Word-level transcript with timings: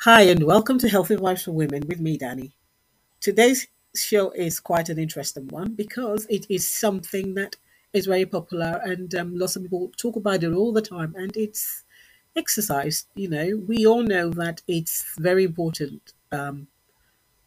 Hi, 0.00 0.22
and 0.22 0.42
welcome 0.44 0.78
to 0.78 0.88
Healthy 0.88 1.16
Vibes 1.16 1.44
for 1.44 1.52
Women 1.52 1.84
with 1.86 2.00
me, 2.00 2.16
Danny. 2.16 2.52
Today's 3.20 3.68
show 3.96 4.30
is 4.32 4.60
quite 4.60 4.88
an 4.88 4.98
interesting 4.98 5.48
one 5.48 5.74
because 5.74 6.26
it 6.30 6.46
is 6.50 6.68
something 6.68 7.34
that 7.34 7.56
is 7.92 8.06
very 8.06 8.26
popular 8.26 8.80
and 8.84 9.14
um, 9.14 9.38
lots 9.38 9.56
of 9.56 9.62
people 9.64 9.92
talk 9.98 10.16
about 10.16 10.44
it 10.44 10.52
all 10.54 10.72
the 10.72 10.82
time, 10.82 11.14
and 11.16 11.36
it's 11.36 11.84
exercise. 12.36 13.06
You 13.14 13.28
know, 13.28 13.62
we 13.68 13.86
all 13.86 14.02
know 14.02 14.30
that 14.30 14.62
it's 14.68 15.04
very 15.18 15.44
important 15.44 16.14
um, 16.32 16.68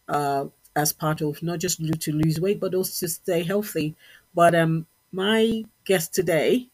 uh, 0.09 0.45
as 0.75 0.93
part 0.93 1.21
of 1.21 1.43
not 1.43 1.59
just 1.59 1.79
to 2.01 2.11
lose 2.13 2.39
weight, 2.41 2.59
but 2.59 2.75
also 2.75 3.05
to 3.07 3.11
stay 3.11 3.43
healthy. 3.43 3.95
But 4.35 4.55
um, 4.55 4.87
my 5.11 5.65
guest 5.85 6.13
today 6.13 6.69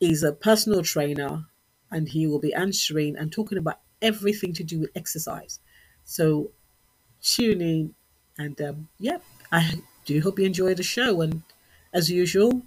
is 0.00 0.22
a 0.24 0.32
personal 0.32 0.82
trainer 0.82 1.46
and 1.90 2.08
he 2.08 2.26
will 2.26 2.38
be 2.40 2.52
answering 2.54 3.16
and 3.16 3.32
talking 3.32 3.58
about 3.58 3.78
everything 4.02 4.52
to 4.54 4.64
do 4.64 4.80
with 4.80 4.90
exercise. 4.94 5.60
So 6.04 6.50
tune 7.22 7.60
in 7.60 7.94
and 8.38 8.60
um, 8.60 8.88
yeah, 8.98 9.18
I 9.50 9.82
do 10.04 10.20
hope 10.20 10.38
you 10.38 10.46
enjoy 10.46 10.74
the 10.74 10.82
show. 10.82 11.20
And 11.20 11.42
as 11.92 12.10
usual, 12.10 12.62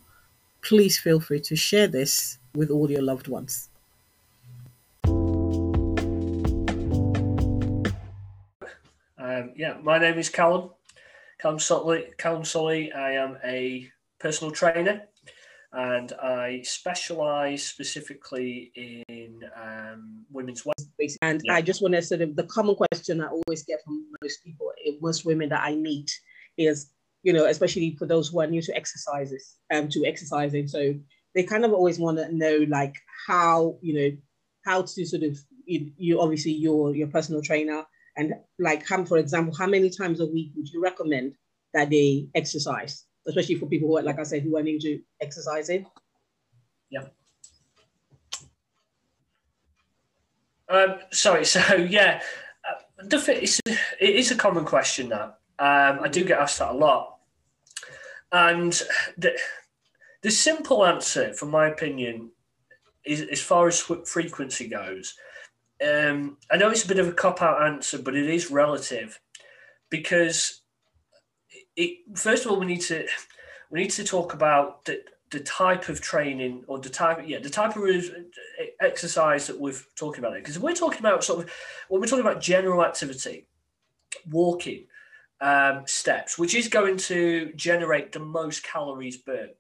please 0.62 1.00
feel 1.00 1.20
free 1.20 1.40
to 1.42 1.56
share 1.56 1.88
this 1.88 2.38
with 2.54 2.70
all 2.70 2.92
your 2.92 3.02
loved 3.02 3.28
ones. 3.28 3.70
Um, 9.18 9.54
yeah, 9.56 9.78
my 9.82 9.98
name 9.98 10.18
is 10.18 10.30
Callum. 10.30 10.72
Callum 11.40 11.60
Sully. 11.60 12.06
Callum 12.18 12.44
Sully. 12.44 12.92
I 12.92 13.14
am 13.14 13.38
a 13.44 13.90
personal 14.20 14.52
trainer, 14.52 15.04
and 15.72 16.12
I 16.14 16.62
specialise 16.64 17.66
specifically 17.66 18.72
in 18.76 19.44
um, 19.56 20.26
women's 20.32 20.66
weight. 20.66 20.81
And 21.22 21.42
Yeah. 21.44 21.56
I 21.56 21.62
just 21.62 21.82
want 21.82 21.96
to 21.96 22.02
sort 22.02 22.22
of 22.22 22.36
the 22.36 22.44
common 22.44 22.76
question 22.76 23.22
I 23.22 23.28
always 23.28 23.64
get 23.64 23.84
from 23.84 24.06
most 24.22 24.44
people, 24.44 24.72
eh, 24.86 24.94
most 25.02 25.26
women 25.26 25.50
that 25.50 25.62
I 25.64 25.76
meet, 25.76 26.12
is 26.58 26.92
you 27.24 27.34
know, 27.34 27.46
especially 27.46 27.96
for 28.00 28.08
those 28.08 28.30
who 28.30 28.42
are 28.42 28.48
new 28.48 28.62
to 28.64 28.76
exercises, 28.76 29.58
um, 29.72 29.90
to 29.90 30.06
exercising. 30.06 30.68
So 30.68 30.96
they 31.36 31.44
kind 31.44 31.66
of 31.66 31.74
always 31.74 32.00
want 32.00 32.18
to 32.18 32.32
know 32.36 32.66
like 32.68 32.96
how 33.28 33.78
you 33.82 33.94
know 33.94 34.18
how 34.66 34.82
to 34.84 35.06
sort 35.06 35.24
of 35.24 35.38
you, 35.66 35.92
you 35.98 36.22
obviously 36.22 36.52
you're 36.52 36.96
your 36.96 37.08
personal 37.08 37.42
trainer. 37.42 37.86
And 38.18 38.34
like 38.60 38.88
how 38.88 39.06
for 39.06 39.18
example 39.18 39.56
how 39.56 39.68
many 39.68 39.90
times 39.90 40.20
a 40.20 40.26
week 40.26 40.52
would 40.56 40.70
you 40.70 40.82
recommend 40.82 41.36
that 41.74 41.90
they 41.90 42.30
exercise? 42.36 43.06
Especially 43.28 43.56
for 43.56 43.68
people 43.68 43.88
who 43.88 43.98
are 43.98 44.02
like 44.04 44.20
i 44.20 44.24
said 44.24 44.42
who 44.42 44.58
are 44.58 44.64
new 44.64 44.80
to 44.80 45.00
exercising 45.22 45.86
Um, 50.72 50.96
sorry, 51.12 51.46
so 51.56 51.76
yeah, 51.76 52.22
uh, 52.68 53.20
fit 53.20 53.44
is 53.44 53.60
it 53.68 53.80
is 54.00 54.32
a 54.32 54.36
common 54.36 54.66
question 54.66 55.10
that 55.10 55.38
um, 55.60 56.00
I 56.02 56.08
do 56.08 56.24
get 56.24 56.40
asked 56.40 56.60
that 56.60 56.72
a 56.72 56.78
lot, 56.78 57.18
and 58.32 58.72
the 59.18 59.38
the 60.24 60.32
simple 60.32 60.86
answer, 60.86 61.34
from 61.34 61.50
my 61.50 61.68
opinion, 61.68 62.32
is 63.06 63.22
as 63.22 63.42
far 63.42 63.68
as 63.68 63.80
frequency 63.80 64.68
goes. 64.68 65.16
Um, 65.86 66.38
I 66.52 66.58
know 66.58 66.70
it's 66.70 66.86
a 66.86 66.88
bit 66.88 67.00
of 67.00 67.08
a 67.08 67.14
cop 67.14 67.42
out 67.42 67.64
answer, 67.64 67.98
but 67.98 68.16
it 68.16 68.30
is 68.30 68.52
relative 68.52 69.20
because 69.90 70.62
it. 71.76 72.00
First 72.16 72.46
of 72.46 72.52
all, 72.52 72.60
we 72.60 72.68
need 72.68 72.82
to 72.82 73.08
we 73.72 73.82
need 73.82 73.92
to 73.92 74.04
talk 74.04 74.34
about 74.34 74.86
the, 74.86 75.04
the 75.32 75.40
type 75.40 75.88
of 75.90 76.02
training 76.02 76.64
or 76.68 76.78
the 76.80 76.90
type 76.90 77.24
yeah 77.26 77.40
the 77.40 77.50
type 77.50 77.76
of 77.76 77.84
exercise 78.82 79.48
that 79.48 79.60
we're 79.60 79.74
talking 79.96 80.20
about 80.20 80.36
because 80.36 80.60
we're 80.60 80.74
talking 80.74 81.00
about 81.00 81.24
sort 81.24 81.44
of 81.44 81.52
when 81.88 82.02
we're 82.02 82.08
talking 82.08 82.26
about 82.26 82.42
general 82.42 82.84
activity 82.84 83.48
walking 84.30 84.86
um, 85.40 85.84
steps 85.88 86.38
which 86.38 86.54
is 86.54 86.68
going 86.68 86.98
to 86.98 87.52
generate 87.56 88.12
the 88.12 88.20
most 88.20 88.64
calories 88.64 89.18
burned. 89.18 89.52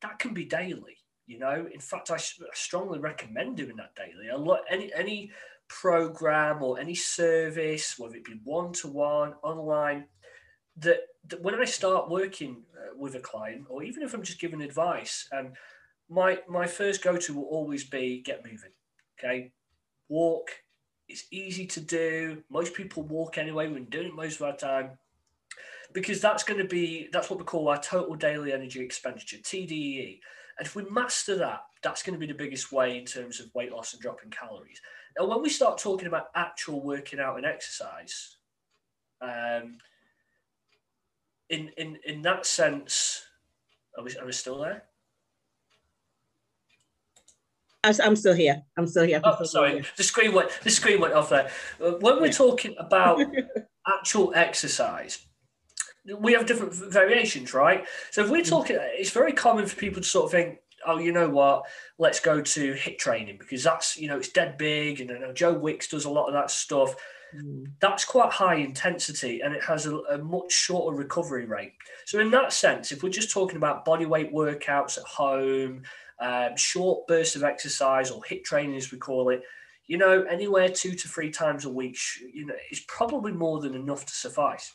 That 0.00 0.18
can 0.18 0.32
be 0.32 0.44
daily 0.44 0.96
you 1.26 1.38
know? 1.38 1.68
In 1.72 1.80
fact 1.80 2.10
I 2.10 2.16
strongly 2.54 2.98
recommend 2.98 3.56
doing 3.56 3.76
that 3.76 3.94
daily. 3.94 4.28
A 4.28 4.36
lot 4.36 4.60
any 4.70 4.92
any 4.94 5.30
program 5.68 6.62
or 6.62 6.80
any 6.80 6.94
service 6.94 7.98
whether 7.98 8.16
it 8.16 8.24
be 8.24 8.40
one-to-one 8.44 9.34
online 9.42 10.06
that, 10.80 11.00
that 11.28 11.42
when 11.42 11.54
I 11.54 11.64
start 11.64 12.10
working 12.10 12.62
uh, 12.74 12.96
with 12.96 13.14
a 13.14 13.20
client, 13.20 13.66
or 13.68 13.82
even 13.82 14.02
if 14.02 14.14
I'm 14.14 14.22
just 14.22 14.40
giving 14.40 14.62
advice, 14.62 15.28
um, 15.36 15.52
my 16.08 16.38
my 16.48 16.66
first 16.66 17.02
go 17.02 17.16
to 17.16 17.34
will 17.34 17.44
always 17.44 17.84
be 17.84 18.22
get 18.24 18.44
moving. 18.44 18.72
Okay, 19.18 19.52
walk. 20.08 20.50
It's 21.08 21.24
easy 21.30 21.66
to 21.66 21.80
do. 21.80 22.42
Most 22.50 22.74
people 22.74 23.02
walk 23.02 23.38
anyway. 23.38 23.68
We're 23.68 23.80
doing 23.80 24.08
it 24.08 24.14
most 24.14 24.36
of 24.36 24.42
our 24.42 24.56
time 24.56 24.98
because 25.92 26.20
that's 26.20 26.44
going 26.44 26.58
to 26.58 26.66
be 26.66 27.08
that's 27.12 27.30
what 27.30 27.38
we 27.38 27.44
call 27.44 27.68
our 27.68 27.80
total 27.80 28.14
daily 28.14 28.52
energy 28.52 28.80
expenditure 28.80 29.38
(TDEE). 29.38 30.20
And 30.58 30.66
if 30.66 30.74
we 30.74 30.84
master 30.90 31.36
that, 31.36 31.60
that's 31.82 32.02
going 32.02 32.14
to 32.14 32.26
be 32.26 32.30
the 32.30 32.38
biggest 32.38 32.72
way 32.72 32.98
in 32.98 33.04
terms 33.04 33.40
of 33.40 33.54
weight 33.54 33.72
loss 33.72 33.92
and 33.92 34.02
dropping 34.02 34.30
calories. 34.30 34.80
Now, 35.18 35.26
when 35.26 35.42
we 35.42 35.48
start 35.48 35.78
talking 35.78 36.08
about 36.08 36.28
actual 36.34 36.82
working 36.82 37.20
out 37.20 37.36
and 37.36 37.46
exercise, 37.46 38.36
um, 39.20 39.78
in 41.50 41.70
in 41.76 41.98
in 42.04 42.22
that 42.22 42.46
sense, 42.46 43.24
are 43.96 44.04
we, 44.04 44.16
are 44.18 44.26
we 44.26 44.32
still 44.32 44.58
there? 44.58 44.84
I'm, 47.84 47.94
I'm 48.02 48.16
still 48.16 48.34
here 48.34 48.62
i'm 48.76 48.88
still 48.88 49.04
here 49.04 49.20
Oh, 49.24 49.44
sorry, 49.44 49.84
the 49.96 50.02
screen 50.02 50.32
went 50.34 50.50
the 50.64 50.70
screen 50.70 51.00
went 51.00 51.14
off 51.14 51.30
there. 51.30 51.50
Uh, 51.80 51.92
When 51.92 52.16
we're 52.16 52.26
Yeah. 52.26 52.32
talking 52.32 52.74
about 52.78 53.20
actual 53.86 54.32
exercise, 54.34 55.24
we 56.18 56.32
have 56.32 56.46
different 56.46 56.74
variations, 56.74 57.54
right? 57.54 57.86
So 58.10 58.24
if 58.24 58.30
we're 58.30 58.42
Mm. 58.42 58.48
talking, 58.48 58.76
it's 58.80 59.10
very 59.10 59.32
common 59.32 59.66
for 59.66 59.76
people 59.76 60.02
to 60.02 60.08
sort 60.08 60.24
of 60.26 60.30
think, 60.32 60.58
oh, 60.86 60.98
you 60.98 61.12
know 61.12 61.28
what, 61.28 61.66
let's 61.98 62.20
go 62.20 62.40
to 62.40 62.72
HIIT 62.74 62.98
training 62.98 63.36
because 63.38 63.62
that's 63.62 63.96
you 63.96 64.08
know 64.08 64.18
it's 64.18 64.28
dead 64.30 64.58
big, 64.58 65.00
and 65.00 65.10
I 65.12 65.18
know 65.18 65.32
Joe 65.32 65.52
Wicks 65.54 65.88
does 65.88 66.04
a 66.04 66.10
lot 66.10 66.26
of 66.26 66.32
that 66.34 66.50
stuff. 66.50 66.94
Mm. 67.36 67.66
that's 67.80 68.04
quite 68.06 68.32
high 68.32 68.54
intensity 68.54 69.40
and 69.42 69.54
it 69.54 69.62
has 69.62 69.84
a, 69.86 69.96
a 69.96 70.18
much 70.18 70.50
shorter 70.50 70.96
recovery 70.96 71.44
rate. 71.44 71.74
So, 72.06 72.20
in 72.20 72.30
that 72.30 72.52
sense, 72.52 72.90
if 72.90 73.02
we're 73.02 73.10
just 73.10 73.30
talking 73.30 73.56
about 73.58 73.84
body 73.84 74.06
weight 74.06 74.32
workouts 74.32 74.96
at 74.96 75.04
home, 75.04 75.82
um, 76.20 76.56
short 76.56 77.06
bursts 77.06 77.36
of 77.36 77.44
exercise 77.44 78.10
or 78.10 78.22
HIIT 78.22 78.44
training 78.44 78.76
as 78.76 78.90
we 78.90 78.98
call 78.98 79.28
it, 79.28 79.42
you 79.86 79.98
know, 79.98 80.22
anywhere 80.22 80.68
two 80.68 80.92
to 80.94 81.08
three 81.08 81.30
times 81.30 81.64
a 81.64 81.70
week, 81.70 81.98
you 82.32 82.46
know, 82.46 82.54
is 82.70 82.80
probably 82.88 83.32
more 83.32 83.60
than 83.60 83.74
enough 83.74 84.06
to 84.06 84.12
suffice. 84.12 84.74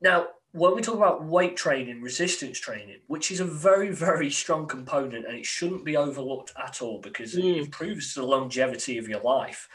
Now, 0.00 0.28
when 0.52 0.74
we 0.74 0.82
talk 0.82 0.96
about 0.96 1.24
weight 1.24 1.56
training, 1.56 2.00
resistance 2.00 2.58
training, 2.60 3.00
which 3.08 3.30
is 3.30 3.40
a 3.40 3.44
very, 3.44 3.90
very 3.90 4.30
strong 4.30 4.66
component 4.66 5.26
and 5.26 5.36
it 5.36 5.46
shouldn't 5.46 5.84
be 5.84 5.96
overlooked 5.96 6.52
at 6.62 6.80
all 6.80 7.00
because 7.00 7.34
it 7.36 7.42
Mm. 7.42 7.64
improves 7.64 8.14
the 8.14 8.22
longevity 8.22 8.98
of 8.98 9.08
your 9.08 9.20
life. 9.20 9.68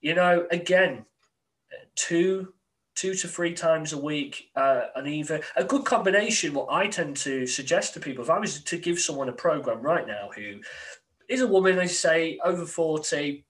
You 0.00 0.14
know, 0.14 0.46
again, 0.50 1.04
two 1.94 2.52
two 2.94 3.14
to 3.14 3.28
three 3.28 3.54
times 3.54 3.92
a 3.92 3.98
week 3.98 4.50
uh, 4.56 4.86
and 4.96 5.06
either 5.06 5.40
a 5.54 5.62
good 5.62 5.84
combination 5.84 6.52
what 6.52 6.66
i 6.68 6.88
tend 6.88 7.16
to 7.16 7.46
suggest 7.46 7.94
to 7.94 8.00
people 8.00 8.24
if 8.24 8.30
i 8.30 8.38
was 8.38 8.60
to 8.60 8.76
give 8.76 8.98
someone 8.98 9.28
a 9.28 9.32
program 9.32 9.80
right 9.80 10.04
now 10.08 10.28
who 10.34 10.58
is 11.28 11.40
a 11.42 11.46
woman 11.46 11.76
they 11.76 11.86
say 11.86 12.40
over 12.44 12.66
40 12.66 13.44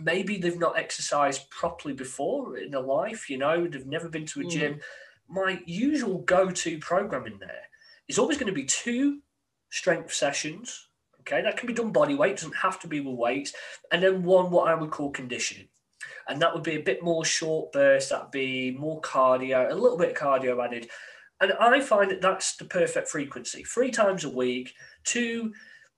maybe 0.00 0.38
they've 0.38 0.58
not 0.58 0.76
exercised 0.76 1.48
properly 1.50 1.94
before 1.94 2.56
in 2.58 2.72
their 2.72 2.80
life 2.80 3.30
you 3.30 3.38
know 3.38 3.64
they've 3.68 3.86
never 3.86 4.08
been 4.08 4.26
to 4.26 4.40
a 4.40 4.44
Mm. 4.44 4.50
gym 4.50 4.80
my 5.28 5.60
usual 5.66 6.18
go-to 6.22 6.78
program 6.78 7.26
in 7.26 7.38
there 7.38 7.62
is 8.08 8.18
always 8.18 8.38
going 8.38 8.52
to 8.52 8.60
be 8.60 8.64
two 8.64 9.20
strength 9.70 10.12
sessions 10.12 10.88
okay 11.20 11.42
that 11.42 11.56
can 11.56 11.68
be 11.68 11.72
done 11.74 11.92
body 11.92 12.16
weight 12.16 12.36
doesn't 12.36 12.56
have 12.56 12.80
to 12.80 12.88
be 12.88 12.98
with 12.98 13.14
weights 13.14 13.52
and 13.92 14.02
then 14.02 14.24
one 14.24 14.50
what 14.50 14.66
i 14.68 14.74
would 14.74 14.90
call 14.90 15.10
conditioning 15.12 15.68
and 16.30 16.40
that 16.40 16.54
would 16.54 16.62
be 16.62 16.76
a 16.76 16.82
bit 16.82 17.02
more 17.02 17.24
short 17.24 17.72
burst. 17.72 18.10
That'd 18.10 18.30
be 18.30 18.70
more 18.72 19.00
cardio, 19.00 19.70
a 19.70 19.74
little 19.74 19.98
bit 19.98 20.10
of 20.10 20.16
cardio 20.16 20.64
added. 20.64 20.88
And 21.40 21.52
I 21.54 21.80
find 21.80 22.10
that 22.10 22.20
that's 22.20 22.56
the 22.56 22.66
perfect 22.66 23.08
frequency. 23.08 23.64
Three 23.64 23.90
times 23.90 24.24
a 24.24 24.30
week, 24.30 24.74
two, 25.04 25.52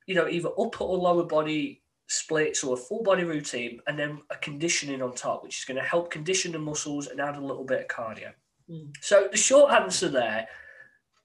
you 0.07 0.15
know, 0.15 0.29
either 0.29 0.51
upper 0.59 0.85
or 0.85 0.97
lower 0.97 1.25
body 1.25 1.83
splits 2.07 2.63
or 2.63 2.75
a 2.75 2.81
full 2.81 3.03
body 3.03 3.25
routine, 3.25 3.81
and 3.87 3.99
then 3.99 4.21
a 4.31 4.37
conditioning 4.37 5.03
on 5.03 5.15
top, 5.15 5.43
which 5.43 5.59
is 5.59 5.65
going 5.65 5.81
to 5.81 5.87
help 5.87 6.11
condition 6.11 6.53
the 6.53 6.59
muscles 6.59 7.09
and 7.09 7.21
add 7.21 7.37
a 7.37 7.41
little 7.41 7.65
bit 7.65 7.81
of 7.81 7.89
cardio. 7.89 8.33
Mm. 8.71 8.93
So 9.01 9.29
the 9.31 9.37
short 9.37 9.73
answer 9.73 10.09
there, 10.09 10.47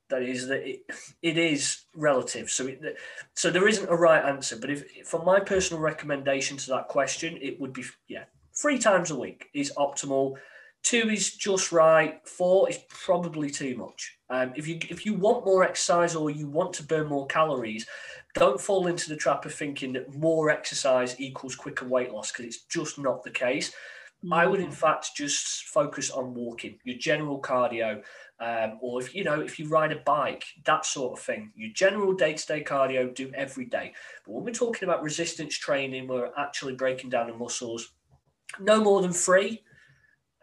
that 0.10 0.24
is 0.24 0.48
that 0.48 0.68
it, 0.68 0.80
it 1.22 1.38
is 1.38 1.84
relative. 1.94 2.50
So 2.50 2.68
it, 2.68 2.98
so 3.36 3.52
there 3.52 3.68
isn't 3.68 3.90
a 3.90 3.96
right 3.96 4.24
answer. 4.24 4.58
But 4.58 4.72
if 4.72 5.08
for 5.08 5.24
my 5.24 5.40
personal 5.40 5.82
recommendation 5.82 6.58
to 6.58 6.70
that 6.70 6.88
question, 6.88 7.38
it 7.42 7.60
would 7.60 7.74
be 7.74 7.84
yeah, 8.08 8.24
three 8.58 8.80
times 8.80 9.12
a 9.12 9.16
week 9.16 9.50
is 9.54 9.72
optimal. 9.78 10.36
Two 10.84 11.10
is 11.10 11.36
just 11.36 11.72
right. 11.72 12.20
Four 12.28 12.70
is 12.70 12.80
probably 12.90 13.50
too 13.50 13.76
much. 13.76 14.18
Um, 14.30 14.54
if 14.56 14.68
you 14.68 14.80
if 14.90 15.06
you 15.06 15.14
want 15.16 15.46
more 15.46 15.64
exercise 15.64 16.16
or 16.16 16.30
you 16.30 16.48
want 16.48 16.74
to 16.74 16.84
burn 16.84 17.08
more 17.08 17.28
calories, 17.28 17.86
don't 18.36 18.60
fall 18.62 18.88
into 18.88 19.10
the 19.10 19.16
trap 19.16 19.46
of 19.46 19.54
thinking 19.54 19.94
that 19.94 20.14
more 20.16 20.50
exercise 20.50 21.20
equals 21.20 21.56
quicker 21.56 21.86
weight 21.86 22.12
loss 22.12 22.32
because 22.32 22.46
it's 22.46 22.64
just 22.66 23.00
not 23.00 23.24
the 23.24 23.32
case. 23.32 23.72
Mm. 24.24 24.34
I 24.34 24.48
would 24.48 24.60
in 24.60 24.70
mm. 24.70 24.74
fact 24.74 25.16
just 25.16 25.66
focus 25.66 26.10
on 26.10 26.34
walking, 26.34 26.80
your 26.84 26.98
general 26.98 27.42
cardio, 27.42 28.02
um, 28.40 28.78
or 28.82 29.02
if 29.02 29.14
you 29.16 29.24
know 29.24 29.42
if 29.42 29.60
you 29.60 29.68
ride 29.68 29.92
a 29.92 30.02
bike, 30.06 30.46
that 30.66 30.86
sort 30.86 31.18
of 31.18 31.24
thing. 31.24 31.52
Your 31.56 31.72
general 31.74 32.14
day-to-day 32.14 32.64
cardio, 32.64 33.14
do 33.14 33.32
every 33.34 33.66
day. 33.66 33.94
But 34.26 34.34
when 34.34 34.46
we're 34.46 34.52
talking 34.52 34.88
about 34.88 35.04
resistance 35.04 35.56
training, 35.56 36.08
we're 36.08 36.32
actually 36.38 36.76
breaking 36.76 37.10
down 37.10 37.28
the 37.28 37.34
muscles. 37.34 37.92
No 38.60 38.84
more 38.84 39.02
than 39.02 39.14
three. 39.14 39.64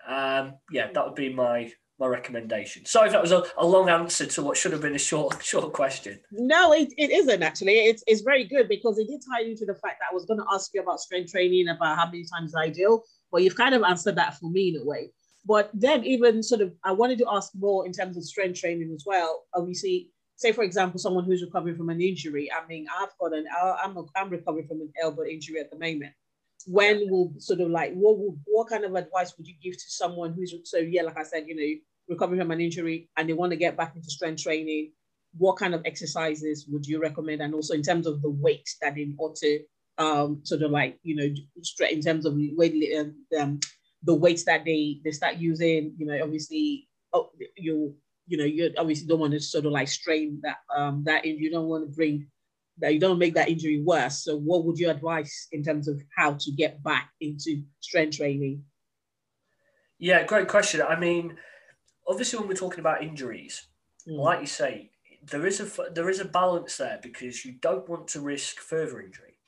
Um, 0.07 0.55
yeah, 0.71 0.91
that 0.93 1.05
would 1.05 1.15
be 1.15 1.33
my 1.33 1.73
my 1.99 2.07
recommendation. 2.07 2.85
Sorry 2.85 3.07
if 3.07 3.13
that 3.13 3.23
was 3.23 3.31
a, 3.31 3.45
a, 3.57 3.65
long 3.65 3.89
answer 3.89 4.27
to 4.27 4.43
what 4.43 4.57
should 4.57 4.73
have 4.73 4.81
been 4.81 4.97
a 4.97 4.99
short 4.99 5.43
short 5.45 5.73
question. 5.73 6.19
No, 6.33 6.73
it, 6.73 6.93
it 6.99 7.11
isn't 7.11 7.43
actually. 7.43 7.75
It's, 7.75 8.03
it's 8.07 8.23
very 8.23 8.45
good 8.45 8.69
because 8.69 8.99
it 8.99 9.07
did 9.07 9.23
tie 9.31 9.43
into 9.43 9.65
the 9.65 9.75
fact 9.75 10.01
that 10.01 10.09
I 10.11 10.15
was 10.15 10.25
going 10.27 10.41
to 10.41 10.47
ask 10.53 10.71
you 10.75 10.83
about 10.83 11.01
strength 11.01 11.31
training, 11.31 11.69
about 11.69 11.97
how 11.97 12.07
many 12.07 12.25
times 12.25 12.55
I 12.55 12.69
do. 12.69 13.01
But 13.31 13.43
you've 13.43 13.57
kind 13.57 13.75
of 13.75 13.83
answered 13.83 14.17
that 14.17 14.39
for 14.39 14.51
me 14.51 14.75
in 14.75 14.81
a 14.81 14.85
way. 14.85 15.11
But 15.47 15.71
then 15.75 16.05
even 16.05 16.43
sort 16.43 16.63
of, 16.63 16.73
I 16.85 16.93
wanted 16.93 17.19
to 17.19 17.27
ask 17.31 17.53
more 17.55 17.87
in 17.87 17.93
terms 17.93 18.17
of 18.17 18.25
strength 18.25 18.61
training 18.61 18.91
as 18.95 19.05
well. 19.07 19.45
Obviously, 19.55 20.11
say 20.37 20.53
for 20.53 20.65
example, 20.65 20.99
someone 20.99 21.25
who's 21.25 21.43
recovering 21.43 21.77
from 21.77 21.91
an 21.91 22.01
injury. 22.01 22.51
I 22.51 22.67
mean, 22.67 22.87
I've 22.99 23.17
got 23.21 23.35
an, 23.35 23.47
I'm, 23.83 23.97
a, 23.97 24.05
I'm 24.17 24.31
recovering 24.31 24.67
from 24.67 24.81
an 24.81 24.93
elbow 25.01 25.25
injury 25.25 25.61
at 25.61 25.71
the 25.71 25.79
moment 25.79 26.13
when 26.67 27.09
will 27.11 27.33
sort 27.39 27.61
of 27.61 27.69
like 27.69 27.93
what 27.95 28.17
what 28.47 28.69
kind 28.69 28.85
of 28.85 28.95
advice 28.95 29.35
would 29.37 29.47
you 29.47 29.55
give 29.63 29.75
to 29.75 29.85
someone 29.89 30.33
who's 30.33 30.55
so 30.65 30.79
yeah 30.79 31.03
like 31.03 31.19
i 31.19 31.23
said 31.23 31.45
you 31.47 31.55
know 31.55 31.81
recovering 32.09 32.41
from 32.41 32.51
an 32.51 32.61
injury 32.61 33.09
and 33.17 33.29
they 33.29 33.33
want 33.33 33.51
to 33.51 33.57
get 33.57 33.77
back 33.77 33.95
into 33.97 34.11
strength 34.11 34.43
training 34.43 34.91
what 35.37 35.57
kind 35.57 35.75
of 35.75 35.83
exercises 35.85 36.67
would 36.69 36.87
you 36.87 37.01
recommend? 37.01 37.43
And 37.43 37.55
also 37.55 37.75
in 37.75 37.83
terms 37.83 38.07
of 38.07 38.23
the 38.23 38.31
weight 38.31 38.69
that 38.81 38.95
they 38.95 39.09
ought 39.19 39.37
to 39.37 39.61
um 39.97 40.41
sort 40.43 40.63
of 40.63 40.73
like 40.73 40.99
you 41.05 41.15
know 41.15 41.33
in 41.89 42.01
terms 42.01 42.27
of 42.27 42.35
weight 42.57 42.99
um, 42.99 43.15
um, 43.41 43.61
the 44.03 44.13
weights 44.13 44.45
that 44.45 44.65
they 44.65 44.99
they 45.05 45.13
start 45.13 45.37
using 45.37 45.95
you 45.97 46.05
know 46.05 46.19
obviously 46.21 46.89
oh, 47.13 47.31
you 47.57 47.95
you 48.27 48.37
know 48.37 48.45
you 48.45 48.73
obviously 48.77 49.07
don't 49.07 49.21
want 49.21 49.33
to 49.33 49.39
sort 49.39 49.67
of 49.67 49.71
like 49.71 49.87
strain 49.87 50.41
that 50.43 50.57
um 50.75 51.05
that 51.05 51.25
in. 51.25 51.39
You 51.39 51.51
don't 51.51 51.69
want 51.69 51.85
to 51.85 51.95
bring 51.95 52.27
that 52.79 52.93
you 52.93 53.01
don't 53.01 53.19
make 53.19 53.35
that 53.35 53.49
injury 53.49 53.83
worse. 53.83 54.25
So, 54.25 54.37
what 54.37 54.65
would 54.65 54.79
you 54.79 54.91
advise 54.91 55.49
in 55.53 55.63
terms 55.63 55.89
of 55.89 56.03
how 56.17 56.35
to 56.35 56.51
get 56.53 56.83
back 56.83 57.11
into 57.21 57.63
strength 57.81 58.17
training? 58.17 58.65
Yeah, 59.99 60.25
great 60.25 60.49
question. 60.49 60.83
I 60.83 60.99
mean, 60.99 61.37
obviously, 62.09 62.39
when 62.39 62.49
we're 62.49 62.55
talking 62.55 62.81
about 62.81 63.03
injuries, 63.03 63.67
mm. 64.09 64.19
like 64.19 64.41
you 64.41 64.47
say, 64.47 64.91
there 65.31 65.47
is 65.47 65.61
a 65.61 65.91
there 65.93 66.11
is 66.11 66.21
a 66.21 66.25
balance 66.25 66.77
there 66.77 66.99
because 67.03 67.45
you 67.45 67.53
don't 67.61 67.89
want 67.89 68.09
to 68.09 68.21
risk 68.21 68.59
further 68.59 69.01
injury. 69.01 69.39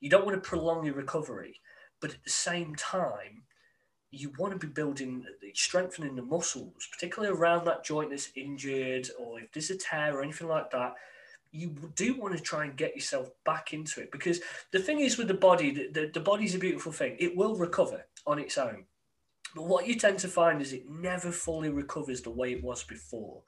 You 0.00 0.10
don't 0.10 0.26
want 0.26 0.42
to 0.42 0.48
prolong 0.48 0.84
your 0.84 0.94
recovery, 0.94 1.60
but 2.00 2.10
at 2.10 2.22
the 2.24 2.30
same 2.30 2.74
time, 2.74 3.44
you 4.10 4.30
want 4.38 4.52
to 4.52 4.66
be 4.66 4.72
building, 4.72 5.24
strengthening 5.54 6.14
the 6.14 6.22
muscles, 6.22 6.86
particularly 6.92 7.34
around 7.34 7.64
that 7.64 7.84
joint 7.84 8.10
that's 8.10 8.30
injured, 8.36 9.08
or 9.18 9.40
if 9.40 9.50
there's 9.52 9.70
a 9.70 9.76
tear 9.78 10.16
or 10.16 10.22
anything 10.22 10.46
like 10.46 10.70
that 10.70 10.94
you 11.54 11.74
do 11.94 12.18
want 12.18 12.36
to 12.36 12.42
try 12.42 12.64
and 12.64 12.76
get 12.76 12.96
yourself 12.96 13.30
back 13.44 13.72
into 13.72 14.00
it 14.00 14.10
because 14.10 14.40
the 14.72 14.78
thing 14.80 14.98
is 14.98 15.16
with 15.16 15.28
the 15.28 15.34
body, 15.34 15.70
the, 15.70 15.88
the, 15.92 16.10
the 16.12 16.20
body's 16.20 16.54
a 16.56 16.58
beautiful 16.58 16.90
thing. 16.90 17.16
It 17.20 17.36
will 17.36 17.54
recover 17.54 18.04
on 18.26 18.40
its 18.40 18.58
own. 18.58 18.86
But 19.54 19.66
what 19.66 19.86
you 19.86 19.94
tend 19.94 20.18
to 20.18 20.28
find 20.28 20.60
is 20.60 20.72
it 20.72 20.90
never 20.90 21.30
fully 21.30 21.70
recovers 21.70 22.22
the 22.22 22.30
way 22.30 22.52
it 22.52 22.64
was 22.64 22.82
before. 22.82 23.42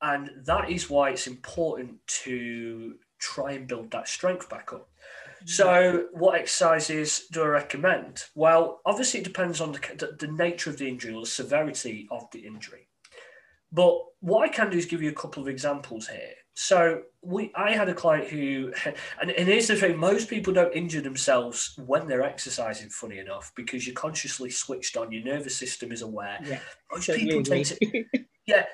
And 0.00 0.30
that 0.46 0.70
is 0.70 0.88
why 0.88 1.10
it's 1.10 1.26
important 1.26 1.98
to 2.24 2.94
try 3.18 3.52
and 3.52 3.68
build 3.68 3.90
that 3.90 4.08
strength 4.08 4.48
back 4.48 4.72
up. 4.72 4.88
So, 5.44 6.06
what 6.12 6.38
exercises 6.38 7.26
do 7.30 7.42
I 7.42 7.46
recommend? 7.46 8.24
Well, 8.34 8.80
obviously, 8.86 9.20
it 9.20 9.24
depends 9.24 9.60
on 9.60 9.72
the, 9.72 10.16
the, 10.18 10.28
nature 10.28 10.70
of 10.70 10.78
the 10.78 10.88
injury 10.88 11.12
or 11.12 11.22
the 11.22 11.26
severity 11.26 12.06
of 12.12 12.30
the 12.30 12.46
injury. 12.46 12.88
But 13.72 13.98
what 14.20 14.48
I 14.48 14.52
can 14.52 14.70
do 14.70 14.78
is 14.78 14.86
give 14.86 15.02
you 15.02 15.10
a 15.10 15.14
couple 15.14 15.42
of 15.42 15.48
examples 15.48 16.06
here. 16.06 16.34
So 16.54 17.02
we, 17.22 17.50
I 17.54 17.72
had 17.72 17.88
a 17.88 17.94
client 17.94 18.28
who, 18.28 18.72
and, 19.20 19.30
and 19.30 19.48
here's 19.48 19.68
the 19.68 19.76
thing: 19.76 19.96
most 19.96 20.28
people 20.28 20.52
don't 20.52 20.74
injure 20.74 21.00
themselves 21.00 21.78
when 21.84 22.06
they're 22.06 22.22
exercising. 22.22 22.90
Funny 22.90 23.18
enough, 23.18 23.52
because 23.54 23.86
you're 23.86 23.94
consciously 23.94 24.50
switched 24.50 24.96
on, 24.96 25.12
your 25.12 25.24
nervous 25.24 25.56
system 25.56 25.92
is 25.92 26.02
aware. 26.02 26.38
Yeah, 26.44 26.58
most 26.90 27.10
people 27.10 27.42
tend 27.42 27.64
to, 27.66 28.04
yeah, 28.46 28.66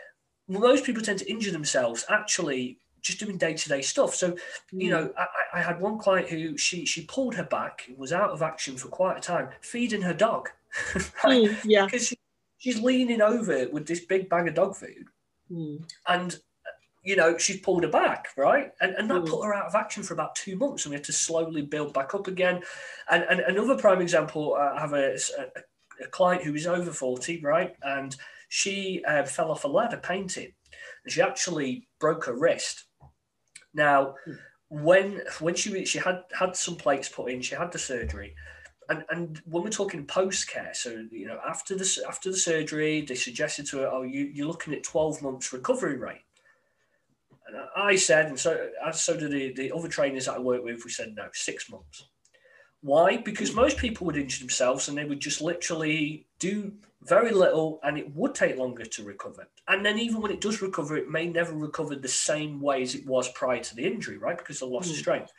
most 0.48 0.84
people 0.84 1.02
tend 1.02 1.20
to 1.20 1.30
injure 1.30 1.52
themselves 1.52 2.04
actually 2.08 2.78
just 3.00 3.20
doing 3.20 3.38
day 3.38 3.54
to 3.54 3.68
day 3.68 3.82
stuff. 3.82 4.14
So, 4.14 4.36
you 4.72 4.90
know, 4.90 5.12
I, 5.16 5.58
I, 5.58 5.62
had 5.62 5.80
one 5.80 5.98
client 5.98 6.28
who 6.28 6.56
she 6.56 6.84
she 6.84 7.04
pulled 7.04 7.34
her 7.36 7.44
back, 7.44 7.88
was 7.96 8.12
out 8.12 8.30
of 8.30 8.42
action 8.42 8.76
for 8.76 8.88
quite 8.88 9.18
a 9.18 9.20
time, 9.20 9.50
feeding 9.60 10.02
her 10.02 10.14
dog. 10.14 10.50
right? 10.94 11.48
mm, 11.48 11.56
yeah, 11.64 11.84
because 11.84 12.08
she, 12.08 12.18
she's 12.58 12.80
leaning 12.80 13.22
over 13.22 13.68
with 13.70 13.86
this 13.86 14.00
big 14.00 14.28
bag 14.28 14.48
of 14.48 14.54
dog 14.54 14.74
food, 14.74 15.06
mm. 15.50 15.82
and 16.08 16.40
you 17.02 17.16
know, 17.16 17.38
she's 17.38 17.60
pulled 17.60 17.84
her 17.84 17.90
back, 17.90 18.28
right? 18.36 18.70
And, 18.80 18.94
and 18.94 19.10
that 19.10 19.22
mm. 19.22 19.28
put 19.28 19.44
her 19.44 19.54
out 19.54 19.66
of 19.66 19.74
action 19.74 20.02
for 20.02 20.14
about 20.14 20.34
two 20.34 20.56
months, 20.56 20.84
and 20.84 20.90
we 20.90 20.96
had 20.96 21.04
to 21.04 21.12
slowly 21.12 21.62
build 21.62 21.94
back 21.94 22.14
up 22.14 22.26
again. 22.26 22.62
And, 23.10 23.24
and 23.24 23.40
another 23.40 23.76
prime 23.76 24.00
example, 24.00 24.54
uh, 24.54 24.74
I 24.74 24.80
have 24.80 24.92
a, 24.92 25.14
a, 25.14 26.04
a, 26.04 26.08
client 26.08 26.42
who 26.42 26.54
is 26.54 26.66
over 26.66 26.90
40, 26.90 27.40
right? 27.42 27.74
And 27.82 28.16
she 28.48 29.02
uh, 29.06 29.24
fell 29.24 29.50
off 29.50 29.64
a 29.64 29.68
ladder 29.68 29.98
painting, 29.98 30.52
and 31.04 31.12
she 31.12 31.22
actually 31.22 31.88
broke 32.00 32.24
her 32.26 32.36
wrist. 32.36 32.84
Now, 33.74 34.14
mm. 34.26 34.38
when 34.68 35.22
when 35.40 35.54
she 35.54 35.84
she 35.84 35.98
had 35.98 36.22
had 36.38 36.56
some 36.56 36.76
plates 36.76 37.08
put 37.08 37.30
in, 37.30 37.42
she 37.42 37.54
had 37.54 37.72
the 37.72 37.78
surgery. 37.78 38.34
And, 38.90 39.04
and 39.10 39.42
when 39.44 39.62
we're 39.62 39.68
talking 39.70 40.06
post 40.06 40.48
care, 40.48 40.72
so 40.72 41.04
you 41.10 41.26
know 41.26 41.38
after 41.46 41.76
the 41.76 42.04
after 42.08 42.30
the 42.30 42.36
surgery, 42.36 43.02
they 43.02 43.14
suggested 43.14 43.66
to 43.68 43.78
her, 43.78 43.86
"Oh, 43.86 44.02
you, 44.02 44.30
you're 44.32 44.46
looking 44.46 44.72
at 44.72 44.82
12 44.82 45.22
months 45.22 45.52
recovery 45.52 45.96
rate." 45.98 46.22
And 47.48 47.56
I 47.76 47.96
said, 47.96 48.26
and 48.26 48.38
so 48.38 48.68
as 48.86 49.02
so 49.02 49.16
did 49.16 49.30
the, 49.30 49.52
the 49.54 49.72
other 49.72 49.88
trainers 49.88 50.26
that 50.26 50.34
I 50.34 50.38
work 50.38 50.62
with, 50.62 50.84
we 50.84 50.90
said 50.90 51.14
no, 51.16 51.28
six 51.32 51.70
months. 51.70 52.08
Why? 52.80 53.16
Because 53.16 53.54
most 53.54 53.78
people 53.78 54.06
would 54.06 54.16
injure 54.16 54.40
themselves 54.40 54.88
and 54.88 54.96
they 54.96 55.04
would 55.04 55.20
just 55.20 55.40
literally 55.40 56.26
do 56.38 56.72
very 57.02 57.32
little 57.32 57.80
and 57.82 57.98
it 57.98 58.14
would 58.14 58.34
take 58.34 58.56
longer 58.56 58.84
to 58.84 59.02
recover. 59.02 59.48
And 59.66 59.84
then 59.84 59.98
even 59.98 60.20
when 60.20 60.30
it 60.30 60.40
does 60.40 60.62
recover, 60.62 60.96
it 60.96 61.10
may 61.10 61.26
never 61.26 61.52
recover 61.52 61.96
the 61.96 62.08
same 62.08 62.60
way 62.60 62.82
as 62.82 62.94
it 62.94 63.06
was 63.06 63.28
prior 63.32 63.60
to 63.60 63.74
the 63.74 63.86
injury, 63.86 64.18
right? 64.18 64.38
Because 64.38 64.62
of 64.62 64.68
loss 64.68 64.86
mm. 64.86 64.90
of 64.90 64.96
hmm. 64.96 65.00
strength. 65.00 65.32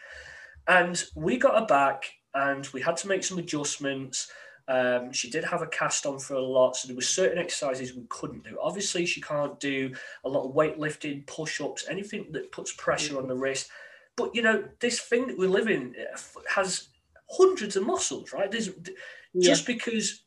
And 0.67 1.03
we 1.15 1.37
got 1.37 1.59
her 1.59 1.65
back 1.65 2.11
and 2.33 2.67
we 2.67 2.81
had 2.81 2.97
to 2.97 3.07
make 3.07 3.23
some 3.23 3.39
adjustments. 3.39 4.31
Um, 4.69 5.11
she 5.11 5.31
did 5.31 5.43
have 5.45 5.63
a 5.63 5.67
cast 5.67 6.05
on 6.05 6.19
for 6.19 6.35
a 6.35 6.41
lot, 6.41 6.75
so 6.75 6.87
there 6.87 6.95
were 6.95 7.01
certain 7.01 7.39
exercises 7.39 7.95
we 7.95 8.05
couldn't 8.07 8.43
do. 8.43 8.55
Obviously, 8.61 9.03
she 9.07 9.19
can't 9.19 9.59
do 9.59 9.95
a 10.23 10.29
lot 10.29 10.47
of 10.47 10.53
weightlifting, 10.53 11.25
push-ups, 11.25 11.87
anything 11.89 12.27
that 12.33 12.51
puts 12.51 12.71
pressure 12.73 13.17
on 13.17 13.27
the 13.27 13.35
wrist. 13.35 13.71
But 14.15 14.35
you 14.35 14.43
know, 14.43 14.63
this 14.79 14.99
thing 14.99 15.25
that 15.25 15.39
we 15.39 15.47
live 15.47 15.69
in 15.69 15.95
has 16.47 16.89
hundreds 17.31 17.77
of 17.77 17.85
muscles, 17.85 18.31
right? 18.31 18.51
There's 18.51 18.69
yeah. 19.33 19.49
just 19.49 19.65
because, 19.65 20.21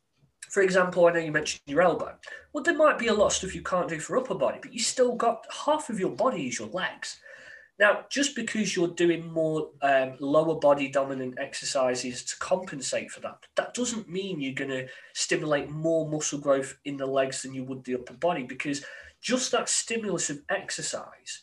for 0.51 0.63
example, 0.63 1.07
I 1.07 1.13
know 1.13 1.21
you 1.21 1.31
mentioned 1.31 1.63
your 1.67 1.83
elbow. 1.83 2.17
Well, 2.53 2.65
there 2.65 2.77
might 2.77 2.99
be 2.99 3.07
a 3.07 3.15
lot 3.15 3.27
of 3.27 3.33
stuff 3.35 3.55
you 3.55 3.63
can't 3.63 3.89
do 3.89 4.01
for 4.01 4.19
upper 4.19 4.35
body, 4.35 4.59
but 4.61 4.73
you 4.73 4.81
still 4.81 5.15
got 5.15 5.47
half 5.67 5.89
of 5.89 6.01
your 6.01 6.11
body 6.11 6.49
is 6.49 6.59
your 6.59 6.69
legs. 6.69 7.21
Now, 7.83 8.05
just 8.09 8.37
because 8.37 8.77
you're 8.77 8.87
doing 8.87 9.33
more 9.33 9.71
um, 9.83 10.13
lower 10.21 10.55
body 10.55 10.87
dominant 10.87 11.35
exercises 11.41 12.23
to 12.27 12.37
compensate 12.37 13.11
for 13.11 13.19
that, 13.23 13.39
that 13.57 13.75
doesn't 13.75 14.09
mean 14.09 14.41
you're 14.41 14.55
going 14.55 14.71
to 14.71 14.87
stimulate 15.15 15.69
more 15.69 16.09
muscle 16.09 16.39
growth 16.39 16.79
in 16.85 16.97
the 16.97 17.07
legs 17.07 17.43
than 17.43 17.55
you 17.55 17.65
would 17.65 17.83
the 17.83 17.97
upper 17.97 18.15
body 18.15 18.45
because 18.45 18.85
just 19.21 19.51
that 19.51 19.69
stimulus 19.69 20.31
of 20.31 20.43
exercise. 20.49 21.43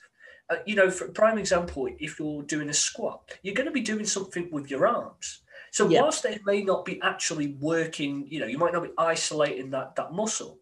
Uh, 0.49 0.55
you 0.65 0.77
know, 0.77 0.89
for 0.89 1.09
prime 1.09 1.37
example, 1.37 1.89
if 1.99 2.17
you're 2.17 2.43
doing 2.43 2.69
a 2.69 2.73
squat, 2.73 3.37
you're 3.41 3.53
going 3.53 3.67
to 3.67 3.73
be 3.73 3.81
doing 3.81 4.05
something 4.05 4.49
with 4.49 4.71
your 4.71 4.87
arms. 4.87 5.41
So 5.71 5.89
yeah. 5.89 6.03
whilst 6.03 6.23
they 6.23 6.39
may 6.45 6.63
not 6.63 6.85
be 6.85 7.01
actually 7.01 7.57
working, 7.59 8.27
you 8.29 8.39
know, 8.39 8.47
you 8.47 8.57
might 8.57 8.71
not 8.71 8.83
be 8.83 8.93
isolating 8.97 9.71
that 9.71 9.97
that 9.97 10.13
muscle. 10.13 10.59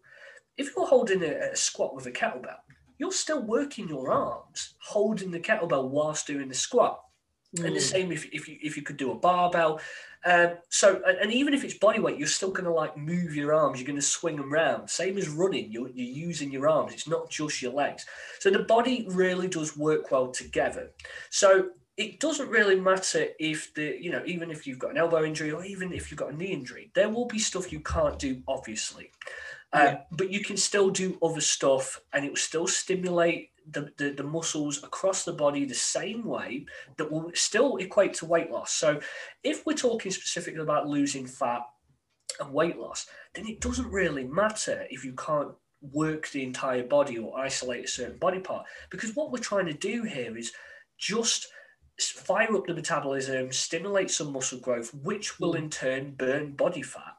If 0.56 0.72
you're 0.74 0.88
holding 0.88 1.22
a, 1.22 1.52
a 1.52 1.56
squat 1.56 1.94
with 1.94 2.06
a 2.06 2.10
kettlebell, 2.10 2.56
you're 2.98 3.12
still 3.12 3.42
working 3.42 3.88
your 3.88 4.10
arms, 4.10 4.74
holding 4.78 5.30
the 5.30 5.40
kettlebell 5.40 5.88
whilst 5.88 6.26
doing 6.26 6.48
the 6.48 6.54
squat. 6.54 7.00
Mm. 7.56 7.64
And 7.64 7.76
the 7.76 7.80
mm. 7.80 7.90
same 7.90 8.12
if, 8.12 8.26
if 8.32 8.48
you 8.48 8.58
if 8.60 8.76
you 8.76 8.82
could 8.82 8.96
do 8.96 9.12
a 9.12 9.14
barbell. 9.14 9.80
Um, 10.24 10.54
so 10.68 11.00
and, 11.06 11.32
even 11.32 11.54
if 11.54 11.64
it's 11.64 11.78
body 11.78 12.00
weight, 12.00 12.18
you're 12.18 12.26
still 12.26 12.50
going 12.50 12.64
to 12.64 12.72
like 12.72 12.96
move 12.96 13.34
your 13.34 13.54
arms. 13.54 13.78
You're 13.78 13.86
going 13.86 14.00
to 14.00 14.04
swing 14.04 14.36
them 14.36 14.52
around. 14.52 14.88
Same 14.90 15.16
as 15.16 15.28
running, 15.28 15.70
you're, 15.70 15.88
you're 15.88 16.26
using 16.28 16.50
your 16.50 16.68
arms. 16.68 16.92
It's 16.92 17.08
not 17.08 17.30
just 17.30 17.62
your 17.62 17.72
legs. 17.72 18.04
So 18.40 18.50
the 18.50 18.64
body 18.64 19.06
really 19.10 19.46
does 19.46 19.76
work 19.76 20.10
well 20.10 20.28
together. 20.28 20.90
So 21.30 21.70
it 21.96 22.20
doesn't 22.20 22.48
really 22.48 22.78
matter 22.78 23.26
if 23.38 23.72
the 23.74 23.96
you 24.00 24.10
know 24.10 24.22
even 24.26 24.50
if 24.50 24.66
you've 24.66 24.78
got 24.78 24.90
an 24.90 24.98
elbow 24.98 25.24
injury 25.24 25.50
or 25.50 25.64
even 25.64 25.92
if 25.92 26.10
you've 26.10 26.18
got 26.18 26.32
a 26.32 26.36
knee 26.36 26.52
injury, 26.52 26.90
there 26.94 27.08
will 27.08 27.26
be 27.26 27.38
stuff 27.38 27.72
you 27.72 27.80
can't 27.80 28.18
do, 28.18 28.42
obviously. 28.48 29.10
Um. 29.72 29.98
But 30.10 30.30
you 30.30 30.40
can 30.40 30.56
still 30.56 30.90
do 30.90 31.18
other 31.22 31.40
stuff 31.40 32.00
and 32.12 32.24
it 32.24 32.30
will 32.30 32.36
still 32.36 32.66
stimulate 32.66 33.50
the, 33.70 33.92
the, 33.98 34.10
the, 34.10 34.22
muscles 34.22 34.82
across 34.82 35.24
the 35.24 35.32
body 35.32 35.64
the 35.64 35.74
same 35.74 36.24
way 36.24 36.64
that 36.96 37.10
will 37.10 37.30
still 37.34 37.76
equate 37.76 38.14
to 38.14 38.26
weight 38.26 38.50
loss. 38.50 38.72
So 38.72 39.00
if 39.44 39.66
we're 39.66 39.74
talking 39.74 40.10
specifically 40.10 40.62
about 40.62 40.88
losing 40.88 41.26
fat 41.26 41.62
and 42.40 42.52
weight 42.52 42.78
loss, 42.78 43.06
then 43.34 43.46
it 43.46 43.60
doesn't 43.60 43.90
really 43.90 44.24
matter 44.24 44.86
if 44.90 45.04
you 45.04 45.12
can't 45.12 45.52
work 45.80 46.28
the 46.30 46.42
entire 46.42 46.84
body 46.84 47.18
or 47.18 47.38
isolate 47.38 47.84
a 47.84 47.88
certain 47.88 48.18
body 48.18 48.40
part. 48.40 48.66
Because 48.90 49.14
what 49.14 49.30
we're 49.30 49.38
trying 49.38 49.66
to 49.66 49.74
do 49.74 50.02
here 50.02 50.36
is 50.36 50.52
just 50.98 51.48
fire 52.00 52.54
up 52.56 52.66
the 52.66 52.74
metabolism, 52.74 53.52
stimulate 53.52 54.10
some 54.10 54.32
muscle 54.32 54.60
growth, 54.60 54.94
which 54.94 55.38
will 55.38 55.54
in 55.54 55.68
turn 55.70 56.12
burn 56.12 56.52
body 56.52 56.82
fat. 56.82 57.14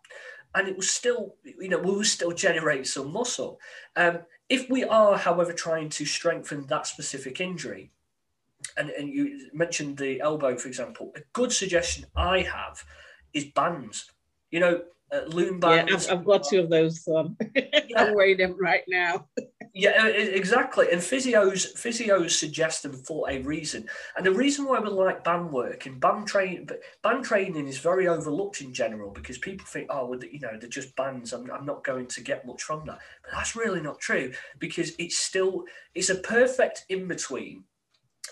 And 0.55 0.67
it 0.67 0.75
will 0.75 0.81
still, 0.83 1.35
you 1.43 1.69
know, 1.69 1.77
we 1.77 1.91
will 1.91 2.03
still 2.03 2.31
generate 2.31 2.87
some 2.87 3.13
muscle. 3.13 3.59
Um, 3.95 4.19
if 4.49 4.69
we 4.69 4.83
are, 4.83 5.17
however, 5.17 5.53
trying 5.53 5.89
to 5.89 6.05
strengthen 6.05 6.65
that 6.67 6.87
specific 6.87 7.39
injury, 7.39 7.91
and, 8.75 8.89
and 8.89 9.09
you 9.09 9.49
mentioned 9.53 9.97
the 9.97 10.19
elbow, 10.21 10.57
for 10.57 10.67
example, 10.67 11.11
a 11.15 11.21
good 11.33 11.51
suggestion 11.53 12.05
I 12.15 12.41
have 12.41 12.83
is 13.33 13.45
bands. 13.45 14.11
You 14.51 14.59
know, 14.59 14.81
uh, 15.11 15.21
loom 15.27 15.59
bands. 15.59 16.07
Yeah, 16.07 16.13
I've, 16.13 16.19
I've, 16.19 16.25
got 16.25 16.43
two 16.43 16.59
of 16.61 16.69
those. 16.69 17.07
Um, 17.07 17.37
yeah. 17.55 17.63
I'm 17.95 18.15
wearing 18.15 18.37
them 18.37 18.57
right 18.59 18.83
now. 18.87 19.27
yeah, 19.73 20.07
exactly. 20.07 20.87
And 20.91 21.01
physios 21.01 21.75
physios 21.75 22.31
suggest 22.31 22.83
them 22.83 22.93
for 22.93 23.29
a 23.29 23.39
reason. 23.41 23.87
And 24.17 24.25
the 24.25 24.31
reason 24.31 24.65
why 24.65 24.79
we 24.79 24.89
like 24.89 25.23
band 25.23 25.51
work 25.51 25.85
and 25.85 25.99
band 25.99 26.27
training, 26.27 26.69
band 27.03 27.23
training 27.23 27.67
is 27.67 27.77
very 27.77 28.07
overlooked 28.07 28.61
in 28.61 28.73
general 28.73 29.11
because 29.11 29.37
people 29.37 29.65
think, 29.65 29.87
oh, 29.89 30.05
well, 30.05 30.19
you 30.23 30.39
know, 30.39 30.57
they're 30.59 30.69
just 30.69 30.95
bands. 30.95 31.33
I'm, 31.33 31.49
I'm 31.51 31.65
not 31.65 31.83
going 31.83 32.07
to 32.07 32.21
get 32.21 32.47
much 32.47 32.63
from 32.63 32.85
that. 32.85 32.99
But 33.23 33.31
that's 33.33 33.55
really 33.55 33.81
not 33.81 33.99
true 33.99 34.31
because 34.57 34.93
it's 34.97 35.17
still 35.17 35.65
it's 35.93 36.09
a 36.09 36.15
perfect 36.15 36.85
in 36.89 37.07
between 37.07 37.63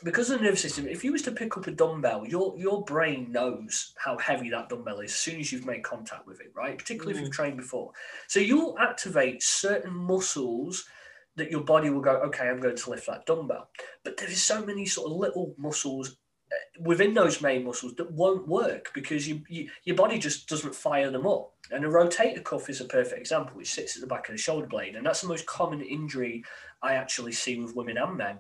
because 0.04 0.30
of 0.30 0.40
the 0.40 0.46
nervous 0.46 0.62
system, 0.62 0.88
if 0.88 1.04
you 1.04 1.12
was 1.12 1.24
to 1.24 1.32
pick 1.32 1.58
up 1.58 1.68
a 1.68 1.72
dumbbell, 1.72 2.26
your 2.28 2.56
your 2.58 2.84
brain 2.84 3.32
knows 3.32 3.94
how 3.98 4.18
heavy 4.18 4.50
that 4.50 4.70
dumbbell 4.70 5.00
is 5.00 5.12
as 5.12 5.18
soon 5.18 5.40
as 5.40 5.52
you've 5.52 5.66
made 5.66 5.84
contact 5.84 6.28
with 6.28 6.40
it, 6.40 6.52
right? 6.56 6.78
Particularly 6.78 7.14
mm. 7.14 7.18
if 7.18 7.22
you've 7.22 7.32
mm. 7.32 7.36
trained 7.36 7.58
before. 7.58 7.92
So 8.28 8.40
you'll 8.40 8.78
activate 8.80 9.42
certain 9.42 9.94
muscles 9.94 10.86
that 11.38 11.52
your 11.52 11.62
body 11.62 11.90
will 11.90 12.02
go, 12.02 12.18
okay, 12.26 12.50
I'm 12.50 12.60
going 12.60 12.76
to 12.76 12.90
lift 12.90 13.08
that 13.08 13.26
dumbbell. 13.26 13.70
But 14.04 14.18
there 14.18 14.30
is 14.30 14.44
so 14.44 14.66
many 14.66 14.86
sort 14.86 15.12
of 15.12 15.18
little 15.18 15.54
muscles 15.58 16.18
uh, 16.52 16.82
within 16.82 17.14
those 17.14 17.42
main 17.42 17.64
muscles 17.64 17.96
that 17.96 18.12
won't 18.12 18.48
work 18.48 18.92
because 18.94 19.28
you, 19.28 19.44
you, 19.48 19.70
your 19.84 19.96
body 19.96 20.18
just 20.18 20.50
doesn't 20.50 20.76
fire 20.76 21.12
them 21.12 21.28
up. 21.28 21.54
And 21.72 21.86
a 21.86 21.90
rotator 21.90 22.44
cuff 22.44 22.70
is 22.70 22.82
a 22.82 22.86
perfect 22.86 23.20
example, 23.20 23.56
which 23.56 23.74
sits 23.74 23.96
at 23.96 24.02
the 24.02 24.08
back 24.08 24.28
of 24.28 24.36
the 24.36 24.42
shoulder 24.42 24.68
blade. 24.68 24.96
And 24.96 25.06
that's 25.06 25.22
the 25.22 25.28
most 25.28 25.46
common 25.46 25.82
injury 25.82 26.44
I 26.82 26.94
actually 26.94 27.34
see 27.34 27.60
with 27.60 27.76
women 27.76 27.98
and 27.98 28.18
men 28.18 28.40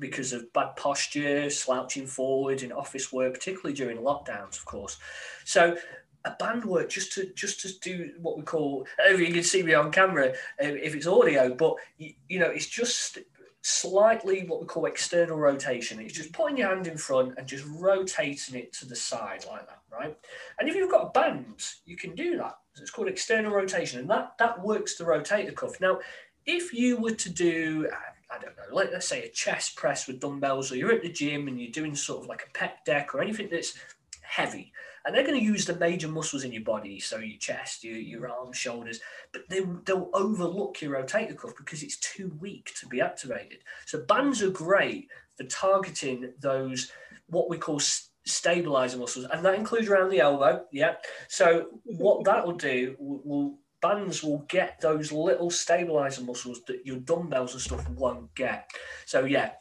because 0.00 0.32
of 0.32 0.52
bad 0.52 0.76
posture, 0.76 1.50
slouching 1.50 2.06
forward 2.06 2.62
in 2.62 2.72
office 2.72 3.12
work, 3.12 3.34
particularly 3.34 3.74
during 3.74 3.98
lockdowns, 3.98 4.56
of 4.56 4.64
course. 4.64 4.98
So 5.44 5.76
a 6.24 6.30
band 6.38 6.64
work 6.64 6.88
just 6.88 7.12
to 7.12 7.26
just 7.34 7.60
to 7.60 7.78
do 7.80 8.12
what 8.20 8.36
we 8.36 8.42
call 8.42 8.86
if 9.00 9.20
you 9.20 9.32
can 9.32 9.42
see 9.42 9.62
me 9.62 9.74
on 9.74 9.92
camera 9.92 10.28
um, 10.28 10.34
if 10.60 10.94
it's 10.94 11.06
audio 11.06 11.54
but 11.54 11.74
you, 11.98 12.12
you, 12.28 12.38
know 12.38 12.48
it's 12.48 12.66
just 12.66 13.18
slightly 13.64 14.44
what 14.46 14.60
we 14.60 14.66
call 14.66 14.84
external 14.84 15.38
rotation. 15.38 15.98
It's 15.98 16.12
just 16.12 16.34
putting 16.34 16.58
your 16.58 16.68
hand 16.68 16.86
in 16.86 16.98
front 16.98 17.38
and 17.38 17.46
just 17.46 17.64
rotating 17.78 18.56
it 18.56 18.74
to 18.74 18.86
the 18.86 18.94
side 18.94 19.46
like 19.50 19.66
that 19.66 19.80
right? 19.90 20.16
And 20.58 20.68
if 20.68 20.74
you've 20.74 20.90
got 20.90 21.06
a 21.06 21.10
band 21.10 21.62
you 21.86 21.96
can 21.96 22.14
do 22.14 22.36
that. 22.36 22.58
It's 22.80 22.90
called 22.90 23.08
external 23.08 23.52
rotation 23.52 24.00
and 24.00 24.10
that 24.10 24.34
that 24.38 24.62
works 24.62 24.96
to 24.96 25.04
rotate 25.04 25.46
the 25.46 25.52
rotator 25.52 25.56
cuff. 25.56 25.80
Now 25.80 26.00
if 26.44 26.74
you 26.74 26.98
were 26.98 27.14
to 27.14 27.30
do 27.30 27.88
I 28.30 28.38
don't 28.38 28.56
know, 28.56 28.74
let, 28.74 28.92
us 28.92 29.06
say 29.06 29.22
a 29.22 29.28
chest 29.28 29.76
press 29.76 30.06
with 30.06 30.20
dumbbells, 30.20 30.72
or 30.72 30.76
you're 30.76 30.92
at 30.92 31.02
the 31.02 31.12
gym 31.12 31.46
and 31.46 31.60
you're 31.60 31.70
doing 31.70 31.94
sort 31.94 32.22
of 32.22 32.28
like 32.28 32.48
a 32.48 32.58
pec 32.58 32.84
deck 32.84 33.14
or 33.14 33.22
anything 33.22 33.48
that's 33.50 33.74
heavy, 34.22 34.72
and 35.04 35.14
they're 35.14 35.26
going 35.26 35.38
to 35.38 35.44
use 35.44 35.66
the 35.66 35.76
major 35.76 36.08
muscles 36.08 36.44
in 36.44 36.52
your 36.52 36.62
body, 36.62 36.98
so 36.98 37.18
your 37.18 37.38
chest, 37.38 37.84
your, 37.84 37.96
your 37.96 38.28
arms, 38.28 38.56
shoulders, 38.56 39.00
but 39.32 39.42
they, 39.48 39.60
they'll 39.84 40.10
overlook 40.14 40.80
your 40.80 40.94
rotator 40.94 41.36
cuff 41.36 41.52
because 41.56 41.82
it's 41.82 41.98
too 41.98 42.36
weak 42.40 42.72
to 42.80 42.86
be 42.86 43.00
activated. 43.00 43.58
So 43.86 44.02
bands 44.02 44.42
are 44.42 44.50
great 44.50 45.08
for 45.36 45.44
targeting 45.44 46.32
those 46.40 46.90
what 47.28 47.48
we 47.50 47.58
call 47.58 47.80
stabilizer 48.26 48.98
muscles, 48.98 49.26
and 49.32 49.44
that 49.44 49.54
includes 49.54 49.88
around 49.88 50.10
the 50.10 50.20
elbow. 50.20 50.64
Yeah. 50.72 50.94
So 51.28 51.80
what 51.84 52.24
that 52.24 52.46
will 52.46 52.56
do 52.56 52.96
will, 52.98 53.58
bands 53.80 54.22
will 54.22 54.46
get 54.48 54.80
those 54.80 55.12
little 55.12 55.50
stabilizer 55.50 56.22
muscles 56.22 56.62
that 56.66 56.86
your 56.86 56.96
dumbbells 57.00 57.52
and 57.52 57.60
stuff 57.60 57.86
won't 57.90 58.34
get. 58.34 58.70
So 59.04 59.24
yeah, 59.26 59.52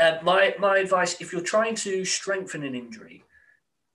uh, 0.00 0.18
my 0.22 0.54
my 0.58 0.78
advice 0.78 1.20
if 1.20 1.32
you're 1.32 1.42
trying 1.42 1.74
to 1.76 2.04
strengthen 2.04 2.62
an 2.62 2.74
injury, 2.74 3.24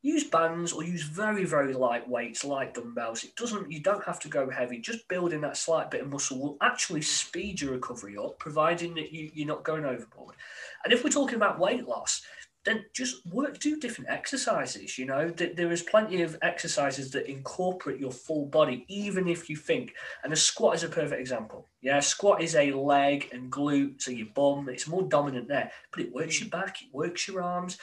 use 0.03 0.25
bands 0.25 0.71
or 0.71 0.83
use 0.83 1.01
very 1.03 1.45
very 1.45 1.73
light 1.73 2.07
weights 2.07 2.43
like 2.43 2.75
dumbbells. 2.75 3.23
It 3.23 3.35
doesn't 3.35 3.71
you 3.71 3.79
don't 3.79 4.03
have 4.03 4.19
to 4.19 4.27
go 4.27 4.49
heavy. 4.49 4.77
Just 4.79 5.07
building 5.07 5.41
that 5.41 5.57
slight 5.57 5.89
bit 5.89 6.01
of 6.01 6.11
muscle 6.11 6.39
will 6.39 6.57
actually 6.61 7.01
speed 7.01 7.61
your 7.61 7.71
recovery 7.71 8.15
up, 8.17 8.37
providing 8.37 8.93
that 8.95 9.11
you, 9.11 9.31
you're 9.33 9.47
not 9.47 9.63
going 9.63 9.85
overboard. 9.85 10.35
And 10.83 10.93
if 10.93 11.03
we're 11.03 11.09
talking 11.09 11.37
about 11.37 11.59
weight 11.59 11.87
loss, 11.87 12.21
then 12.65 12.85
just 12.93 13.25
work, 13.27 13.59
do 13.59 13.79
different 13.79 14.09
exercises. 14.09 14.97
You 14.97 15.05
know, 15.05 15.29
there 15.29 15.71
is 15.71 15.81
plenty 15.81 16.21
of 16.21 16.37
exercises 16.41 17.11
that 17.11 17.29
incorporate 17.29 17.99
your 17.99 18.11
full 18.11 18.45
body, 18.45 18.85
even 18.87 19.27
if 19.27 19.49
you 19.49 19.55
think. 19.55 19.93
And 20.23 20.31
a 20.31 20.37
squat 20.37 20.75
is 20.75 20.83
a 20.83 20.89
perfect 20.89 21.19
example. 21.19 21.67
Yeah, 21.81 21.99
squat 21.99 22.41
is 22.41 22.55
a 22.55 22.71
leg 22.71 23.29
and 23.33 23.51
glute, 23.51 24.01
so 24.01 24.11
your 24.11 24.27
bum. 24.33 24.69
It's 24.69 24.87
more 24.87 25.03
dominant 25.03 25.49
there, 25.49 25.71
but 25.91 26.01
it 26.01 26.13
works 26.13 26.37
hmm. 26.39 26.45
your 26.45 26.51
back, 26.51 26.81
it 26.81 26.93
works 26.93 27.27
your 27.27 27.41
arms. 27.41 27.77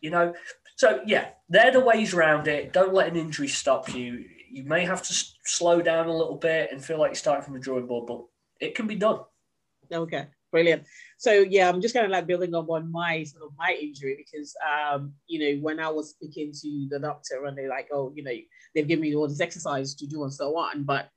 You 0.00 0.10
know, 0.10 0.34
so 0.76 1.00
yeah, 1.06 1.30
they're 1.48 1.72
the 1.72 1.80
ways 1.80 2.14
around 2.14 2.48
it. 2.48 2.72
Don't 2.72 2.94
let 2.94 3.08
an 3.08 3.16
injury 3.16 3.48
stop 3.48 3.92
you. 3.94 4.24
You 4.50 4.64
may 4.64 4.84
have 4.84 5.02
to 5.02 5.24
slow 5.44 5.80
down 5.80 6.08
a 6.08 6.16
little 6.16 6.36
bit 6.36 6.70
and 6.72 6.84
feel 6.84 6.98
like 6.98 7.10
you're 7.10 7.16
starting 7.16 7.44
from 7.44 7.54
the 7.54 7.60
drawing 7.60 7.86
board, 7.86 8.06
but 8.06 8.22
it 8.60 8.74
can 8.74 8.86
be 8.86 8.96
done. 8.96 9.20
Okay. 9.92 10.26
Brilliant. 10.50 10.84
So 11.16 11.32
yeah, 11.32 11.68
I'm 11.68 11.80
just 11.80 11.94
kind 11.94 12.04
of 12.04 12.12
like 12.12 12.26
building 12.26 12.54
up 12.54 12.68
on 12.68 12.92
my 12.92 13.24
sort 13.24 13.44
of 13.44 13.52
my 13.56 13.76
injury 13.80 14.16
because 14.18 14.54
um, 14.70 15.14
you 15.26 15.38
know, 15.38 15.62
when 15.62 15.80
I 15.80 15.88
was 15.88 16.10
speaking 16.10 16.52
to 16.52 16.88
the 16.90 16.98
doctor 16.98 17.46
and 17.46 17.56
they're 17.56 17.70
like, 17.70 17.88
oh, 17.90 18.12
you 18.14 18.22
know, 18.22 18.34
they've 18.74 18.86
given 18.86 19.02
me 19.02 19.14
all 19.14 19.26
this 19.26 19.40
exercise 19.40 19.94
to 19.94 20.06
do 20.06 20.22
and 20.24 20.32
so 20.32 20.56
on, 20.58 20.84
but 20.84 21.08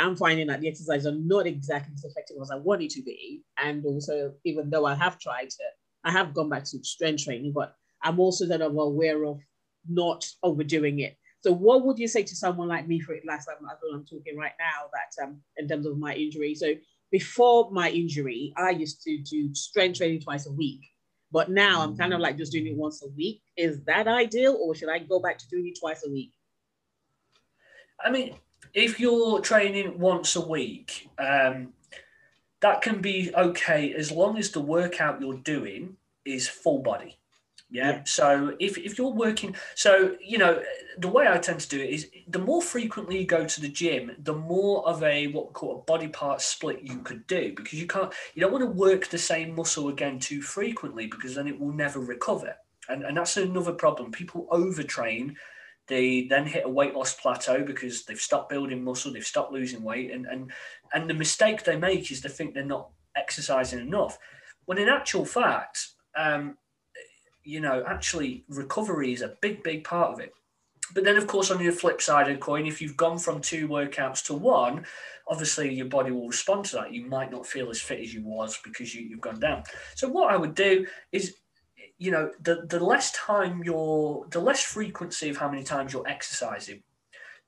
I'm 0.00 0.16
finding 0.16 0.46
that 0.48 0.60
the 0.60 0.68
exercises 0.68 1.06
are 1.06 1.16
not 1.16 1.46
exactly 1.46 1.92
as 1.94 2.04
effective 2.04 2.38
as 2.42 2.50
I 2.50 2.56
want 2.56 2.82
it 2.82 2.90
to 2.90 3.02
be. 3.02 3.42
And 3.58 3.84
also, 3.84 4.32
even 4.44 4.70
though 4.70 4.86
I 4.86 4.94
have 4.94 5.18
tried 5.18 5.50
to, 5.50 5.64
I 6.04 6.10
have 6.10 6.34
gone 6.34 6.48
back 6.48 6.64
to 6.64 6.82
strength 6.82 7.24
training, 7.24 7.52
but 7.54 7.74
I'm 8.02 8.20
also 8.20 8.46
then 8.46 8.62
aware 8.62 9.24
of 9.24 9.40
not 9.88 10.26
overdoing 10.42 11.00
it. 11.00 11.16
So, 11.42 11.52
what 11.52 11.84
would 11.84 11.98
you 11.98 12.08
say 12.08 12.22
to 12.22 12.36
someone 12.36 12.68
like 12.68 12.86
me 12.86 13.00
for 13.00 13.14
it 13.14 13.24
last 13.26 13.46
time? 13.46 13.56
As 13.70 13.78
I'm 13.92 14.04
talking 14.04 14.36
right 14.36 14.52
now, 14.58 14.90
that 14.92 15.24
um, 15.24 15.40
in 15.56 15.68
terms 15.68 15.86
of 15.86 15.98
my 15.98 16.14
injury. 16.14 16.54
So, 16.54 16.74
before 17.10 17.70
my 17.70 17.90
injury, 17.90 18.52
I 18.56 18.70
used 18.70 19.02
to 19.02 19.18
do 19.18 19.54
strength 19.54 19.98
training 19.98 20.20
twice 20.20 20.46
a 20.46 20.52
week. 20.52 20.80
But 21.32 21.50
now 21.50 21.82
I'm 21.82 21.96
kind 21.96 22.12
of 22.12 22.20
like 22.20 22.36
just 22.36 22.52
doing 22.52 22.66
it 22.66 22.76
once 22.76 23.02
a 23.02 23.08
week. 23.08 23.42
Is 23.56 23.82
that 23.84 24.08
ideal, 24.08 24.58
or 24.60 24.74
should 24.74 24.88
I 24.88 24.98
go 24.98 25.20
back 25.20 25.38
to 25.38 25.48
doing 25.48 25.68
it 25.68 25.78
twice 25.78 26.04
a 26.04 26.10
week? 26.10 26.32
I 28.04 28.10
mean, 28.10 28.34
if 28.74 28.98
you're 28.98 29.40
training 29.40 29.98
once 29.98 30.36
a 30.36 30.40
week, 30.40 31.08
um, 31.18 31.72
that 32.60 32.82
can 32.82 33.00
be 33.00 33.32
okay 33.34 33.94
as 33.94 34.10
long 34.10 34.38
as 34.38 34.50
the 34.50 34.60
workout 34.60 35.20
you're 35.20 35.34
doing 35.34 35.96
is 36.24 36.48
full 36.48 36.80
body. 36.82 37.19
Yeah? 37.70 37.90
yeah. 37.90 38.02
So 38.04 38.56
if, 38.58 38.78
if 38.78 38.98
you're 38.98 39.12
working, 39.12 39.54
so, 39.74 40.16
you 40.20 40.38
know, 40.38 40.62
the 40.98 41.08
way 41.08 41.28
I 41.28 41.38
tend 41.38 41.60
to 41.60 41.68
do 41.68 41.80
it 41.80 41.90
is 41.90 42.08
the 42.28 42.38
more 42.38 42.60
frequently 42.60 43.20
you 43.20 43.26
go 43.26 43.44
to 43.44 43.60
the 43.60 43.68
gym, 43.68 44.12
the 44.18 44.34
more 44.34 44.86
of 44.86 45.02
a 45.02 45.28
what 45.28 45.48
we 45.48 45.52
call 45.52 45.78
a 45.78 45.82
body 45.82 46.08
part 46.08 46.40
split 46.40 46.82
you 46.82 46.98
could 46.98 47.26
do 47.26 47.52
because 47.54 47.80
you 47.80 47.86
can't, 47.86 48.12
you 48.34 48.40
don't 48.40 48.52
want 48.52 48.64
to 48.64 48.70
work 48.70 49.08
the 49.08 49.18
same 49.18 49.54
muscle 49.54 49.88
again 49.88 50.18
too 50.18 50.42
frequently 50.42 51.06
because 51.06 51.34
then 51.34 51.48
it 51.48 51.58
will 51.58 51.72
never 51.72 52.00
recover. 52.00 52.56
And, 52.88 53.04
and 53.04 53.16
that's 53.16 53.36
another 53.36 53.72
problem. 53.72 54.10
People 54.10 54.48
overtrain. 54.50 55.34
They 55.86 56.26
then 56.28 56.46
hit 56.46 56.64
a 56.66 56.68
weight 56.68 56.94
loss 56.94 57.14
plateau 57.14 57.64
because 57.64 58.04
they've 58.04 58.20
stopped 58.20 58.48
building 58.48 58.82
muscle, 58.82 59.12
they've 59.12 59.24
stopped 59.24 59.52
losing 59.52 59.82
weight, 59.82 60.12
and 60.12 60.24
and 60.26 60.52
and 60.94 61.10
the 61.10 61.14
mistake 61.14 61.64
they 61.64 61.76
make 61.76 62.12
is 62.12 62.20
they 62.20 62.28
think 62.28 62.54
they're 62.54 62.64
not 62.64 62.90
exercising 63.16 63.80
enough. 63.80 64.16
When 64.66 64.78
in 64.78 64.88
actual 64.88 65.24
fact, 65.24 65.88
um, 66.16 66.56
you 67.50 67.60
know, 67.60 67.84
actually 67.86 68.44
recovery 68.48 69.12
is 69.12 69.22
a 69.22 69.36
big, 69.40 69.62
big 69.62 69.84
part 69.84 70.12
of 70.12 70.20
it. 70.20 70.32
But 70.92 71.04
then, 71.04 71.16
of 71.16 71.26
course, 71.26 71.50
on 71.50 71.64
the 71.64 71.70
flip 71.70 72.02
side 72.02 72.28
of 72.28 72.34
the 72.34 72.40
coin, 72.40 72.66
if 72.66 72.80
you've 72.80 72.96
gone 72.96 73.18
from 73.18 73.40
two 73.40 73.68
workouts 73.68 74.24
to 74.26 74.34
one, 74.34 74.84
obviously 75.28 75.72
your 75.72 75.86
body 75.86 76.10
will 76.10 76.26
respond 76.26 76.64
to 76.66 76.76
that. 76.76 76.92
You 76.92 77.06
might 77.06 77.30
not 77.30 77.46
feel 77.46 77.70
as 77.70 77.80
fit 77.80 78.00
as 78.00 78.12
you 78.12 78.24
was 78.24 78.58
because 78.64 78.94
you, 78.94 79.10
have 79.10 79.20
gone 79.20 79.38
down. 79.38 79.62
So 79.94 80.08
what 80.08 80.32
I 80.32 80.36
would 80.36 80.54
do 80.54 80.86
is, 81.12 81.36
you 81.98 82.10
know, 82.10 82.32
the, 82.42 82.66
the 82.68 82.82
less 82.82 83.12
time 83.12 83.62
you're, 83.62 84.26
the 84.30 84.40
less 84.40 84.64
frequency 84.64 85.28
of 85.28 85.36
how 85.36 85.48
many 85.48 85.62
times 85.62 85.92
you're 85.92 86.08
exercising, 86.08 86.82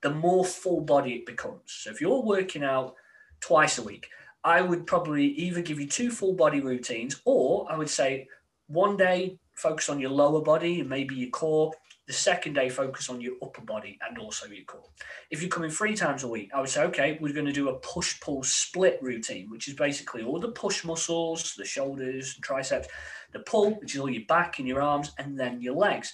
the 0.02 0.10
more 0.10 0.44
full 0.44 0.82
body 0.82 1.14
it 1.14 1.26
becomes. 1.26 1.62
So 1.66 1.90
if 1.90 2.00
you're 2.00 2.22
working 2.22 2.62
out 2.62 2.94
twice 3.42 3.76
a 3.78 3.82
week. 3.82 4.08
I 4.44 4.62
would 4.62 4.86
probably 4.86 5.26
either 5.26 5.60
give 5.60 5.78
you 5.78 5.86
two 5.86 6.10
full 6.10 6.32
body 6.32 6.60
routines, 6.60 7.20
or 7.24 7.70
I 7.70 7.76
would 7.76 7.90
say 7.90 8.28
one 8.68 8.96
day 8.96 9.38
focus 9.62 9.88
on 9.88 10.00
your 10.00 10.10
lower 10.10 10.42
body 10.42 10.80
and 10.80 10.88
maybe 10.88 11.14
your 11.14 11.30
core. 11.30 11.72
The 12.08 12.12
second 12.12 12.54
day, 12.54 12.68
focus 12.68 13.08
on 13.08 13.20
your 13.20 13.34
upper 13.42 13.62
body 13.62 13.96
and 14.06 14.18
also 14.18 14.46
your 14.48 14.64
core. 14.64 14.90
If 15.30 15.40
you're 15.40 15.48
coming 15.48 15.70
three 15.70 15.94
times 15.94 16.24
a 16.24 16.28
week, 16.28 16.50
I 16.52 16.60
would 16.60 16.68
say, 16.68 16.82
okay, 16.82 17.16
we're 17.20 17.32
going 17.32 17.46
to 17.46 17.52
do 17.52 17.68
a 17.68 17.78
push 17.78 18.20
pull 18.20 18.42
split 18.42 18.98
routine, 19.00 19.48
which 19.48 19.68
is 19.68 19.74
basically 19.74 20.24
all 20.24 20.40
the 20.40 20.50
push 20.50 20.84
muscles, 20.84 21.54
the 21.56 21.64
shoulders, 21.64 22.34
and 22.34 22.42
triceps, 22.42 22.88
the 23.32 23.38
pull, 23.40 23.78
which 23.80 23.94
is 23.94 24.00
all 24.00 24.10
your 24.10 24.26
back 24.26 24.58
and 24.58 24.66
your 24.66 24.82
arms, 24.82 25.12
and 25.18 25.38
then 25.38 25.62
your 25.62 25.74
legs. 25.74 26.12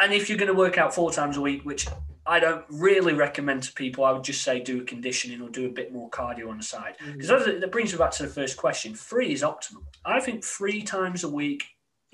And 0.00 0.14
if 0.14 0.28
you're 0.28 0.38
going 0.38 0.48
to 0.48 0.54
work 0.54 0.78
out 0.78 0.94
four 0.94 1.12
times 1.12 1.36
a 1.36 1.40
week, 1.42 1.62
which 1.64 1.86
I 2.28 2.40
don't 2.40 2.64
really 2.68 3.14
recommend 3.14 3.62
to 3.64 3.72
people. 3.72 4.04
I 4.04 4.12
would 4.12 4.22
just 4.22 4.42
say 4.42 4.60
do 4.60 4.82
a 4.82 4.84
conditioning 4.84 5.40
or 5.40 5.48
do 5.48 5.66
a 5.66 5.70
bit 5.70 5.92
more 5.92 6.10
cardio 6.10 6.50
on 6.50 6.58
the 6.58 6.62
side. 6.62 6.96
Because 6.98 7.30
mm-hmm. 7.30 7.60
that 7.60 7.72
brings 7.72 7.92
me 7.92 7.98
back 7.98 8.10
to 8.12 8.24
the 8.24 8.28
first 8.28 8.58
question. 8.58 8.94
Three 8.94 9.32
is 9.32 9.42
optimal. 9.42 9.84
I 10.04 10.20
think 10.20 10.44
three 10.44 10.82
times 10.82 11.24
a 11.24 11.28
week, 11.28 11.64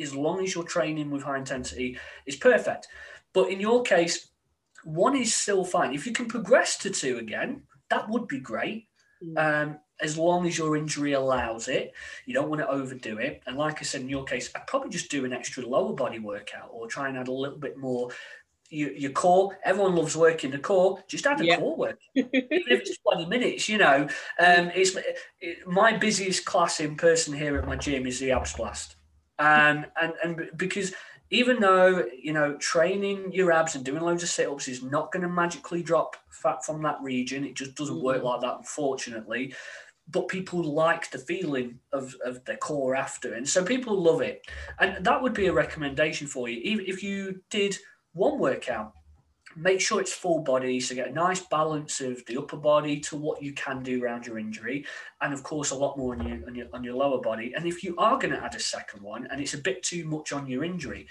as 0.01 0.15
long 0.15 0.43
as 0.43 0.55
you're 0.55 0.65
training 0.65 1.11
with 1.11 1.23
high 1.23 1.39
intensity, 1.39 1.99
is 2.27 2.37
perfect. 2.37 2.89
But 3.33 3.51
in 3.51 3.61
your 3.61 3.83
case, 3.83 4.29
one 4.85 5.17
is 5.17 5.35
still 5.35 5.65
fine. 5.65 5.95
If 5.95 6.07
you 6.07 6.13
can 6.13 6.27
progress 6.27 6.77
to 6.79 6.91
two 6.91 7.19
again, 7.19 7.63
that 7.91 8.09
would 8.09 8.29
be 8.29 8.41
great. 8.41 8.89
Mm-hmm. 9.23 9.39
Um, 9.39 9.79
as 10.01 10.19
long 10.19 10.47
as 10.47 10.59
your 10.59 10.77
injury 10.77 11.13
allows 11.13 11.69
it, 11.69 11.93
you 12.27 12.35
don't 12.35 12.49
want 12.49 12.61
to 12.61 12.69
overdo 12.69 13.19
it. 13.19 13.43
And 13.47 13.57
like 13.57 13.79
I 13.79 13.83
said, 13.85 14.01
in 14.01 14.09
your 14.09 14.25
case, 14.25 14.51
I'd 14.55 14.67
probably 14.67 14.91
just 14.91 15.11
do 15.11 15.25
an 15.25 15.33
extra 15.33 15.65
lower 15.65 15.95
body 15.95 16.19
workout 16.19 16.69
or 16.73 16.89
try 16.89 17.09
and 17.09 17.17
add 17.17 17.29
a 17.29 17.33
little 17.33 17.59
bit 17.59 17.79
more 17.79 18.11
your, 18.71 18.93
your 18.93 19.11
core. 19.13 19.57
Everyone 19.65 19.95
loves 19.95 20.17
working 20.17 20.51
the 20.51 20.59
core. 20.59 21.03
Just 21.07 21.27
add 21.27 21.41
a 21.41 21.45
yeah. 21.45 21.59
core 21.59 21.77
work, 21.77 22.01
even 22.15 22.29
if 22.33 22.81
it's 22.81 22.99
twenty 22.99 23.27
minutes. 23.27 23.69
You 23.69 23.79
know, 23.79 24.09
um, 24.39 24.71
it's 24.75 24.97
it, 25.41 25.67
my 25.67 25.97
busiest 25.97 26.45
class 26.45 26.81
in 26.81 26.97
person 26.97 27.35
here 27.35 27.57
at 27.57 27.67
my 27.67 27.77
gym 27.77 28.07
is 28.07 28.19
the 28.19 28.33
abs 28.33 28.55
blast, 28.55 28.97
um, 29.39 29.87
and 30.01 30.13
and 30.23 30.51
because 30.57 30.93
even 31.31 31.61
though 31.61 32.05
you 32.17 32.33
know 32.33 32.55
training 32.59 33.33
your 33.33 33.53
abs 33.53 33.75
and 33.75 33.85
doing 33.85 34.03
loads 34.03 34.23
of 34.23 34.29
sit-ups 34.29 34.69
is 34.69 34.83
not 34.83 35.11
going 35.11 35.23
to 35.23 35.29
magically 35.29 35.83
drop 35.83 36.17
fat 36.31 36.65
from 36.65 36.83
that 36.83 36.99
region, 37.03 37.45
it 37.45 37.55
just 37.55 37.75
doesn't 37.75 38.03
work 38.03 38.23
mm. 38.23 38.25
like 38.25 38.41
that, 38.41 38.59
unfortunately. 38.59 39.55
But 40.11 40.29
people 40.29 40.63
like 40.63 41.11
the 41.11 41.19
feeling 41.19 41.79
of, 41.91 42.15
of 42.23 42.45
their 42.45 42.59
core 42.59 42.95
after, 42.95 43.35
and 43.35 43.49
so 43.49 43.65
people 43.65 44.01
love 44.01 44.21
it. 44.21 44.43
And 44.79 45.05
that 45.05 45.23
would 45.23 45.33
be 45.33 45.47
a 45.47 45.53
recommendation 45.53 46.27
for 46.27 46.49
you. 46.49 46.61
Even 46.63 46.85
if 46.87 47.03
you 47.03 47.41
did 47.49 47.79
one 48.13 48.39
workout, 48.39 48.93
make 49.57 49.81
sure 49.81 50.01
it's 50.01 50.13
full 50.13 50.41
body 50.41 50.81
so 50.81 50.95
get 50.95 51.09
a 51.09 51.13
nice 51.13 51.41
balance 51.41 52.01
of 52.01 52.25
the 52.27 52.37
upper 52.37 52.57
body 52.57 52.99
to 53.01 53.17
what 53.17 53.43
you 53.43 53.53
can 53.53 53.83
do 53.83 54.03
around 54.03 54.27
your 54.27 54.39
injury 54.39 54.85
and 55.21 55.33
of 55.33 55.43
course 55.43 55.71
a 55.71 55.75
lot 55.75 55.97
more 55.97 56.15
on 56.15 56.27
your 56.27 56.47
on 56.47 56.55
your, 56.55 56.67
on 56.73 56.85
your 56.85 56.95
lower 56.95 57.21
body. 57.21 57.53
And 57.55 57.67
if 57.67 57.85
you 57.85 57.95
are 57.97 58.19
going 58.19 58.33
to 58.33 58.43
add 58.43 58.55
a 58.55 58.61
second 58.61 59.03
one 59.03 59.29
and 59.31 59.41
it's 59.41 59.55
a 59.55 59.59
bit 59.59 59.83
too 59.83 60.05
much 60.07 60.33
on 60.33 60.47
your 60.47 60.65
injury 60.65 61.07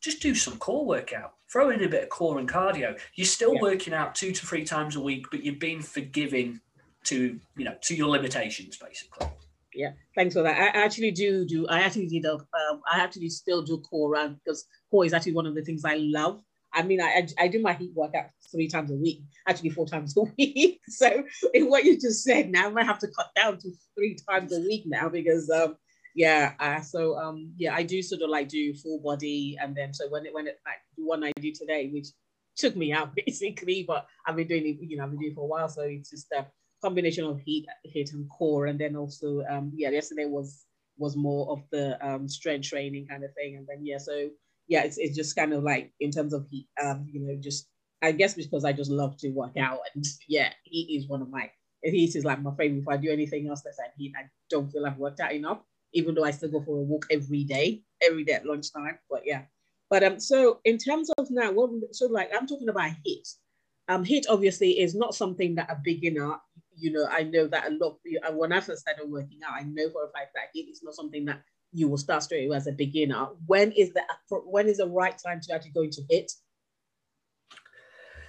just 0.00 0.20
do 0.20 0.34
some 0.34 0.58
core 0.58 0.84
workout. 0.84 1.32
Throw 1.50 1.70
in 1.70 1.82
a 1.82 1.88
bit 1.88 2.04
of 2.04 2.08
core 2.10 2.38
and 2.38 2.48
cardio. 2.48 2.98
You're 3.14 3.26
still 3.26 3.54
yeah. 3.54 3.62
working 3.62 3.94
out 3.94 4.14
two 4.14 4.30
to 4.30 4.46
three 4.46 4.64
times 4.64 4.96
a 4.96 5.00
week 5.00 5.26
but 5.30 5.42
you've 5.42 5.58
been 5.58 5.82
forgiving 5.82 6.60
to 7.04 7.38
you 7.56 7.64
know 7.64 7.74
to 7.82 7.94
your 7.94 8.08
limitations 8.08 8.76
basically. 8.76 9.28
Yeah 9.74 9.92
thanks 10.14 10.34
for 10.34 10.42
that. 10.42 10.56
I 10.56 10.84
actually 10.84 11.10
do 11.12 11.46
do 11.46 11.66
i 11.68 11.80
actually 11.80 12.08
did 12.08 12.24
a, 12.24 12.34
um, 12.34 12.80
i 12.90 13.00
actually 13.00 13.28
still 13.28 13.62
do 13.62 13.78
core 13.78 14.10
run 14.10 14.40
because 14.44 14.66
core 14.90 15.04
is 15.04 15.12
actually 15.12 15.34
one 15.34 15.46
of 15.46 15.54
the 15.54 15.62
things 15.62 15.84
i 15.84 15.96
love 15.96 16.42
I 16.76 16.82
mean, 16.82 17.00
I, 17.00 17.26
I 17.38 17.48
do 17.48 17.60
my 17.62 17.72
heat 17.72 17.92
workout 17.94 18.26
three 18.52 18.68
times 18.68 18.90
a 18.90 18.94
week, 18.94 19.22
actually 19.48 19.70
four 19.70 19.86
times 19.86 20.14
a 20.16 20.20
week. 20.38 20.80
so 20.88 21.24
in 21.54 21.68
what 21.70 21.84
you 21.84 21.98
just 21.98 22.22
said, 22.22 22.50
now 22.50 22.66
I 22.66 22.70
might 22.70 22.86
have 22.86 22.98
to 22.98 23.08
cut 23.08 23.30
down 23.34 23.58
to 23.58 23.70
three 23.96 24.16
times 24.28 24.52
a 24.52 24.60
week 24.60 24.84
now 24.86 25.08
because 25.08 25.48
um 25.50 25.76
yeah, 26.14 26.52
uh, 26.60 26.80
so 26.80 27.16
um 27.18 27.52
yeah, 27.56 27.74
I 27.74 27.82
do 27.82 28.02
sort 28.02 28.22
of 28.22 28.28
like 28.28 28.48
do 28.48 28.74
full 28.74 29.00
body 29.00 29.56
and 29.60 29.74
then 29.74 29.94
so 29.94 30.08
when 30.10 30.26
it 30.26 30.34
when 30.34 30.46
it 30.46 30.60
like 30.66 30.76
one 30.96 31.24
I 31.24 31.32
do 31.40 31.50
today, 31.50 31.88
which 31.92 32.08
took 32.56 32.76
me 32.76 32.92
out 32.92 33.14
basically, 33.26 33.84
but 33.88 34.06
I've 34.26 34.36
been 34.36 34.48
doing 34.48 34.66
it, 34.66 34.76
you 34.80 34.98
know, 34.98 35.04
I've 35.04 35.10
been 35.10 35.20
doing 35.20 35.32
it 35.32 35.34
for 35.34 35.44
a 35.44 35.48
while, 35.48 35.70
so 35.70 35.80
it's 35.82 36.10
just 36.10 36.30
a 36.32 36.46
combination 36.82 37.24
of 37.24 37.40
heat, 37.40 37.66
HIIT 37.86 38.12
and 38.12 38.28
core, 38.28 38.66
and 38.66 38.78
then 38.78 38.96
also 38.96 39.42
um 39.48 39.72
yeah, 39.74 39.88
yesterday 39.88 40.26
was 40.26 40.66
was 40.98 41.16
more 41.16 41.50
of 41.50 41.62
the 41.70 42.06
um 42.06 42.28
strength 42.28 42.68
training 42.68 43.06
kind 43.06 43.24
of 43.24 43.32
thing, 43.32 43.56
and 43.56 43.66
then 43.66 43.84
yeah, 43.84 43.98
so 43.98 44.28
yeah, 44.68 44.82
it's, 44.82 44.98
it's 44.98 45.16
just 45.16 45.36
kind 45.36 45.52
of 45.52 45.62
like 45.62 45.92
in 46.00 46.10
terms 46.10 46.32
of 46.32 46.46
heat, 46.50 46.68
um, 46.82 47.06
you 47.10 47.20
know, 47.20 47.36
just 47.40 47.68
I 48.02 48.12
guess 48.12 48.34
because 48.34 48.64
I 48.64 48.72
just 48.72 48.90
love 48.90 49.16
to 49.18 49.30
work 49.30 49.56
out 49.56 49.80
and 49.94 50.04
yeah, 50.28 50.50
heat 50.64 50.98
is 50.98 51.08
one 51.08 51.22
of 51.22 51.30
my 51.30 51.50
heat 51.82 52.16
is 52.16 52.24
like 52.24 52.42
my 52.42 52.54
favorite. 52.56 52.80
If 52.80 52.88
I 52.88 52.96
do 52.96 53.10
anything 53.10 53.48
else 53.48 53.62
that's 53.62 53.78
at 53.78 53.94
heat, 53.96 54.12
I 54.16 54.24
don't 54.50 54.70
feel 54.70 54.86
I've 54.86 54.98
worked 54.98 55.20
out 55.20 55.32
enough, 55.32 55.62
even 55.92 56.14
though 56.14 56.24
I 56.24 56.30
still 56.30 56.50
go 56.50 56.62
for 56.62 56.78
a 56.78 56.82
walk 56.82 57.06
every 57.10 57.44
day, 57.44 57.82
every 58.02 58.24
day 58.24 58.32
at 58.32 58.46
lunchtime. 58.46 58.98
But 59.10 59.22
yeah. 59.24 59.42
But 59.88 60.02
um, 60.02 60.20
so 60.20 60.60
in 60.64 60.78
terms 60.78 61.10
of 61.16 61.30
now, 61.30 61.52
what 61.52 61.70
so 61.92 62.06
like 62.06 62.30
I'm 62.36 62.46
talking 62.46 62.68
about 62.68 62.92
heat. 63.04 63.26
Um, 63.88 64.02
heat 64.02 64.26
obviously 64.28 64.80
is 64.80 64.96
not 64.96 65.14
something 65.14 65.54
that 65.54 65.70
a 65.70 65.78
beginner, 65.84 66.36
you 66.76 66.92
know, 66.92 67.06
I 67.08 67.22
know 67.22 67.46
that 67.46 67.68
a 67.68 67.70
lot. 67.70 67.98
When 68.32 68.52
I 68.52 68.60
first 68.60 68.80
started 68.80 69.08
working 69.08 69.38
out, 69.46 69.54
I 69.54 69.62
know 69.62 69.88
for 69.90 70.04
a 70.04 70.10
fact 70.10 70.32
that 70.34 70.48
heat 70.52 70.68
is 70.68 70.82
not 70.82 70.94
something 70.94 71.24
that 71.26 71.42
you 71.72 71.88
will 71.88 71.98
start 71.98 72.22
straight 72.22 72.46
away 72.46 72.56
as 72.56 72.66
a 72.66 72.72
beginner. 72.72 73.26
When 73.46 73.72
is 73.72 73.92
the 73.92 74.02
when 74.44 74.68
is 74.68 74.78
the 74.78 74.88
right 74.88 75.16
time 75.18 75.40
to 75.42 75.54
actually 75.54 75.72
go 75.72 75.82
into 75.82 76.02
HIIT? 76.10 76.32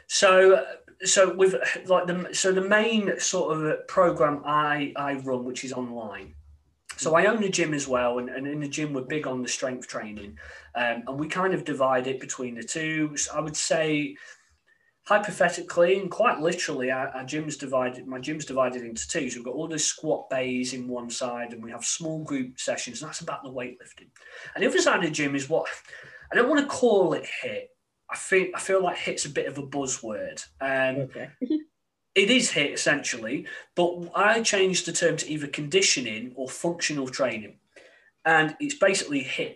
So 0.07 0.65
so 1.03 1.33
with 1.35 1.55
like 1.85 2.07
the 2.07 2.29
so 2.33 2.51
the 2.51 2.61
main 2.61 3.19
sort 3.19 3.57
of 3.57 3.87
program 3.87 4.41
I 4.45 4.93
I 4.95 5.13
run, 5.15 5.45
which 5.45 5.63
is 5.63 5.73
online. 5.73 6.33
So 6.95 7.15
I 7.15 7.27
own 7.27 7.43
a 7.43 7.49
gym 7.49 7.75
as 7.75 7.87
well, 7.87 8.17
and, 8.17 8.29
and 8.29 8.47
in 8.47 8.59
the 8.59 8.67
gym 8.67 8.93
we're 8.93 9.01
big 9.01 9.27
on 9.27 9.43
the 9.43 9.47
strength 9.47 9.87
training, 9.87 10.37
um, 10.73 11.03
and 11.07 11.19
we 11.19 11.27
kind 11.27 11.53
of 11.53 11.63
divide 11.63 12.07
it 12.07 12.19
between 12.19 12.55
the 12.55 12.63
two. 12.63 13.15
So 13.15 13.35
I 13.35 13.39
would 13.39 13.55
say 13.55 14.15
hypothetically 15.07 15.97
and 15.97 16.11
quite 16.11 16.41
literally, 16.41 16.91
our, 16.91 17.07
our, 17.09 17.23
gym's 17.23 17.55
divided. 17.55 18.05
My 18.05 18.19
gym's 18.19 18.43
divided 18.43 18.83
into 18.83 19.07
two. 19.07 19.29
So 19.29 19.37
we've 19.37 19.45
got 19.45 19.53
all 19.53 19.69
the 19.69 19.79
squat 19.79 20.29
bays 20.29 20.73
in 20.73 20.85
one 20.85 21.09
side, 21.09 21.53
and 21.53 21.63
we 21.63 21.71
have 21.71 21.85
small 21.85 22.23
group 22.25 22.59
sessions. 22.59 23.01
And 23.01 23.07
that's 23.07 23.21
about 23.21 23.41
the 23.41 23.49
weightlifting. 23.49 24.09
And 24.53 24.63
the 24.63 24.67
other 24.67 24.81
side 24.81 24.97
of 24.97 25.03
the 25.03 25.11
gym 25.11 25.33
is 25.33 25.49
what 25.49 25.65
I 26.29 26.35
don't 26.35 26.49
want 26.49 26.59
to 26.59 26.67
call 26.67 27.13
it 27.13 27.25
HIIT. 27.43 27.67
I 28.09 28.15
feel 28.17 28.47
I 28.53 28.59
feel 28.59 28.83
like 28.83 28.97
HIIT's 28.97 29.25
a 29.25 29.29
bit 29.29 29.47
of 29.47 29.57
a 29.57 29.63
buzzword. 29.63 30.45
Um, 30.59 31.03
okay. 31.03 31.29
it 32.15 32.29
is 32.29 32.51
HIIT 32.51 32.73
essentially, 32.73 33.47
but 33.75 34.09
I 34.13 34.41
changed 34.41 34.85
the 34.85 34.91
term 34.91 35.15
to 35.17 35.31
either 35.31 35.47
conditioning 35.47 36.33
or 36.35 36.49
functional 36.49 37.07
training, 37.07 37.59
and 38.25 38.57
it's 38.59 38.75
basically 38.75 39.23
HIIT 39.23 39.55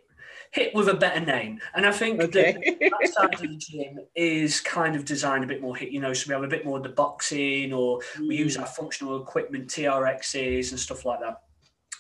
HIIT 0.56 0.74
with 0.74 0.90
a 0.90 0.94
better 0.94 1.20
name. 1.20 1.62
And 1.76 1.86
I 1.86 1.92
think 1.92 2.22
okay. 2.22 2.52
that, 2.54 2.80
that 2.80 3.14
side 3.14 3.34
of 3.34 3.40
the 3.40 3.56
gym 3.56 4.00
is 4.16 4.60
kind 4.60 4.96
of 4.96 5.06
designed 5.06 5.44
a 5.44 5.48
bit 5.48 5.62
more 5.62 5.76
HIIT, 5.76 5.92
you 5.92 6.02
know, 6.02 6.14
so 6.14 6.28
we 6.28 6.34
have 6.34 6.44
a 6.44 6.48
bit 6.48 6.66
more 6.66 6.78
of 6.78 6.84
the 6.84 6.90
boxing 6.90 7.72
or 7.72 8.00
mm. 8.16 8.28
we 8.28 8.36
use 8.36 8.58
mm. 8.58 8.62
our 8.62 8.68
functional 8.68 9.22
equipment, 9.22 9.68
TRXs 9.70 10.72
and 10.72 10.80
stuff 10.80 11.06
like 11.06 11.22
that. 11.22 11.42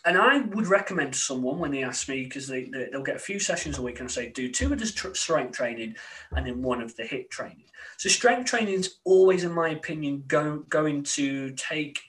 And 0.03 0.17
I 0.17 0.39
would 0.39 0.67
recommend 0.67 1.13
to 1.13 1.19
someone 1.19 1.59
when 1.59 1.71
they 1.71 1.83
ask 1.83 2.09
me, 2.09 2.23
because 2.23 2.47
they, 2.47 2.65
they, 2.65 2.89
will 2.91 3.03
get 3.03 3.17
a 3.17 3.19
few 3.19 3.39
sessions 3.39 3.77
a 3.77 3.81
week 3.81 3.99
and 3.99 4.09
I 4.09 4.11
say, 4.11 4.29
do 4.29 4.51
two 4.51 4.73
of 4.73 4.79
the 4.79 4.85
strength 4.85 5.55
training 5.55 5.95
and 6.31 6.45
then 6.45 6.61
one 6.61 6.81
of 6.81 6.95
the 6.95 7.03
HIIT 7.03 7.29
training. 7.29 7.65
So 7.97 8.09
strength 8.09 8.49
training 8.49 8.73
is 8.73 8.95
always, 9.03 9.43
in 9.43 9.51
my 9.51 9.69
opinion, 9.69 10.23
go, 10.27 10.65
going 10.69 11.03
to 11.03 11.51
take 11.51 12.01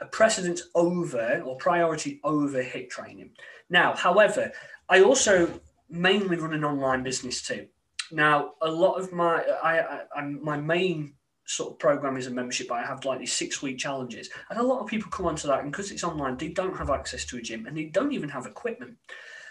a 0.00 0.06
precedence 0.06 0.62
over 0.74 1.42
or 1.44 1.56
priority 1.56 2.20
over 2.24 2.62
HIIT 2.62 2.90
training. 2.90 3.30
Now, 3.68 3.94
however, 3.94 4.50
I 4.90 5.02
also 5.02 5.60
mainly 5.88 6.36
run 6.36 6.52
an 6.52 6.64
online 6.64 7.02
business 7.02 7.40
too. 7.42 7.66
Now, 8.12 8.52
a 8.60 8.70
lot 8.70 8.94
of 8.94 9.12
my 9.12 9.42
I, 9.62 10.02
I 10.14 10.22
my 10.22 10.56
main 10.56 11.14
sort 11.46 11.72
of 11.72 11.78
program 11.78 12.16
is 12.16 12.26
a 12.26 12.30
membership, 12.30 12.68
but 12.68 12.76
I 12.76 12.84
have 12.84 13.04
like 13.04 13.20
these 13.20 13.32
six 13.32 13.62
week 13.62 13.78
challenges, 13.78 14.28
and 14.50 14.58
a 14.58 14.62
lot 14.62 14.80
of 14.80 14.88
people 14.88 15.10
come 15.10 15.26
onto 15.26 15.48
that, 15.48 15.62
and 15.62 15.70
because 15.70 15.90
it's 15.90 16.04
online, 16.04 16.36
they 16.36 16.48
don't 16.48 16.76
have 16.76 16.90
access 16.90 17.24
to 17.26 17.38
a 17.38 17.42
gym 17.42 17.66
and 17.66 17.76
they 17.76 17.84
don't 17.84 18.12
even 18.12 18.28
have 18.28 18.46
equipment. 18.46 18.96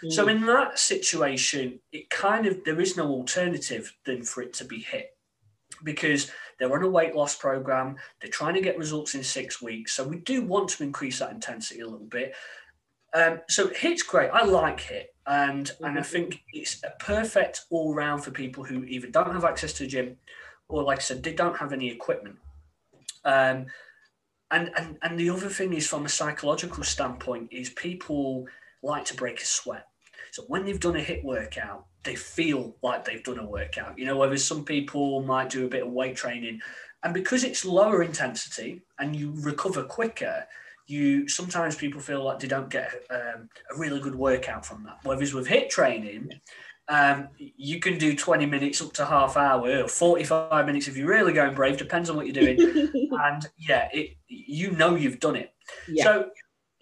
Mm. 0.04 0.12
So 0.12 0.28
in 0.28 0.46
that 0.46 0.78
situation, 0.78 1.80
it 1.92 2.10
kind 2.10 2.46
of 2.46 2.64
there 2.64 2.80
is 2.80 2.96
no 2.96 3.08
alternative 3.08 3.94
than 4.04 4.22
for 4.22 4.42
it 4.42 4.52
to 4.54 4.64
be 4.64 4.82
HIIT 4.82 5.06
because 5.82 6.30
they're 6.58 6.72
on 6.72 6.82
a 6.82 6.88
weight 6.88 7.14
loss 7.14 7.34
program. 7.34 7.96
They're 8.20 8.30
trying 8.30 8.54
to 8.54 8.60
get 8.60 8.78
results 8.78 9.14
in 9.14 9.22
six 9.22 9.62
weeks. 9.62 9.94
So 9.94 10.06
we 10.06 10.18
do 10.18 10.42
want 10.42 10.68
to 10.70 10.82
increase 10.82 11.18
that 11.18 11.32
intensity 11.32 11.80
a 11.80 11.86
little 11.86 12.06
bit. 12.06 12.34
Um, 13.12 13.40
so 13.48 13.68
HIIT's 13.68 14.02
great. 14.02 14.30
I 14.30 14.44
like 14.44 14.80
HIIT, 14.80 15.06
And, 15.26 15.66
mm-hmm. 15.66 15.84
and 15.84 15.98
I 15.98 16.00
mm-hmm. 16.00 16.10
think 16.10 16.42
it's 16.52 16.82
a 16.84 16.92
perfect 16.98 17.62
all 17.70 17.94
round 17.94 18.24
for 18.24 18.30
people 18.30 18.64
who 18.64 18.84
either 18.84 19.08
don't 19.08 19.32
have 19.32 19.44
access 19.44 19.72
to 19.74 19.84
a 19.84 19.86
gym 19.86 20.16
or, 20.68 20.82
like 20.82 20.98
I 20.98 21.02
said, 21.02 21.22
they 21.22 21.32
don't 21.32 21.56
have 21.56 21.72
any 21.72 21.90
equipment. 21.90 22.36
Um, 23.24 23.66
and, 24.52 24.70
and, 24.76 24.98
and 25.02 25.18
the 25.18 25.30
other 25.30 25.48
thing 25.48 25.72
is, 25.72 25.86
from 25.86 26.06
a 26.06 26.08
psychological 26.08 26.84
standpoint, 26.84 27.48
is 27.52 27.70
people 27.70 28.46
like 28.82 29.04
to 29.06 29.16
break 29.16 29.40
a 29.40 29.46
sweat. 29.46 29.86
So 30.32 30.44
when 30.46 30.64
they've 30.64 30.78
done 30.78 30.96
a 30.96 31.00
HIIT 31.00 31.24
workout, 31.24 31.86
they 32.04 32.14
feel 32.14 32.76
like 32.82 33.04
they've 33.04 33.22
done 33.22 33.38
a 33.38 33.46
workout. 33.46 33.98
You 33.98 34.06
know, 34.06 34.16
whereas 34.16 34.44
some 34.44 34.64
people 34.64 35.22
might 35.22 35.50
do 35.50 35.66
a 35.66 35.68
bit 35.68 35.82
of 35.82 35.92
weight 35.92 36.16
training 36.16 36.60
and 37.02 37.14
because 37.14 37.44
it's 37.44 37.64
lower 37.64 38.02
intensity 38.02 38.82
and 38.98 39.16
you 39.16 39.32
recover 39.36 39.82
quicker, 39.82 40.46
you 40.90 41.28
sometimes 41.28 41.76
people 41.76 42.00
feel 42.00 42.24
like 42.24 42.40
they 42.40 42.48
don't 42.48 42.68
get 42.68 42.90
um, 43.10 43.48
a 43.72 43.78
really 43.78 44.00
good 44.00 44.14
workout 44.14 44.66
from 44.66 44.84
that. 44.84 44.98
Whereas 45.02 45.32
with 45.32 45.46
HIIT 45.46 45.70
training, 45.70 46.30
um, 46.88 47.28
you 47.38 47.78
can 47.78 47.98
do 47.98 48.16
20 48.16 48.46
minutes 48.46 48.82
up 48.82 48.92
to 48.94 49.06
half 49.06 49.36
hour 49.36 49.84
or 49.84 49.88
45 49.88 50.66
minutes 50.66 50.88
if 50.88 50.96
you're 50.96 51.08
really 51.08 51.32
going 51.32 51.54
brave, 51.54 51.76
depends 51.76 52.10
on 52.10 52.16
what 52.16 52.26
you're 52.26 52.34
doing. 52.34 52.58
and 53.12 53.48
yeah, 53.56 53.88
it, 53.92 54.16
you 54.26 54.72
know 54.72 54.96
you've 54.96 55.20
done 55.20 55.36
it. 55.36 55.54
Yeah. 55.88 56.04
So 56.04 56.30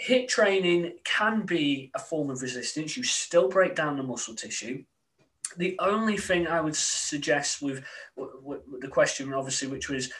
HIIT 0.07 0.29
training 0.29 0.92
can 1.05 1.42
be 1.42 1.90
a 1.94 1.99
form 1.99 2.31
of 2.31 2.40
resistance. 2.40 2.97
You 2.97 3.03
still 3.03 3.49
break 3.49 3.75
down 3.75 3.97
the 3.97 4.03
muscle 4.03 4.35
tissue. 4.35 4.85
The 5.57 5.77
only 5.79 6.16
thing 6.16 6.47
I 6.47 6.61
would 6.61 6.77
suggest 6.77 7.61
with, 7.61 7.85
with, 8.16 8.62
with 8.66 8.81
the 8.81 8.88
question, 8.88 9.33
obviously, 9.33 9.68
which 9.68 9.88
was 9.88 10.11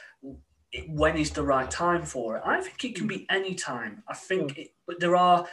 when 0.88 1.16
is 1.16 1.31
the 1.31 1.42
right 1.42 1.70
time 1.70 2.02
for 2.04 2.37
it? 2.37 2.42
I 2.44 2.61
think 2.61 2.85
it 2.85 2.94
can 2.94 3.07
be 3.07 3.26
any 3.31 3.54
time. 3.54 4.02
I 4.09 4.14
think, 4.14 4.59
it, 4.59 4.74
but 4.87 5.00
there 5.00 5.16
are 5.16 5.46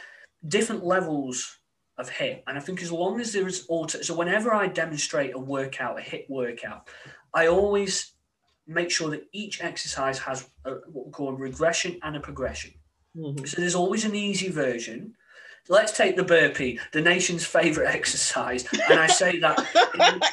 different 0.46 0.84
levels 0.84 1.58
of 1.98 2.10
HIIT, 2.10 2.42
and 2.46 2.58
I 2.58 2.60
think 2.60 2.82
as 2.82 2.92
long 2.92 3.20
as 3.20 3.32
there 3.32 3.46
is 3.46 3.64
auto, 3.68 4.02
so 4.02 4.14
whenever 4.14 4.52
I 4.52 4.66
demonstrate 4.66 5.34
a 5.34 5.38
workout, 5.38 5.98
a 5.98 6.02
HIIT 6.02 6.28
workout, 6.28 6.88
I 7.32 7.46
always 7.46 8.12
make 8.66 8.90
sure 8.90 9.10
that 9.10 9.26
each 9.32 9.62
exercise 9.62 10.18
has 10.18 10.50
a, 10.64 10.72
what 10.92 11.06
we 11.06 11.12
call 11.12 11.28
a 11.30 11.34
regression 11.34 11.98
and 12.02 12.16
a 12.16 12.20
progression. 12.20 12.72
Mm-hmm. 13.16 13.46
So 13.46 13.60
there's 13.60 13.74
always 13.74 14.04
an 14.04 14.14
easy 14.14 14.50
version. 14.50 15.14
Let's 15.68 15.96
take 15.96 16.16
the 16.16 16.22
burpee, 16.22 16.78
the 16.92 17.00
nation's 17.00 17.44
favorite 17.44 17.88
exercise, 17.88 18.64
and 18.88 19.00
I 19.00 19.06
say 19.08 19.40
that. 19.40 19.58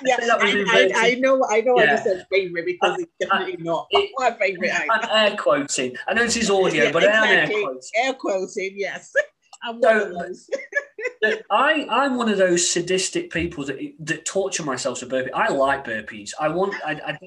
yeah, 0.04 0.17
that 0.17 0.38
I, 0.41 1.02
I, 1.02 1.08
I, 1.12 1.15
know, 1.15 1.43
I 1.50 1.62
know. 1.62 1.78
Yeah. 1.78 1.84
I 1.84 1.88
just 1.88 2.04
said 2.04 2.28
favorite 2.32 2.65
because 2.65 3.00
it's 3.00 3.12
definitely 3.19 3.63
not 3.63 3.88
it, 3.89 4.12
my 4.17 4.32
favorite. 4.32 4.72
I'm 4.89 5.10
air 5.10 5.36
quoting. 5.36 5.96
I 6.08 6.13
know 6.13 6.24
this 6.24 6.38
is 6.38 6.50
audio, 6.52 6.86
yeah, 6.86 6.91
but 6.91 7.04
exactly. 7.04 7.30
I 7.30 7.34
am 7.34 7.52
air 7.52 7.63
quoting. 7.63 7.82
Air 7.96 8.13
quoting, 8.13 8.74
yes. 8.76 9.13
I'm 9.63 9.80
one 9.80 9.98
of 9.98 10.10
those. 10.13 10.50
I 11.50 11.88
I'm 11.89 12.16
one 12.16 12.30
of 12.30 12.38
those 12.38 12.70
sadistic 12.70 13.32
people 13.32 13.66
that 13.66 13.78
that 14.00 14.26
torture 14.26 14.63
myself 14.63 15.00
to 15.00 15.06
burpees. 15.06 15.32
I 15.34 15.50
like 15.50 15.86
burpees. 15.86 16.32
I 16.39 16.50
want. 16.50 16.76
I, 16.86 16.94
I 17.06 17.20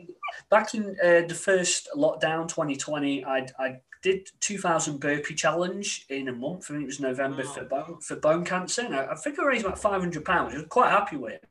back 0.51 0.75
in 0.75 0.97
uh, 1.03 1.27
the 1.27 1.35
first 1.35 1.89
lockdown, 1.97 2.49
2020. 2.49 3.25
I 3.25 3.47
I 3.59 3.81
did 4.03 4.31
2000 4.41 5.01
burpee 5.01 5.35
challenge 5.35 6.07
in 6.11 6.29
a 6.29 6.33
month. 6.33 6.67
I 6.71 6.75
think 6.75 6.83
it 6.85 6.87
was 6.87 7.01
November 7.01 7.43
for 7.43 7.65
bone 7.65 8.01
for 8.01 8.17
bone 8.17 8.45
cancer. 8.45 8.83
And 8.83 8.95
I, 8.95 9.13
I 9.13 9.15
think 9.15 9.39
I 9.39 9.45
raised 9.45 9.65
about 9.65 9.79
500 9.79 10.25
pounds. 10.25 10.55
I 10.55 10.59
was 10.59 10.67
quite 10.69 10.91
happy 10.91 11.17
with. 11.17 11.35
It. 11.35 11.45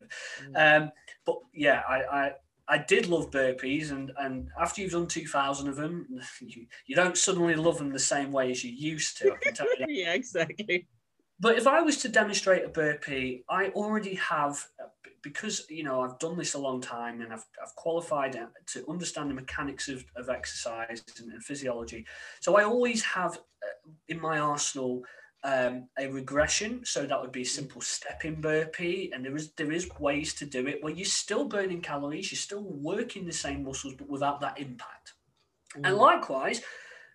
Mm. 0.53 0.83
Um, 0.83 0.91
but 1.25 1.39
yeah, 1.53 1.81
I, 1.87 2.03
I 2.03 2.31
I 2.67 2.77
did 2.79 3.07
love 3.07 3.29
burpees, 3.29 3.91
and, 3.91 4.11
and 4.17 4.49
after 4.59 4.81
you've 4.81 4.93
done 4.93 5.07
2,000 5.07 5.67
of 5.67 5.75
them, 5.75 6.07
you, 6.41 6.65
you 6.87 6.95
don't 6.95 7.17
suddenly 7.17 7.55
love 7.55 7.77
them 7.77 7.91
the 7.91 7.99
same 7.99 8.31
way 8.31 8.51
as 8.51 8.63
you 8.63 8.71
used 8.71 9.17
to. 9.17 9.33
I 9.33 9.37
can 9.37 9.53
tell 9.53 9.67
you. 9.79 9.85
yeah, 9.89 10.13
exactly. 10.13 10.87
But 11.39 11.57
if 11.57 11.67
I 11.67 11.81
was 11.81 11.97
to 11.97 12.09
demonstrate 12.09 12.63
a 12.63 12.69
burpee, 12.69 13.43
I 13.49 13.67
already 13.69 14.15
have, 14.15 14.65
because 15.21 15.65
you 15.69 15.83
know 15.83 16.01
I've 16.01 16.17
done 16.19 16.37
this 16.37 16.53
a 16.53 16.59
long 16.59 16.79
time 16.79 17.21
and 17.21 17.33
I've, 17.33 17.45
I've 17.61 17.75
qualified 17.75 18.39
to 18.67 18.89
understand 18.89 19.29
the 19.29 19.33
mechanics 19.33 19.89
of, 19.89 20.05
of 20.15 20.29
exercise 20.29 21.03
and, 21.19 21.33
and 21.33 21.43
physiology. 21.43 22.05
So 22.39 22.57
I 22.57 22.63
always 22.63 23.03
have 23.03 23.35
uh, 23.35 23.91
in 24.07 24.21
my 24.21 24.39
arsenal 24.39 25.03
um, 25.43 25.87
a 25.99 26.07
regression. 26.07 26.81
So 26.85 27.05
that 27.05 27.21
would 27.21 27.31
be 27.31 27.43
a 27.43 27.45
simple 27.45 27.81
stepping 27.81 28.41
burpee, 28.41 29.11
and 29.13 29.23
there 29.23 29.35
is 29.35 29.51
there 29.53 29.71
is 29.71 29.89
ways 29.99 30.33
to 30.35 30.45
do 30.45 30.67
it 30.67 30.83
where 30.83 30.93
you're 30.93 31.05
still 31.05 31.45
burning 31.45 31.81
calories, 31.81 32.31
you're 32.31 32.37
still 32.37 32.63
working 32.63 33.25
the 33.25 33.33
same 33.33 33.63
muscles, 33.63 33.93
but 33.97 34.09
without 34.09 34.41
that 34.41 34.59
impact. 34.59 35.13
Mm. 35.77 35.87
And 35.87 35.97
likewise, 35.97 36.61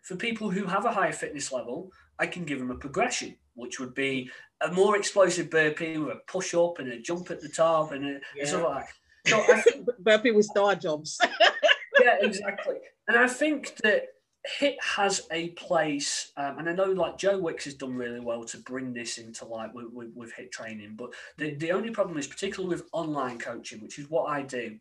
for 0.02 0.16
people 0.16 0.50
who 0.50 0.64
have 0.66 0.85
a 0.85 0.92
higher 0.92 1.12
fitness 1.12 1.50
level, 1.50 1.90
I 2.20 2.26
can 2.26 2.44
give 2.44 2.61
them 2.61 2.70
a 2.70 2.76
progression 2.76 3.37
which 3.61 3.78
would 3.78 3.94
be 3.94 4.30
a 4.62 4.72
more 4.72 4.96
explosive 4.96 5.50
burpee 5.50 5.98
with 5.98 6.16
a 6.16 6.20
push 6.26 6.54
up 6.54 6.78
and 6.78 6.88
a 6.88 6.98
jump 6.98 7.30
at 7.30 7.40
the 7.40 7.48
top 7.48 7.92
and, 7.92 8.04
a, 8.04 8.20
yeah. 8.37 8.44
stuff 8.44 8.64
like 8.64 8.87
that. 8.87 9.30
So 9.30 9.54
I 9.54 9.61
think, 9.62 9.87
burpee 9.98 10.30
with 10.33 10.46
star 10.46 10.74
jumps. 10.74 11.18
yeah, 12.02 12.16
exactly. 12.20 12.76
And 13.09 13.18
I 13.18 13.28
think 13.28 13.76
that 13.83 14.04
HIIT 14.59 14.76
has 14.96 15.26
a 15.30 15.50
place, 15.50 16.33
um, 16.37 16.59
and 16.59 16.68
I 16.68 16.72
know 16.72 16.92
like 16.92 17.18
Joe 17.18 17.38
Wicks 17.38 17.66
has 17.66 17.74
done 17.74 17.94
really 17.94 18.20
well 18.20 18.44
to 18.44 18.59
bring 18.59 18.92
this 18.92 19.18
into 19.18 19.44
like 19.44 19.74
with, 19.74 19.92
with, 19.92 20.11
with 20.14 20.33
HIIT 20.35 20.50
training. 20.50 20.94
But 20.96 21.11
the, 21.37 21.54
the 21.54 21.72
only 21.72 21.90
problem 21.90 22.16
is, 22.18 22.26
particularly 22.26 22.74
with 22.74 22.88
online 22.92 23.38
coaching, 23.38 23.83
which 23.83 23.98
is 23.98 24.09
what 24.09 24.30
I 24.30 24.42
do, 24.42 24.76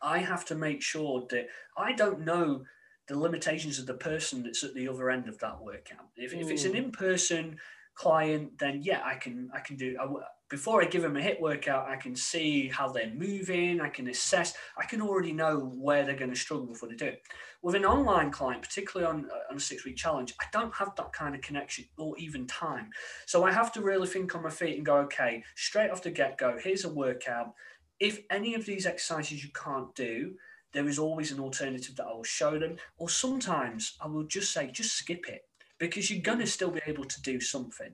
I 0.00 0.18
have 0.18 0.44
to 0.46 0.54
make 0.54 0.82
sure 0.82 1.26
that 1.30 1.48
I 1.76 1.92
don't 1.92 2.24
know 2.24 2.64
the 3.08 3.18
limitations 3.18 3.78
of 3.78 3.86
the 3.86 3.94
person 3.94 4.42
that's 4.42 4.62
at 4.62 4.74
the 4.74 4.88
other 4.88 5.10
end 5.10 5.28
of 5.28 5.38
that 5.38 5.60
workout. 5.62 6.06
If, 6.16 6.34
mm. 6.34 6.40
if 6.40 6.50
it's 6.50 6.64
an 6.64 6.72
mm. 6.72 6.84
in 6.84 6.92
person 6.92 7.56
client, 7.94 8.56
then 8.58 8.80
yeah, 8.82 9.02
I 9.04 9.14
can 9.16 9.50
I 9.52 9.60
can 9.60 9.76
do 9.76 9.96
I, 10.00 10.06
before 10.48 10.80
I 10.80 10.86
give 10.86 11.02
them 11.02 11.16
a 11.16 11.20
HIIT 11.20 11.40
workout. 11.40 11.88
I 11.88 11.96
can 11.96 12.14
see 12.14 12.68
how 12.68 12.88
they're 12.88 13.12
moving. 13.14 13.80
I 13.80 13.88
can 13.88 14.08
assess. 14.08 14.54
I 14.78 14.84
can 14.84 15.02
already 15.02 15.32
know 15.32 15.58
where 15.58 16.04
they're 16.04 16.16
going 16.16 16.30
to 16.30 16.36
struggle 16.36 16.66
before 16.66 16.88
they 16.88 16.94
do 16.94 17.06
it. 17.06 17.22
With 17.60 17.74
an 17.74 17.84
online 17.84 18.30
client, 18.30 18.62
particularly 18.62 19.10
on 19.10 19.28
on 19.50 19.56
a 19.56 19.60
six 19.60 19.84
week 19.84 19.96
challenge, 19.96 20.34
I 20.40 20.44
don't 20.52 20.74
have 20.74 20.94
that 20.96 21.12
kind 21.12 21.34
of 21.34 21.40
connection 21.40 21.86
or 21.96 22.16
even 22.18 22.46
time. 22.46 22.90
So 23.26 23.44
I 23.44 23.52
have 23.52 23.72
to 23.72 23.80
really 23.80 24.06
think 24.06 24.34
on 24.34 24.42
my 24.42 24.50
feet 24.50 24.76
and 24.76 24.86
go, 24.86 24.98
okay, 24.98 25.42
straight 25.56 25.90
off 25.90 26.02
the 26.02 26.10
get 26.10 26.38
go. 26.38 26.56
Here's 26.62 26.84
a 26.84 26.88
workout. 26.88 27.54
If 27.98 28.20
any 28.30 28.54
of 28.54 28.64
these 28.64 28.86
exercises 28.86 29.42
you 29.42 29.50
can't 29.52 29.92
do, 29.96 30.34
there 30.72 30.88
is 30.88 30.98
always 30.98 31.32
an 31.32 31.40
alternative 31.40 31.96
that 31.96 32.06
I 32.06 32.12
will 32.12 32.24
show 32.24 32.58
them. 32.58 32.76
Or 32.96 33.08
sometimes 33.08 33.96
I 34.00 34.06
will 34.08 34.24
just 34.24 34.52
say, 34.52 34.70
just 34.70 34.96
skip 34.96 35.28
it 35.28 35.42
because 35.78 36.10
you're 36.10 36.22
gonna 36.22 36.46
still 36.46 36.70
be 36.70 36.80
able 36.86 37.04
to 37.04 37.22
do 37.22 37.40
something. 37.40 37.92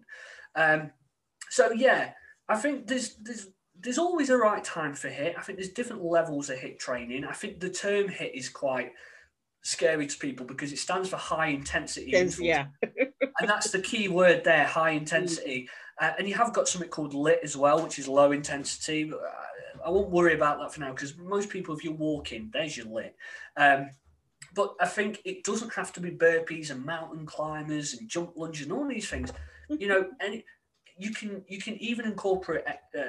Um, 0.55 0.91
so 1.51 1.73
yeah, 1.73 2.13
I 2.49 2.57
think 2.57 2.87
there's 2.87 3.17
there's 3.17 3.49
there's 3.79 3.99
always 3.99 4.31
a 4.31 4.37
right 4.37 4.63
time 4.63 4.95
for 4.95 5.09
HIIT. 5.09 5.39
I 5.39 5.43
think 5.43 5.59
there's 5.59 5.71
different 5.71 6.03
levels 6.03 6.49
of 6.51 6.59
HIIT 6.59 6.79
training. 6.79 7.25
I 7.25 7.33
think 7.33 7.61
the 7.61 7.71
term 7.71 8.09
HIIT 8.09 8.35
is 8.35 8.49
quite 8.49 8.93
scary 9.63 10.07
to 10.07 10.19
people 10.19 10.47
because 10.47 10.73
it 10.73 10.79
stands 10.79 11.09
for 11.09 11.17
high 11.17 11.49
intensity. 11.49 12.13
yeah. 12.41 12.67
and 12.83 13.49
that's 13.49 13.71
the 13.71 13.81
key 13.81 14.09
word 14.09 14.45
there, 14.45 14.65
high 14.65 14.91
intensity. 14.91 15.69
Uh, 16.01 16.13
and 16.19 16.29
you 16.29 16.35
have 16.35 16.53
got 16.53 16.69
something 16.69 16.91
called 16.91 17.15
lit 17.15 17.41
as 17.43 17.57
well, 17.57 17.83
which 17.83 17.99
is 17.99 18.07
low 18.07 18.33
intensity. 18.33 19.11
I 19.85 19.91
won't 19.91 20.11
worry 20.11 20.35
about 20.35 20.59
that 20.59 20.73
for 20.73 20.81
now 20.81 20.93
because 20.93 21.17
most 21.17 21.51
people, 21.51 21.77
if 21.77 21.85
you're 21.85 21.93
walking, 21.93 22.51
there's 22.53 22.77
your 22.77 22.87
lit. 22.87 23.17
Um, 23.57 23.91
but 24.55 24.75
I 24.81 24.87
think 24.87 25.21
it 25.25 25.45
doesn't 25.45 25.75
have 25.75 25.93
to 25.95 26.01
be 26.01 26.11
burpees 26.11 26.71
and 26.71 26.85
mountain 26.85 27.27
climbers 27.27 27.95
and 27.95 28.09
jump 28.09 28.33
lunges 28.37 28.63
and 28.63 28.73
all 28.73 28.87
these 28.87 29.09
things. 29.09 29.33
You 29.69 29.89
know, 29.89 30.09
and 30.21 30.43
you 30.97 31.11
can 31.11 31.45
you 31.49 31.61
can 31.61 31.77
even 31.79 32.07
incorporate 32.07 32.65
uh, 32.67 33.03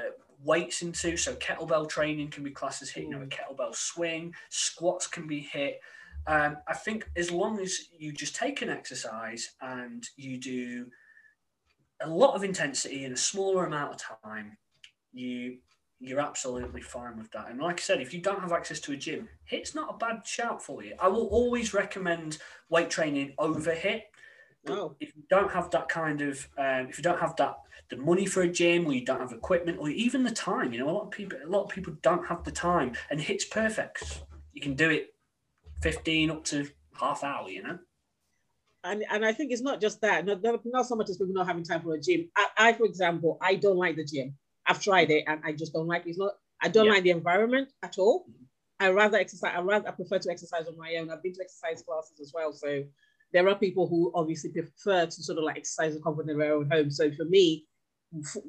weights 0.43 0.81
into. 0.81 1.17
So 1.17 1.35
kettlebell 1.35 1.88
training 1.88 2.29
can 2.29 2.43
be 2.43 2.51
classed 2.51 2.81
as 2.81 2.91
HIIT. 2.91 3.03
You 3.03 3.09
know, 3.11 3.21
a 3.21 3.25
mm. 3.25 3.33
kettlebell 3.33 3.75
swing, 3.75 4.33
squats 4.49 5.07
can 5.07 5.27
be 5.27 5.47
HIIT. 5.53 5.75
Um, 6.27 6.57
I 6.67 6.73
think 6.73 7.07
as 7.15 7.29
long 7.29 7.59
as 7.59 7.89
you 7.95 8.11
just 8.11 8.35
take 8.35 8.61
an 8.61 8.69
exercise 8.69 9.51
and 9.61 10.07
you 10.17 10.39
do 10.39 10.88
a 12.01 12.09
lot 12.09 12.35
of 12.35 12.43
intensity 12.43 13.05
in 13.05 13.13
a 13.13 13.17
smaller 13.17 13.65
amount 13.65 13.93
of 13.93 14.21
time, 14.23 14.57
you 15.13 15.57
you're 15.99 16.19
absolutely 16.19 16.81
fine 16.81 17.17
with 17.17 17.31
that. 17.31 17.49
And 17.49 17.60
like 17.60 17.79
I 17.79 17.84
said, 17.84 18.01
if 18.01 18.13
you 18.13 18.21
don't 18.21 18.41
have 18.41 18.51
access 18.51 18.79
to 18.81 18.91
a 18.93 18.97
gym, 18.97 19.29
HIIT's 19.51 19.75
not 19.75 19.95
a 19.95 19.97
bad 19.97 20.25
shout 20.25 20.62
for 20.62 20.84
you. 20.84 20.93
I 20.99 21.08
will 21.08 21.27
always 21.27 21.73
recommend 21.73 22.38
weight 22.69 22.89
training 22.89 23.34
over 23.38 23.73
HIIT. 23.73 24.01
Oh. 24.67 24.95
If 24.99 25.15
you 25.15 25.23
don't 25.29 25.51
have 25.51 25.69
that 25.71 25.89
kind 25.89 26.21
of, 26.21 26.47
um, 26.58 26.88
if 26.89 26.97
you 26.97 27.03
don't 27.03 27.19
have 27.19 27.36
that 27.38 27.58
the 27.89 27.97
money 27.97 28.25
for 28.25 28.41
a 28.41 28.47
gym, 28.47 28.88
or 28.88 28.93
you 28.93 29.05
don't 29.05 29.19
have 29.19 29.31
equipment, 29.31 29.77
or 29.79 29.89
even 29.89 30.23
the 30.23 30.31
time, 30.31 30.73
you 30.73 30.79
know, 30.79 30.89
a 30.89 30.91
lot 30.91 31.03
of 31.03 31.12
people, 31.12 31.38
a 31.43 31.47
lot 31.47 31.65
of 31.65 31.69
people 31.69 31.93
don't 32.01 32.25
have 32.25 32.43
the 32.43 32.51
time, 32.51 32.93
and 33.12 33.19
HIIT's 33.19 33.45
perfect. 33.45 34.23
You 34.53 34.62
can 34.62 34.73
do 34.73 34.89
it 34.89 35.13
fifteen 35.81 36.31
up 36.31 36.43
to 36.45 36.67
half 36.99 37.23
hour, 37.23 37.47
you 37.49 37.62
know. 37.62 37.77
And, 38.84 39.03
and 39.12 39.25
I 39.25 39.34
think 39.34 39.51
it's 39.51 39.62
not 39.62 39.81
just 39.81 40.01
that. 40.01 40.25
Not, 40.25 40.41
not 40.65 40.86
so 40.88 40.95
much 40.95 41.10
as 41.10 41.17
people 41.17 41.34
not 41.34 41.47
having 41.47 41.63
time 41.63 41.81
for 41.81 41.95
a 41.95 41.99
gym. 41.99 42.29
I, 42.36 42.47
I, 42.58 42.73
for 42.73 42.86
example, 42.86 43.38
I 43.41 43.55
don't 43.55 43.77
like 43.77 43.95
the 43.95 44.05
gym. 44.05 44.36
I've 44.67 44.82
tried 44.82 45.12
it 45.12 45.23
and 45.28 45.41
I 45.43 45.54
just 45.54 45.73
don't 45.73 45.88
like 45.88 46.06
it. 46.06 46.10
It's 46.10 46.19
not, 46.19 46.34
I 46.62 46.67
don't 46.69 46.86
yeah. 46.86 46.93
like 46.93 47.04
the 47.04 47.12
environment 47.12 47.69
at 47.84 47.97
all. 47.97 48.25
I 48.80 48.89
rather 48.89 49.17
exercise, 49.17 49.54
I 49.56 49.62
rather 49.62 49.88
I 49.88 49.91
prefer 49.91 50.19
to 50.19 50.32
exercise 50.32 50.67
on 50.67 50.78
my 50.78 50.95
own. 50.95 51.10
I've 51.10 51.23
been 51.23 51.34
to 51.34 51.41
exercise 51.41 51.84
classes 51.84 52.19
as 52.19 52.32
well. 52.34 52.51
So 52.51 52.84
there 53.32 53.47
are 53.47 53.56
people 53.56 53.88
who 53.88 54.12
obviously 54.15 54.51
prefer 54.51 55.06
to 55.06 55.23
sort 55.23 55.38
of 55.38 55.43
like 55.43 55.58
exercise 55.58 55.95
in 55.95 56.01
comfort 56.01 56.30
in 56.30 56.38
their 56.38 56.54
own 56.54 56.69
home. 56.69 56.91
So 56.91 57.12
for 57.12 57.25
me, 57.25 57.65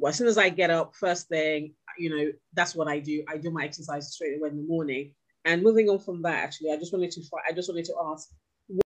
as 0.07 0.17
soon 0.17 0.29
as 0.29 0.39
I 0.39 0.49
get 0.49 0.71
up, 0.71 0.95
first 0.95 1.29
thing, 1.29 1.75
you 1.99 2.11
know, 2.11 2.33
that's 2.55 2.75
what 2.75 2.89
I 2.89 2.99
do. 2.99 3.25
I 3.29 3.37
do 3.39 3.51
my 3.51 3.65
exercise 3.65 4.13
straight 4.13 4.39
away 4.39 4.51
in 4.51 4.57
the 4.57 4.63
morning. 4.63 5.13
And 5.45 5.63
moving 5.63 5.89
on 5.89 5.99
from 5.99 6.23
that, 6.23 6.43
actually, 6.43 6.73
I 6.73 6.77
just 6.77 6.93
wanted 6.93 7.13
to 7.13 7.23
I 7.49 7.53
just 7.53 7.69
wanted 7.69 7.85
to 7.87 7.95
ask, 8.11 8.29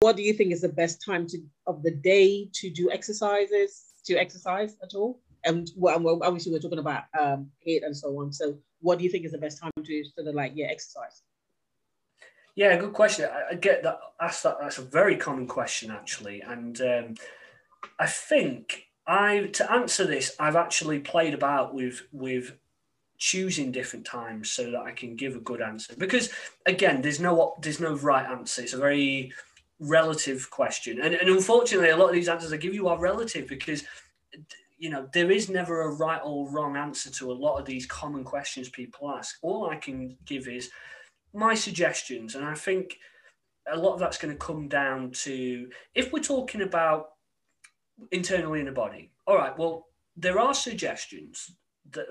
what 0.00 0.16
do 0.16 0.22
you 0.22 0.34
think 0.34 0.52
is 0.52 0.60
the 0.60 0.68
best 0.68 1.02
time 1.04 1.26
to 1.28 1.38
of 1.66 1.82
the 1.82 1.90
day 1.90 2.48
to 2.54 2.70
do 2.70 2.90
exercises 2.90 3.94
to 4.06 4.16
exercise 4.16 4.76
at 4.82 4.94
all? 4.94 5.20
And 5.44 5.70
well, 5.76 6.20
obviously 6.22 6.52
we're 6.52 6.58
talking 6.58 6.78
about 6.78 7.04
um, 7.18 7.50
HIIT 7.66 7.84
and 7.84 7.96
so 7.96 8.08
on. 8.20 8.32
So 8.32 8.56
what 8.80 8.98
do 8.98 9.04
you 9.04 9.10
think 9.10 9.24
is 9.24 9.32
the 9.32 9.38
best 9.38 9.60
time 9.60 9.70
to 9.84 10.04
sort 10.04 10.26
of 10.26 10.34
like 10.34 10.52
yeah 10.54 10.66
exercise? 10.66 11.22
Yeah, 12.56 12.76
good 12.76 12.92
question. 12.92 13.28
I, 13.32 13.52
I 13.52 13.54
get 13.54 13.82
that. 13.84 13.98
Asked 14.20 14.42
that. 14.42 14.58
That's 14.60 14.78
a 14.78 14.82
very 14.82 15.16
common 15.16 15.46
question, 15.46 15.90
actually, 15.90 16.42
and 16.42 16.80
um, 16.80 17.14
I 17.98 18.06
think 18.06 18.88
I 19.06 19.50
to 19.54 19.72
answer 19.72 20.06
this, 20.06 20.36
I've 20.38 20.56
actually 20.56 21.00
played 21.00 21.34
about 21.34 21.74
with 21.74 22.02
with 22.12 22.56
choosing 23.18 23.70
different 23.70 24.06
times 24.06 24.50
so 24.50 24.70
that 24.70 24.80
I 24.80 24.92
can 24.92 25.14
give 25.14 25.36
a 25.36 25.40
good 25.40 25.60
answer. 25.60 25.94
Because 25.96 26.30
again, 26.66 27.02
there's 27.02 27.20
no 27.20 27.54
there's 27.60 27.80
no 27.80 27.94
right 27.94 28.26
answer. 28.26 28.62
It's 28.62 28.72
a 28.72 28.78
very 28.78 29.32
relative 29.78 30.50
question, 30.50 31.00
and, 31.00 31.14
and 31.14 31.28
unfortunately, 31.28 31.90
a 31.90 31.96
lot 31.96 32.08
of 32.08 32.14
these 32.14 32.28
answers 32.28 32.52
I 32.52 32.56
give 32.56 32.74
you 32.74 32.88
are 32.88 32.98
relative 32.98 33.48
because 33.48 33.84
you 34.80 34.88
know 34.88 35.06
there 35.12 35.30
is 35.30 35.48
never 35.48 35.82
a 35.82 35.94
right 35.94 36.22
or 36.24 36.50
wrong 36.50 36.76
answer 36.76 37.10
to 37.10 37.30
a 37.30 37.34
lot 37.34 37.58
of 37.58 37.66
these 37.66 37.86
common 37.86 38.24
questions 38.24 38.68
people 38.70 39.10
ask. 39.10 39.36
All 39.42 39.68
I 39.68 39.76
can 39.76 40.16
give 40.24 40.48
is 40.48 40.70
my 41.32 41.54
suggestions, 41.54 42.34
and 42.34 42.44
I 42.44 42.54
think 42.54 42.96
a 43.70 43.76
lot 43.76 43.92
of 43.92 44.00
that's 44.00 44.18
going 44.18 44.32
to 44.32 44.38
come 44.44 44.68
down 44.68 45.12
to 45.12 45.68
if 45.94 46.12
we're 46.12 46.20
talking 46.20 46.62
about 46.62 47.10
internally 48.10 48.60
in 48.60 48.66
the 48.66 48.72
body. 48.72 49.12
All 49.26 49.36
right, 49.36 49.56
well, 49.56 49.86
there 50.16 50.40
are 50.40 50.54
suggestions. 50.54 51.52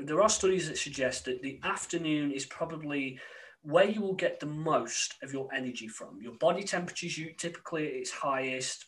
There 0.01 0.21
are 0.21 0.29
studies 0.29 0.67
that 0.69 0.77
suggest 0.77 1.25
that 1.25 1.41
the 1.41 1.59
afternoon 1.63 2.31
is 2.31 2.45
probably 2.45 3.19
where 3.63 3.89
you 3.89 4.01
will 4.01 4.13
get 4.13 4.39
the 4.39 4.45
most 4.45 5.15
of 5.23 5.33
your 5.33 5.47
energy 5.53 5.87
from. 5.87 6.21
Your 6.21 6.33
body 6.33 6.63
temperature 6.63 7.07
is 7.07 7.19
typically 7.37 7.87
at 7.87 7.93
its 7.93 8.11
highest. 8.11 8.85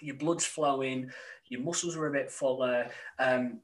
Your 0.00 0.16
blood's 0.16 0.46
flowing. 0.46 1.10
Your 1.48 1.60
muscles 1.60 1.96
are 1.96 2.06
a 2.06 2.12
bit 2.12 2.30
fuller. 2.30 2.88
Um, 3.18 3.60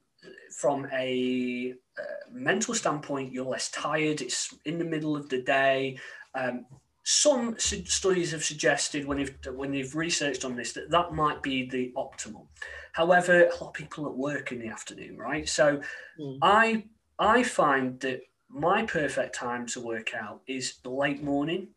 from 0.51 0.87
a 0.91 1.73
uh, 1.97 2.31
mental 2.31 2.73
standpoint, 2.73 3.31
you're 3.31 3.45
less 3.45 3.69
tired. 3.69 4.21
It's 4.21 4.53
in 4.65 4.77
the 4.77 4.85
middle 4.85 5.15
of 5.15 5.29
the 5.29 5.41
day. 5.41 5.97
Um, 6.33 6.65
some 7.03 7.55
studies 7.57 8.31
have 8.31 8.43
suggested 8.43 9.05
when 9.05 9.17
they've 9.19 9.37
when 9.55 9.71
they've 9.71 9.95
researched 9.95 10.43
on 10.43 10.57
this 10.57 10.73
that 10.73 10.91
that 10.91 11.13
might 11.13 11.41
be 11.41 11.69
the 11.69 11.93
optimal. 11.95 12.47
However, 12.91 13.45
a 13.45 13.63
lot 13.63 13.69
of 13.69 13.73
people 13.73 14.05
at 14.07 14.13
work 14.13 14.51
in 14.51 14.59
the 14.59 14.67
afternoon, 14.67 15.17
right? 15.17 15.47
So, 15.47 15.79
mm. 16.19 16.37
I 16.41 16.83
I 17.17 17.43
find 17.43 17.97
that 18.01 18.23
my 18.49 18.83
perfect 18.83 19.35
time 19.35 19.65
to 19.67 19.79
work 19.79 20.13
out 20.13 20.41
is 20.47 20.79
the 20.83 20.89
late 20.89 21.23
morning. 21.23 21.69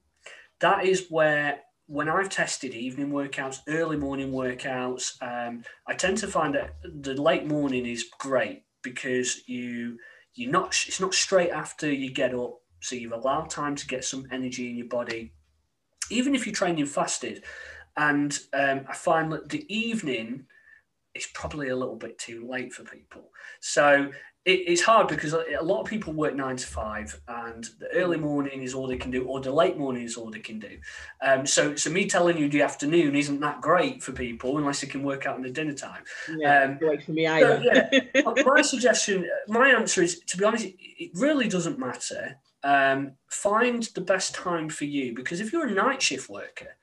That 0.59 0.85
is 0.85 1.07
where 1.11 1.61
when 1.91 2.09
I've 2.09 2.29
tested 2.29 2.73
evening 2.73 3.11
workouts, 3.11 3.63
early 3.67 3.97
morning 3.97 4.31
workouts, 4.31 5.21
um, 5.21 5.65
I 5.89 5.95
tend 5.95 6.19
to 6.19 6.29
find 6.29 6.55
that 6.55 6.77
the 6.85 7.21
late 7.21 7.47
morning 7.47 7.85
is 7.85 8.09
great 8.21 8.63
because 8.83 9.49
you 9.49 9.99
you're 10.35 10.53
not 10.53 10.69
it's 10.87 11.01
not 11.01 11.15
straight 11.15 11.51
after 11.51 11.93
you 11.93 12.13
get 12.13 12.33
up 12.33 12.59
so 12.79 12.95
you've 12.95 13.11
allowed 13.11 13.51
time 13.51 13.75
to 13.75 13.89
get 13.89 14.05
some 14.05 14.25
energy 14.31 14.71
in 14.71 14.77
your 14.77 14.87
body, 14.87 15.33
even 16.11 16.37
if 16.37 16.47
you're 16.47 16.55
training 16.55 16.87
fasted. 16.87 17.43
And 17.97 18.39
um, 18.53 18.83
I 18.89 18.95
find 18.95 19.33
that 19.33 19.49
the 19.49 19.67
evening 19.69 20.47
is 21.17 21.27
probably 21.35 21.71
a 21.71 21.77
little 21.77 21.97
bit 21.97 22.21
too 22.21 22.47
late 22.49 22.73
for 22.73 22.85
people. 22.85 23.33
So 23.59 24.13
it, 24.47 24.61
it's 24.67 24.81
hard 24.81 25.09
because 25.09 25.35
a 25.35 25.63
lot 25.63 25.83
of 25.83 25.87
people 25.87 26.15
work 26.15 26.35
nine 26.35 26.57
to 26.57 26.67
five, 26.67 27.21
and 27.29 27.69
the 27.79 27.89
early 27.95 28.17
mm. 28.17 28.23
morning 28.23 28.63
is 28.63 28.73
all 28.73 28.87
they 28.87 28.97
can 28.97 29.11
do, 29.11 29.25
or 29.25 29.41
the 29.41 29.53
late 29.53 29.77
morning 29.77 30.03
is 30.03 30.17
all 30.17 30.31
they 30.31 30.41
can 30.41 30.59
do. 30.59 30.79
Um, 31.21 31.45
so, 31.45 31.75
so 31.75 31.91
me 31.91 32.07
telling 32.07 32.39
you 32.39 32.49
the 32.49 32.63
afternoon 32.63 33.15
isn't 33.17 33.41
that 33.41 33.61
great 33.61 34.03
for 34.03 34.13
people 34.13 34.57
unless 34.57 34.81
they 34.81 34.87
can 34.87 35.03
work 35.03 35.27
out 35.27 35.37
in 35.37 35.43
the 35.43 35.51
dinner 35.51 35.75
time. 35.75 36.05
Yeah, 36.39 36.65
um, 36.65 37.01
for 37.01 37.13
me 37.13 37.27
either. 37.27 37.63
So, 37.63 38.01
yeah, 38.15 38.43
my 38.47 38.63
suggestion, 38.63 39.29
my 39.49 39.69
answer 39.71 40.03
is 40.03 40.21
to 40.21 40.39
be 40.39 40.45
honest, 40.45 40.69
it 40.79 41.11
really 41.15 41.49
doesn't 41.49 41.79
matter. 41.79 42.37
Um, 42.63 43.13
find 43.29 43.83
the 43.95 44.03
best 44.03 44.35
time 44.35 44.69
for 44.69 44.85
you 44.85 45.15
because 45.15 45.41
if 45.41 45.53
you're 45.53 45.67
a 45.67 45.73
night 45.73 46.03
shift 46.03 46.29
worker, 46.29 46.77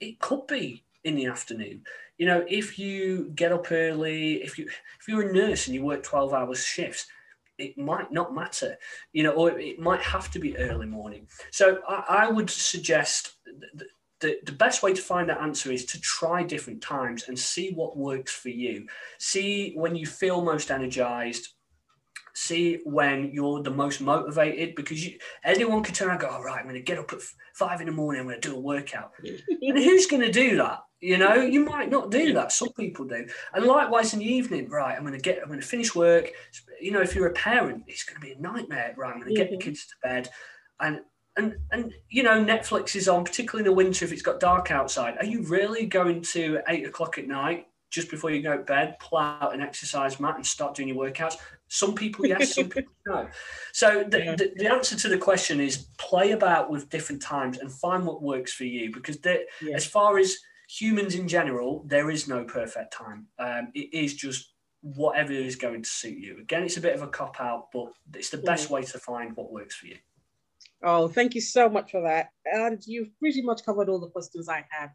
it 0.00 0.18
could 0.20 0.46
be 0.46 0.84
in 1.06 1.14
the 1.14 1.26
afternoon. 1.26 1.82
You 2.18 2.26
know, 2.26 2.44
if 2.48 2.78
you 2.78 3.30
get 3.34 3.52
up 3.52 3.70
early, 3.70 4.42
if 4.42 4.58
you 4.58 4.66
if 4.66 5.08
you're 5.08 5.28
a 5.28 5.32
nurse 5.32 5.66
and 5.66 5.74
you 5.74 5.82
work 5.82 6.02
twelve 6.02 6.34
hours 6.34 6.64
shifts, 6.64 7.06
it 7.58 7.78
might 7.78 8.10
not 8.12 8.34
matter. 8.34 8.76
You 9.12 9.22
know, 9.22 9.32
or 9.32 9.58
it 9.58 9.78
might 9.78 10.02
have 10.02 10.30
to 10.32 10.38
be 10.38 10.58
early 10.58 10.86
morning. 10.86 11.26
So 11.50 11.78
I, 11.88 12.26
I 12.26 12.30
would 12.30 12.50
suggest. 12.50 13.36
That, 13.46 13.86
the, 14.20 14.38
the 14.46 14.52
best 14.52 14.82
way 14.82 14.94
to 14.94 15.02
find 15.02 15.28
that 15.28 15.42
answer 15.42 15.70
is 15.70 15.84
to 15.84 16.00
try 16.00 16.42
different 16.42 16.80
times 16.80 17.28
and 17.28 17.38
see 17.38 17.72
what 17.72 17.98
works 17.98 18.32
for 18.32 18.48
you. 18.48 18.86
See 19.18 19.74
when 19.74 19.94
you 19.94 20.06
feel 20.06 20.40
most 20.40 20.70
energized, 20.70 21.48
see 22.36 22.80
when 22.84 23.30
you're 23.32 23.62
the 23.62 23.70
most 23.70 24.00
motivated 24.00 24.74
because 24.74 25.04
you, 25.04 25.18
anyone 25.42 25.82
can 25.82 25.94
turn 25.94 26.08
around 26.08 26.20
and 26.22 26.28
go, 26.28 26.34
all 26.34 26.44
right, 26.44 26.58
I'm 26.58 26.64
going 26.64 26.74
to 26.74 26.82
get 26.82 26.98
up 26.98 27.12
at 27.12 27.20
five 27.54 27.80
in 27.80 27.86
the 27.86 27.92
morning, 27.92 28.20
I'm 28.20 28.26
going 28.26 28.40
to 28.40 28.48
do 28.48 28.56
a 28.56 28.60
workout. 28.60 29.12
and 29.22 29.78
who's 29.78 30.06
going 30.06 30.22
to 30.22 30.30
do 30.30 30.56
that? 30.58 30.80
You 31.00 31.16
know, 31.18 31.34
you 31.34 31.64
might 31.64 31.90
not 31.90 32.10
do 32.10 32.34
that. 32.34 32.52
Some 32.52 32.72
people 32.72 33.06
do. 33.06 33.26
And 33.54 33.64
likewise 33.64 34.12
in 34.12 34.18
the 34.18 34.30
evening, 34.30 34.68
right, 34.68 34.94
I'm 34.96 35.02
going 35.02 35.14
to 35.14 35.20
get, 35.20 35.40
I'm 35.40 35.48
going 35.48 35.60
to 35.60 35.66
finish 35.66 35.94
work. 35.94 36.30
You 36.80 36.90
know, 36.90 37.00
if 37.00 37.14
you're 37.14 37.28
a 37.28 37.32
parent, 37.32 37.84
it's 37.86 38.04
going 38.04 38.20
to 38.20 38.26
be 38.26 38.32
a 38.32 38.38
nightmare, 38.38 38.94
right? 38.96 39.14
I'm 39.14 39.20
going 39.20 39.34
to 39.34 39.40
get 39.40 39.50
the 39.50 39.58
kids 39.58 39.86
to 39.86 39.94
bed. 40.02 40.28
And, 40.80 41.00
and, 41.38 41.56
and, 41.70 41.94
you 42.10 42.22
know, 42.22 42.42
Netflix 42.42 42.96
is 42.96 43.08
on, 43.08 43.24
particularly 43.24 43.66
in 43.66 43.70
the 43.70 43.76
winter 43.76 44.04
if 44.04 44.12
it's 44.12 44.22
got 44.22 44.40
dark 44.40 44.70
outside. 44.70 45.16
Are 45.18 45.24
you 45.24 45.42
really 45.42 45.86
going 45.86 46.22
to 46.22 46.60
eight 46.68 46.86
o'clock 46.86 47.18
at 47.18 47.26
night 47.26 47.66
just 47.90 48.10
before 48.10 48.30
you 48.30 48.42
go 48.42 48.56
to 48.56 48.62
bed, 48.62 48.96
pull 49.00 49.18
out 49.18 49.54
an 49.54 49.60
exercise 49.60 50.18
mat 50.18 50.36
and 50.36 50.46
start 50.46 50.74
doing 50.74 50.88
your 50.88 50.96
workouts? 50.98 51.36
Some 51.68 51.94
people 51.94 52.26
yes, 52.26 52.54
some 52.54 52.68
people 52.68 52.92
no. 53.06 53.28
So 53.72 54.04
the, 54.08 54.18
yeah. 54.18 54.36
the, 54.36 54.52
the, 54.56 54.72
answer 54.72 54.96
to 54.96 55.08
the 55.08 55.18
question 55.18 55.60
is 55.60 55.88
play 55.98 56.32
about 56.32 56.70
with 56.70 56.88
different 56.90 57.22
times 57.22 57.58
and 57.58 57.72
find 57.72 58.06
what 58.06 58.22
works 58.22 58.52
for 58.52 58.64
you 58.64 58.92
because 58.92 59.18
yeah. 59.24 59.74
as 59.74 59.84
far 59.84 60.18
as 60.18 60.36
humans 60.68 61.14
in 61.14 61.26
general, 61.28 61.84
there 61.86 62.10
is 62.10 62.28
no 62.28 62.44
perfect 62.44 62.92
time. 62.92 63.26
Um, 63.38 63.72
it 63.74 63.92
is 63.92 64.14
just 64.14 64.52
whatever 64.82 65.32
is 65.32 65.56
going 65.56 65.82
to 65.82 65.88
suit 65.88 66.18
you. 66.18 66.38
Again, 66.40 66.62
it's 66.62 66.76
a 66.76 66.80
bit 66.80 66.94
of 66.94 67.02
a 67.02 67.08
cop 67.08 67.40
out, 67.40 67.68
but 67.72 67.92
it's 68.14 68.30
the 68.30 68.38
best 68.38 68.70
way 68.70 68.82
to 68.82 68.98
find 68.98 69.34
what 69.36 69.52
works 69.52 69.74
for 69.74 69.86
you. 69.86 69.96
Oh, 70.82 71.08
thank 71.08 71.34
you 71.34 71.40
so 71.40 71.68
much 71.68 71.90
for 71.90 72.02
that. 72.02 72.30
And 72.44 72.80
you've 72.86 73.16
pretty 73.18 73.42
much 73.42 73.64
covered 73.64 73.88
all 73.88 73.98
the 73.98 74.10
questions 74.10 74.48
I 74.48 74.64
had 74.70 74.90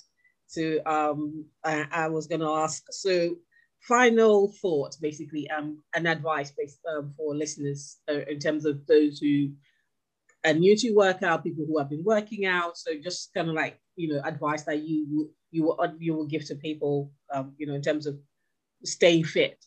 to 0.53 0.79
um 0.89 1.45
I, 1.63 1.87
I 1.91 2.07
was 2.07 2.27
going 2.27 2.41
to 2.41 2.49
ask. 2.49 2.83
So 2.91 3.35
final 3.81 4.53
thought, 4.61 4.95
basically, 5.01 5.49
um, 5.49 5.83
and 5.95 6.07
advice 6.07 6.51
based 6.57 6.79
um, 6.95 7.13
for 7.17 7.35
listeners 7.35 7.97
uh, 8.09 8.21
in 8.29 8.39
terms 8.39 8.65
of 8.65 8.85
those 8.87 9.19
who 9.19 9.49
are 10.45 10.53
new 10.53 10.75
to 10.77 10.91
workout, 10.91 11.43
people 11.43 11.65
who 11.67 11.77
have 11.77 11.89
been 11.89 12.03
working 12.03 12.45
out. 12.45 12.77
So 12.77 12.91
just 13.01 13.33
kind 13.33 13.49
of 13.49 13.55
like 13.55 13.79
you 13.95 14.13
know 14.13 14.21
advice 14.23 14.63
that 14.63 14.83
you 14.83 15.31
you 15.51 15.63
will 15.63 15.95
you 15.99 16.13
will 16.13 16.27
give 16.27 16.45
to 16.45 16.55
people, 16.55 17.11
um, 17.33 17.53
you 17.57 17.67
know, 17.67 17.73
in 17.73 17.81
terms 17.81 18.05
of 18.05 18.17
staying 18.83 19.25
fit. 19.25 19.63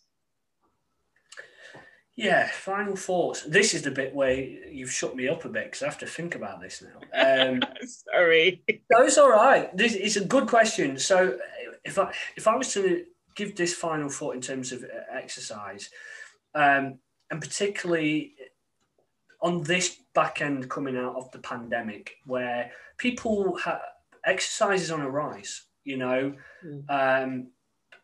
Yeah, 2.17 2.47
final 2.47 2.95
thoughts. 2.95 3.43
This 3.43 3.75
is 3.75 3.83
the 3.83 3.91
bit 3.91 4.15
where 4.15 4.35
you've 4.35 4.93
shut 4.93 5.17
me 5.17 5.27
up 5.27 5.45
a 5.45 5.49
bit 5.49 5.65
because 5.65 5.83
I 5.83 5.87
have 5.87 5.99
to 5.99 6.07
think 6.07 6.37
about 6.37 6.61
this 6.61 6.83
now. 6.83 7.51
Um, 7.51 7.61
Sorry. 7.85 8.63
No, 8.91 9.03
it's 9.03 9.19
all 9.19 9.31
right. 9.31 9.77
This 9.77 9.95
is 9.95 10.17
a 10.17 10.25
good 10.25 10.47
question. 10.47 10.97
So, 10.97 11.37
if 11.85 11.99
I 11.99 12.13
if 12.37 12.47
I 12.47 12.55
was 12.55 12.73
to 12.75 13.05
give 13.35 13.57
this 13.57 13.75
final 13.75 14.09
thought 14.09 14.35
in 14.35 14.41
terms 14.41 14.73
of 14.73 14.83
uh, 14.83 14.87
exercise, 15.13 15.91
um, 16.55 16.99
and 17.31 17.41
particularly 17.41 18.35
on 19.41 19.63
this 19.63 19.99
back 20.15 20.41
end 20.41 20.71
coming 20.71 20.97
out 20.97 21.17
of 21.17 21.31
the 21.33 21.39
pandemic, 21.39 22.17
where 22.25 22.71
people 22.99 23.57
have 23.57 23.81
exercise 24.25 24.83
is 24.83 24.91
on 24.91 25.01
a 25.01 25.11
rise. 25.11 25.63
You 25.85 25.99
know, 25.99 26.35
mm. 26.65 26.85
um, 26.89 27.49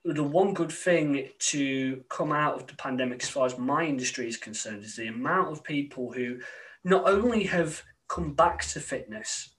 the 0.04 0.22
one 0.22 0.54
good 0.54 0.72
thing 0.72 1.28
to 1.38 2.02
come 2.08 2.32
out 2.32 2.54
of 2.54 2.66
the 2.66 2.74
pandemic, 2.74 3.22
as 3.22 3.28
far 3.28 3.46
as 3.46 3.58
my 3.58 3.84
industry 3.84 4.28
is 4.28 4.36
concerned, 4.36 4.84
is 4.84 4.96
the 4.96 5.08
amount 5.08 5.52
of 5.52 5.64
people 5.64 6.12
who 6.12 6.38
not 6.84 7.08
only 7.08 7.44
have 7.44 7.82
come 8.08 8.34
back 8.34 8.62
to 8.64 8.80
fitness 8.80 9.50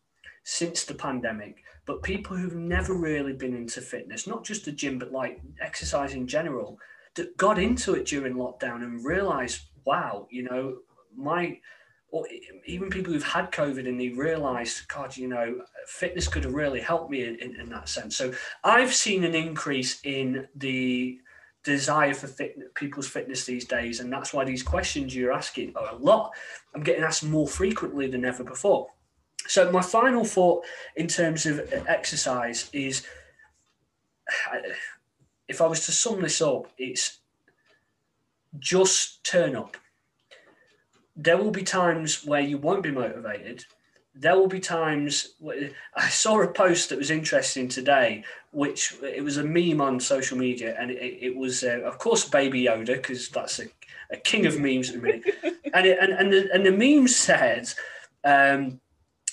since 0.43 0.83
the 0.83 0.93
pandemic, 0.93 1.63
but 1.85 2.03
people 2.03 2.37
who've 2.37 2.55
never 2.55 2.93
really 2.93 3.33
been 3.33 3.55
into 3.55 3.81
fitness, 3.81 4.27
not 4.27 4.43
just 4.43 4.65
the 4.65 4.71
gym, 4.71 4.99
but 4.99 5.11
like 5.11 5.41
exercise 5.59 6.13
in 6.13 6.27
general, 6.27 6.77
that 7.15 7.35
got 7.37 7.59
into 7.59 7.93
it 7.93 8.05
during 8.05 8.35
lockdown 8.35 8.83
and 8.83 9.05
realized, 9.05 9.63
wow, 9.85 10.27
you 10.29 10.43
know, 10.43 10.77
my, 11.15 11.59
or 12.09 12.25
even 12.65 12.89
people 12.89 13.11
who've 13.11 13.23
had 13.23 13.51
COVID 13.51 13.87
and 13.87 13.99
they 13.99 14.09
realized, 14.09 14.87
God, 14.87 15.15
you 15.17 15.27
know, 15.27 15.61
fitness 15.87 16.27
could 16.27 16.43
have 16.43 16.53
really 16.53 16.79
helped 16.79 17.09
me 17.09 17.23
in, 17.23 17.35
in, 17.37 17.59
in 17.59 17.69
that 17.69 17.89
sense. 17.89 18.15
So 18.15 18.33
I've 18.63 18.93
seen 18.93 19.23
an 19.23 19.35
increase 19.35 19.99
in 20.03 20.47
the 20.55 21.19
desire 21.63 22.13
for 22.13 22.27
fit, 22.27 22.73
people's 22.75 23.07
fitness 23.07 23.45
these 23.45 23.65
days. 23.65 23.99
And 23.99 24.11
that's 24.11 24.33
why 24.33 24.45
these 24.45 24.63
questions 24.63 25.15
you're 25.15 25.31
asking 25.31 25.73
are 25.75 25.89
a 25.89 25.95
lot. 25.95 26.31
I'm 26.73 26.83
getting 26.83 27.03
asked 27.03 27.23
more 27.23 27.47
frequently 27.47 28.07
than 28.07 28.25
ever 28.25 28.43
before. 28.43 28.87
So 29.47 29.71
my 29.71 29.81
final 29.81 30.23
thought 30.23 30.63
in 30.95 31.07
terms 31.07 31.45
of 31.45 31.59
exercise 31.87 32.69
is, 32.73 33.05
if 35.47 35.61
I 35.61 35.67
was 35.67 35.85
to 35.85 35.91
sum 35.91 36.21
this 36.21 36.41
up, 36.41 36.67
it's 36.77 37.19
just 38.59 39.23
turn 39.23 39.55
up. 39.55 39.77
There 41.15 41.37
will 41.37 41.51
be 41.51 41.63
times 41.63 42.25
where 42.25 42.41
you 42.41 42.57
won't 42.57 42.83
be 42.83 42.91
motivated, 42.91 43.65
there 44.13 44.37
will 44.37 44.47
be 44.47 44.59
times 44.59 45.35
I 45.95 46.09
saw 46.09 46.41
a 46.41 46.47
post 46.47 46.89
that 46.89 46.97
was 46.97 47.11
interesting 47.11 47.67
today, 47.67 48.23
which 48.51 48.95
it 49.01 49.23
was 49.23 49.37
a 49.37 49.43
meme 49.43 49.79
on 49.79 49.99
social 49.99 50.37
media, 50.37 50.75
and 50.77 50.91
it, 50.91 51.17
it 51.21 51.35
was, 51.35 51.63
uh, 51.63 51.81
of 51.85 51.97
course, 51.97 52.27
Baby 52.27 52.63
Yoda, 52.63 52.87
because 52.87 53.29
that's 53.29 53.59
a, 53.59 53.67
a, 54.11 54.17
king 54.17 54.45
of 54.45 54.59
memes 54.59 54.89
at 54.89 54.95
the 54.95 55.01
minute. 55.01 55.23
and, 55.73 55.85
it, 55.85 55.97
and, 56.01 56.13
and, 56.13 56.33
the, 56.33 56.49
and 56.53 56.65
the 56.65 56.71
meme 56.71 57.07
said, 57.07 57.73
um, 58.25 58.81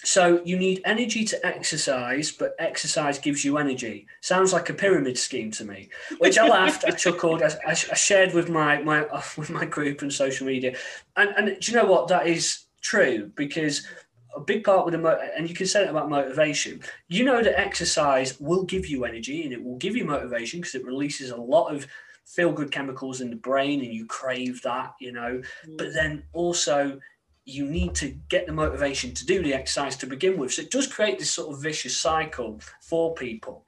so 0.05 0.41
you 0.45 0.57
need 0.57 0.81
energy 0.85 1.25
to 1.25 1.47
exercise, 1.47 2.31
but 2.31 2.55
exercise 2.59 3.19
gives 3.19 3.45
you 3.45 3.59
energy. 3.59 4.07
Sounds 4.21 4.53
like 4.53 4.71
a 4.71 4.75
pyramid 4.75 5.19
scheme 5.19 5.51
to 5.53 5.65
me. 5.65 5.89
Which 6.19 6.39
I 6.39 6.47
laughed, 6.47 6.85
I 6.85 6.91
chuckled, 6.91 7.43
I, 7.43 7.51
I, 7.67 7.75
shared 7.75 8.33
with 8.33 8.49
my 8.49 8.81
my 8.83 9.07
with 9.37 9.51
my 9.51 9.65
group 9.65 10.03
and 10.03 10.13
social 10.13 10.47
media. 10.47 10.77
And 11.17 11.31
and 11.37 11.61
do 11.61 11.73
you 11.73 11.77
know 11.77 11.87
what? 11.87 12.09
That 12.09 12.27
is 12.27 12.65
true 12.81 13.31
because 13.35 13.87
a 14.35 14.41
big 14.41 14.63
part 14.63 14.85
with 14.85 14.93
the 14.93 14.99
mo- 14.99 15.19
and 15.37 15.49
you 15.49 15.55
can 15.55 15.67
say 15.67 15.85
it 15.85 15.91
about 15.91 16.09
motivation. 16.09 16.81
You 17.09 17.25
know 17.25 17.43
that 17.43 17.59
exercise 17.59 18.39
will 18.41 18.65
give 18.65 18.87
you 18.87 19.05
energy 19.05 19.45
and 19.45 19.53
it 19.53 19.63
will 19.63 19.77
give 19.77 19.97
you 19.97 20.05
motivation 20.05 20.61
because 20.61 20.75
it 20.75 20.85
releases 20.85 21.31
a 21.31 21.37
lot 21.37 21.75
of 21.75 21.87
feel 22.25 22.53
good 22.53 22.71
chemicals 22.71 23.21
in 23.21 23.31
the 23.31 23.37
brain 23.37 23.81
and 23.81 23.93
you 23.93 24.07
crave 24.07 24.63
that, 24.63 24.95
you 25.01 25.13
know. 25.13 25.41
Mm. 25.67 25.79
But 25.79 25.93
then 25.95 26.23
also 26.33 27.01
you 27.49 27.65
need 27.65 27.95
to 27.95 28.09
get 28.29 28.47
the 28.47 28.53
motivation 28.53 29.15
to 29.15 29.25
do 29.25 29.43
the 29.43 29.55
exercise 29.55 29.97
to 29.97 30.07
begin 30.07 30.37
with. 30.37 30.53
So 30.53 30.63
it 30.63 30.71
does 30.71 30.87
create 30.87 31.19
this 31.19 31.31
sort 31.31 31.55
of 31.55 31.63
vicious 31.63 31.97
cycle 31.97 32.61
for 32.81 33.15
people. 33.15 33.65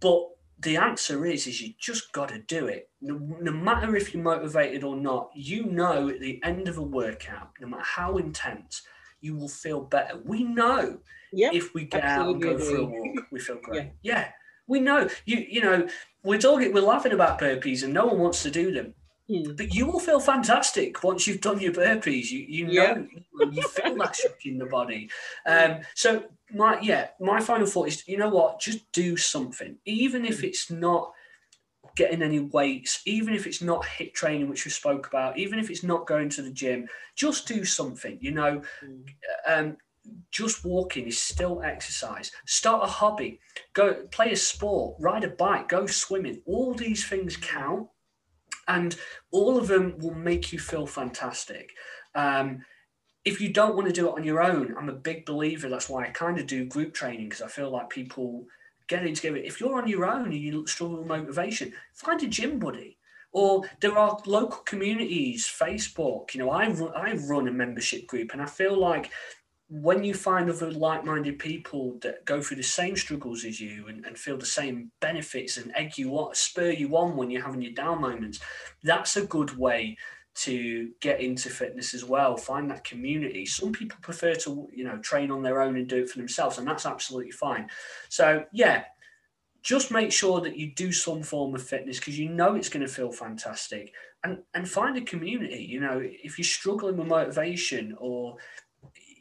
But 0.00 0.26
the 0.60 0.76
answer 0.76 1.26
is 1.26 1.46
is 1.46 1.60
you 1.60 1.72
just 1.78 2.12
got 2.12 2.28
to 2.28 2.38
do 2.38 2.66
it 2.66 2.90
no, 3.00 3.18
no, 3.40 3.50
matter 3.50 3.96
if 3.96 4.12
you're 4.12 4.22
motivated 4.22 4.84
or 4.84 4.94
not 4.94 5.30
you 5.34 5.64
know 5.64 6.08
at 6.08 6.20
the 6.20 6.38
end 6.42 6.68
of 6.68 6.76
a 6.76 6.82
workout 6.82 7.50
no 7.60 7.66
matter 7.66 7.82
how 7.82 8.18
intense 8.18 8.82
you 9.20 9.34
will 9.34 9.48
feel 9.48 9.80
better 9.80 10.18
we 10.24 10.44
know 10.44 10.98
yep, 11.32 11.54
if 11.54 11.72
we 11.72 11.84
get 11.84 12.04
out 12.04 12.28
and 12.28 12.42
go 12.42 12.58
for 12.58 12.76
a 12.76 12.84
walk 12.84 13.26
we 13.30 13.40
feel 13.40 13.58
great 13.62 13.90
yeah. 14.02 14.18
yeah 14.18 14.28
we 14.66 14.80
know 14.80 15.08
you 15.24 15.38
you 15.48 15.62
know 15.62 15.88
we're 16.24 16.38
talking 16.38 16.74
we're 16.74 16.80
laughing 16.80 17.12
about 17.12 17.40
burpees 17.40 17.82
and 17.82 17.94
no 17.94 18.06
one 18.06 18.18
wants 18.18 18.42
to 18.42 18.50
do 18.50 18.70
them 18.70 18.92
hmm. 19.30 19.52
but 19.52 19.74
you 19.74 19.86
will 19.86 20.00
feel 20.00 20.20
fantastic 20.20 21.02
once 21.02 21.26
you've 21.26 21.40
done 21.40 21.60
your 21.60 21.72
burpees. 21.72 22.30
You 22.30 22.44
you 22.48 22.66
know 22.66 23.06
you 23.52 23.62
feel 23.62 23.96
that 23.96 24.16
shock 24.22 24.44
in 24.44 24.58
the 24.58 24.66
body. 24.66 25.10
Um, 25.46 25.80
so 25.94 26.24
my 26.52 26.80
yeah, 26.80 27.08
my 27.20 27.40
final 27.40 27.66
thought 27.66 27.88
is 27.88 28.06
you 28.08 28.18
know 28.18 28.28
what, 28.28 28.60
just 28.60 28.90
do 28.92 29.16
something, 29.16 29.76
even 29.84 30.24
if 30.24 30.40
hmm. 30.40 30.46
it's 30.46 30.70
not 30.70 31.12
getting 31.96 32.22
any 32.22 32.40
weights, 32.40 33.02
even 33.04 33.34
if 33.34 33.46
it's 33.46 33.62
not 33.62 33.84
HIIT 33.84 34.14
training, 34.14 34.48
which 34.48 34.64
we 34.64 34.70
spoke 34.70 35.06
about, 35.08 35.38
even 35.38 35.58
if 35.58 35.70
it's 35.70 35.82
not 35.82 36.06
going 36.06 36.28
to 36.30 36.42
the 36.42 36.50
gym, 36.50 36.86
just 37.16 37.48
do 37.48 37.64
something. 37.64 38.18
You 38.20 38.32
know, 38.32 38.62
mm. 38.84 39.02
um, 39.46 39.76
just 40.30 40.64
walking 40.64 41.06
is 41.06 41.20
still 41.20 41.62
exercise. 41.62 42.32
Start 42.46 42.84
a 42.84 42.86
hobby, 42.86 43.40
go 43.72 44.06
play 44.10 44.32
a 44.32 44.36
sport, 44.36 44.96
ride 45.00 45.24
a 45.24 45.28
bike, 45.28 45.68
go 45.68 45.86
swimming. 45.86 46.40
All 46.46 46.74
these 46.74 47.06
things 47.06 47.36
count, 47.36 47.88
and 48.68 48.96
all 49.30 49.58
of 49.58 49.68
them 49.68 49.98
will 49.98 50.14
make 50.14 50.52
you 50.52 50.58
feel 50.58 50.86
fantastic. 50.86 51.72
Um, 52.14 52.64
if 53.24 53.40
you 53.40 53.52
don't 53.52 53.76
want 53.76 53.86
to 53.86 53.92
do 53.92 54.08
it 54.08 54.14
on 54.14 54.24
your 54.24 54.42
own, 54.42 54.74
I'm 54.78 54.88
a 54.88 54.94
big 54.94 55.26
believer. 55.26 55.68
That's 55.68 55.88
why 55.88 56.04
I 56.04 56.10
kind 56.10 56.38
of 56.38 56.46
do 56.46 56.64
group 56.64 56.94
training 56.94 57.28
because 57.28 57.42
I 57.42 57.48
feel 57.48 57.70
like 57.70 57.90
people 57.90 58.46
getting 58.88 59.14
together. 59.14 59.36
If 59.36 59.60
you're 59.60 59.80
on 59.80 59.88
your 59.88 60.06
own 60.06 60.24
and 60.24 60.34
you 60.34 60.66
struggle 60.66 60.98
with 60.98 61.06
motivation, 61.06 61.72
find 61.94 62.22
a 62.22 62.26
gym 62.26 62.58
buddy. 62.58 62.96
Or 63.32 63.62
there 63.80 63.96
are 63.96 64.18
local 64.26 64.62
communities, 64.62 65.46
Facebook. 65.46 66.34
You 66.34 66.40
know, 66.40 66.50
I 66.50 66.68
run, 66.68 66.92
I 66.96 67.14
run 67.28 67.46
a 67.46 67.52
membership 67.52 68.08
group, 68.08 68.32
and 68.32 68.42
I 68.42 68.46
feel 68.46 68.76
like 68.76 69.12
when 69.70 70.02
you 70.02 70.12
find 70.12 70.50
other 70.50 70.72
like-minded 70.72 71.38
people 71.38 71.96
that 72.02 72.24
go 72.24 72.42
through 72.42 72.56
the 72.56 72.62
same 72.62 72.96
struggles 72.96 73.44
as 73.44 73.60
you 73.60 73.86
and, 73.86 74.04
and 74.04 74.18
feel 74.18 74.36
the 74.36 74.44
same 74.44 74.90
benefits 75.00 75.58
and 75.58 75.72
egg 75.76 75.96
you 75.96 76.10
on, 76.14 76.34
spur 76.34 76.70
you 76.70 76.96
on 76.96 77.16
when 77.16 77.30
you're 77.30 77.44
having 77.44 77.62
your 77.62 77.72
down 77.72 78.00
moments, 78.00 78.40
that's 78.82 79.16
a 79.16 79.24
good 79.24 79.56
way 79.56 79.96
to 80.34 80.90
get 81.00 81.20
into 81.20 81.48
fitness 81.48 81.94
as 81.94 82.04
well 82.04 82.36
find 82.36 82.70
that 82.70 82.82
community. 82.82 83.46
Some 83.46 83.72
people 83.72 83.98
prefer 84.02 84.34
to 84.34 84.68
you 84.72 84.84
know 84.84 84.98
train 84.98 85.30
on 85.30 85.42
their 85.42 85.60
own 85.60 85.76
and 85.76 85.86
do 85.86 86.02
it 86.02 86.10
for 86.10 86.18
themselves 86.18 86.58
and 86.58 86.66
that's 86.66 86.86
absolutely 86.86 87.32
fine. 87.32 87.68
So 88.08 88.44
yeah 88.52 88.84
just 89.62 89.90
make 89.90 90.10
sure 90.10 90.40
that 90.40 90.56
you 90.56 90.72
do 90.74 90.90
some 90.90 91.22
form 91.22 91.54
of 91.54 91.62
fitness 91.62 91.98
because 91.98 92.18
you 92.18 92.30
know 92.30 92.54
it's 92.54 92.70
going 92.70 92.84
to 92.84 92.92
feel 92.92 93.12
fantastic. 93.12 93.92
And 94.24 94.38
and 94.54 94.68
find 94.68 94.96
a 94.96 95.02
community 95.02 95.62
you 95.62 95.80
know 95.80 96.00
if 96.02 96.38
you're 96.38 96.44
struggling 96.44 96.96
with 96.96 97.08
motivation 97.08 97.96
or 97.98 98.36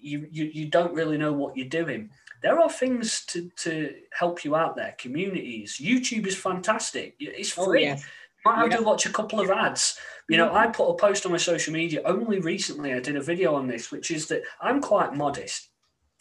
you 0.02 0.28
you, 0.32 0.46
you 0.46 0.66
don't 0.68 0.94
really 0.94 1.18
know 1.18 1.34
what 1.34 1.56
you're 1.56 1.68
doing 1.68 2.10
there 2.42 2.60
are 2.60 2.70
things 2.70 3.26
to 3.26 3.50
to 3.56 3.94
help 4.18 4.44
you 4.44 4.56
out 4.56 4.76
there 4.76 4.96
communities 4.98 5.78
youtube 5.82 6.26
is 6.28 6.36
fantastic 6.36 7.16
it's 7.20 7.58
oh, 7.58 7.66
free 7.66 7.88
oh, 7.88 7.90
yes. 7.92 8.06
might 8.46 8.58
have 8.58 8.72
yeah. 8.72 8.78
to 8.78 8.84
watch 8.84 9.06
a 9.06 9.12
couple 9.12 9.40
of 9.40 9.50
ads 9.50 10.00
you 10.30 10.38
know, 10.38 10.54
I 10.54 10.68
put 10.68 10.90
a 10.90 10.94
post 10.94 11.26
on 11.26 11.32
my 11.32 11.40
social 11.40 11.74
media 11.74 12.02
only 12.06 12.40
recently. 12.40 12.94
I 12.94 13.00
did 13.00 13.16
a 13.16 13.22
video 13.22 13.56
on 13.56 13.68
this, 13.68 13.92
which 13.92 14.12
is 14.12 14.28
that 14.28 14.44
I'm 14.62 14.80
quite 14.80 15.16
modest. 15.16 15.70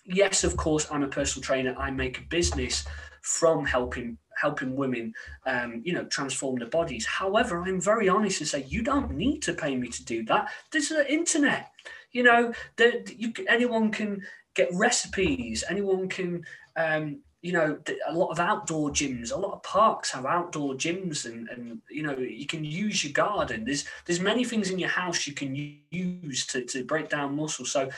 Yes, 0.07 0.45
of 0.45 0.57
course, 0.57 0.87
I'm 0.91 1.03
a 1.03 1.09
personal 1.09 1.45
trainer. 1.45 1.75
I 1.79 1.91
make 1.91 2.19
a 2.19 2.23
business 2.23 2.87
from 3.21 3.67
helping 3.67 4.17
helping 4.41 4.77
women, 4.77 5.13
um, 5.47 5.83
you 5.85 5.93
know, 5.93 6.05
transform 6.05 6.57
their 6.57 6.69
bodies. 6.69 7.05
However, 7.05 7.61
I'm 7.61 7.81
very 7.81 8.09
honest 8.09 8.41
and 8.41 8.49
say 8.49 8.65
you 8.69 8.83
don't 8.83 9.11
need 9.11 9.43
to 9.43 9.53
pay 9.53 9.75
me 9.75 9.89
to 9.89 10.05
do 10.05 10.25
that. 10.27 10.49
There's 10.71 10.89
the 10.89 11.13
internet. 11.13 11.71
You 12.13 12.23
know, 12.23 12.53
that 12.77 13.19
you 13.19 13.33
anyone 13.49 13.91
can 13.91 14.23
get 14.55 14.69
recipes. 14.73 15.65
Anyone 15.69 16.09
can 16.09 16.45
um, 16.77 17.21
you 17.41 17.53
know, 17.53 17.79
a 18.07 18.13
lot 18.13 18.31
of 18.31 18.41
outdoor 18.41 18.91
gyms, 18.91 19.33
a 19.33 19.37
lot 19.37 19.53
of 19.53 19.63
parks 19.63 20.11
have 20.11 20.27
outdoor 20.27 20.75
gyms, 20.75 21.25
and, 21.25 21.49
and 21.49 21.81
you 21.89 22.03
know, 22.03 22.17
you 22.19 22.47
can 22.47 22.65
use 22.65 23.05
your 23.05 23.13
garden. 23.13 23.65
There's 23.65 23.85
there's 24.07 24.21
many 24.21 24.45
things 24.45 24.71
in 24.71 24.79
your 24.79 24.89
house 24.89 25.27
you 25.27 25.35
can 25.35 25.55
use 25.91 26.47
to, 26.49 26.65
to 26.65 26.85
break 26.85 27.09
down 27.09 27.37
muscle. 27.37 27.65
So, 27.65 27.91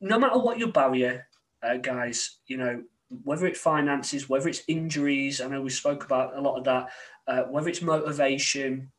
no 0.00 0.18
matter 0.18 0.38
what 0.38 0.58
your 0.58 0.72
barrier, 0.72 1.28
uh, 1.62 1.76
guys, 1.76 2.38
you 2.46 2.56
know, 2.56 2.82
whether 3.22 3.46
it's 3.46 3.60
finances, 3.60 4.28
whether 4.28 4.48
it's 4.48 4.64
injuries, 4.66 5.40
I 5.40 5.46
know 5.46 5.62
we 5.62 5.70
spoke 5.70 6.04
about 6.04 6.36
a 6.36 6.40
lot 6.40 6.58
of 6.58 6.64
that, 6.64 6.88
uh, 7.28 7.42
whether 7.44 7.68
it's 7.68 7.82
motivation, 7.82 8.90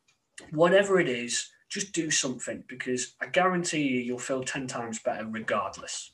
whatever 0.50 0.98
it 0.98 1.08
is, 1.08 1.50
just 1.74 1.92
do 1.92 2.08
something 2.08 2.62
because 2.68 3.16
I 3.20 3.26
guarantee 3.26 3.82
you, 3.82 3.98
you'll 3.98 4.18
feel 4.18 4.44
ten 4.44 4.68
times 4.68 5.00
better 5.00 5.26
regardless. 5.26 6.12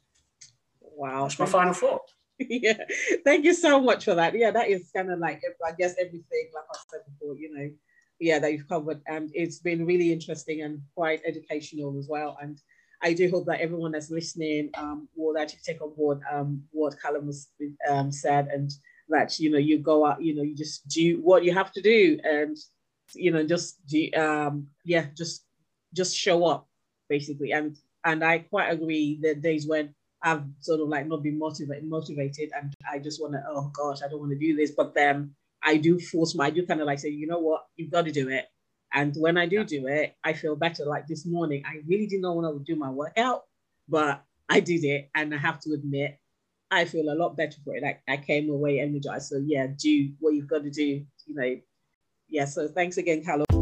Wow, 0.81 1.23
that's 1.23 1.39
my 1.39 1.45
final 1.45 1.75
thought. 1.75 2.11
yeah, 2.39 2.79
thank 3.27 3.45
you 3.45 3.53
so 3.53 3.79
much 3.79 4.07
for 4.07 4.15
that. 4.15 4.35
Yeah, 4.35 4.53
that 4.53 4.69
is 4.69 4.91
kind 4.97 5.13
of 5.13 5.19
like 5.19 5.43
I 5.65 5.73
guess 5.73 5.95
everything, 6.01 6.49
like 6.55 6.65
I 6.75 6.79
said 6.91 7.01
before, 7.07 7.37
you 7.37 7.55
know, 7.55 7.71
yeah, 8.19 8.39
that 8.39 8.53
you've 8.53 8.69
covered, 8.69 9.03
and 9.07 9.31
it's 9.35 9.59
been 9.59 9.85
really 9.85 10.11
interesting 10.11 10.63
and 10.63 10.81
quite 10.95 11.21
educational 11.27 11.99
as 11.99 12.09
well. 12.09 12.39
And 12.41 12.59
I 13.03 13.13
do 13.13 13.29
hope 13.31 13.45
that 13.47 13.61
everyone 13.61 13.93
that's 13.93 14.11
listening 14.11 14.71
um, 14.79 15.09
will 15.15 15.37
actually 15.37 15.61
take 15.63 15.83
on 15.83 15.95
board 15.95 16.23
um, 16.33 16.63
what 16.71 17.01
Callum 17.01 17.27
was 17.27 17.49
um, 17.87 18.11
said, 18.11 18.49
and 18.49 18.71
that 19.11 19.39
you 19.39 19.51
know 19.51 19.59
you 19.59 19.79
go 19.79 20.07
out, 20.07 20.23
you 20.23 20.35
know, 20.35 20.43
you 20.43 20.57
just 20.57 20.89
do 20.89 21.21
what 21.21 21.45
you 21.45 21.53
have 21.53 21.71
to 21.73 21.83
do, 21.83 22.19
and 22.25 22.57
you 23.15 23.31
know, 23.31 23.47
just 23.47 23.87
do, 23.87 24.09
um, 24.17 24.67
yeah, 24.85 25.07
just 25.17 25.45
just 25.95 26.17
show 26.17 26.47
up 26.47 26.69
basically. 27.09 27.53
And 27.53 27.77
and 28.05 28.25
I 28.25 28.39
quite 28.39 28.71
agree 28.71 29.19
that 29.23 29.43
days 29.43 29.67
when 29.67 29.95
I've 30.23 30.45
sort 30.61 30.81
of 30.81 30.89
like 30.89 31.07
not 31.07 31.23
been 31.23 31.39
motivated, 31.39 31.89
motivated, 31.89 32.51
and 32.57 32.73
I 32.91 32.99
just 32.99 33.21
want 33.21 33.35
to, 33.35 33.43
oh 33.49 33.71
gosh, 33.75 34.03
I 34.03 34.09
don't 34.09 34.21
want 34.21 34.33
to 34.33 34.39
do 34.39 34.57
this. 34.57 34.71
But 34.71 34.95
then 34.95 35.35
I 35.63 35.77
do 35.77 35.99
force 35.99 36.35
my, 36.35 36.47
I 36.47 36.51
do 36.51 36.67
kind 36.67 36.81
of 36.81 36.87
like 36.87 36.99
say, 36.99 37.09
you 37.09 37.27
know 37.27 37.39
what, 37.39 37.67
you've 37.77 37.91
got 37.91 38.07
to 38.07 38.13
do 38.13 38.29
it. 38.29 38.47
And 38.93 39.15
when 39.17 39.37
I 39.37 39.47
do 39.47 39.57
yeah. 39.57 39.65
do 39.65 39.87
it, 39.87 40.17
I 40.25 40.33
feel 40.33 40.57
better. 40.57 40.85
Like 40.85 41.07
this 41.07 41.27
morning, 41.27 41.63
I 41.67 41.81
really 41.87 42.09
know 42.19 42.33
when 42.33 42.45
I 42.45 42.51
would 42.51 42.65
do 42.65 42.77
my 42.77 42.91
workout, 42.91 43.43
but 43.89 44.23
I 44.49 44.61
did 44.61 44.85
it, 44.85 45.11
and 45.15 45.33
I 45.35 45.39
have 45.39 45.61
to 45.61 45.73
admit, 45.75 46.19
I 46.71 46.85
feel 46.85 47.13
a 47.13 47.15
lot 47.15 47.37
better 47.37 47.57
for 47.65 47.77
it. 47.77 47.83
Like 47.83 48.03
I 48.09 48.17
came 48.17 48.51
away 48.51 48.81
energized. 48.81 49.29
So 49.29 49.41
yeah, 49.45 49.67
do 49.77 50.13
what 50.19 50.35
you've 50.35 50.49
got 50.49 50.65
to 50.65 50.71
do. 50.71 51.05
You 51.27 51.35
know, 51.35 51.57
yeah. 52.29 52.47
So 52.47 52.69
thanks 52.69 52.97
again, 52.97 53.23
Callum. 53.25 53.60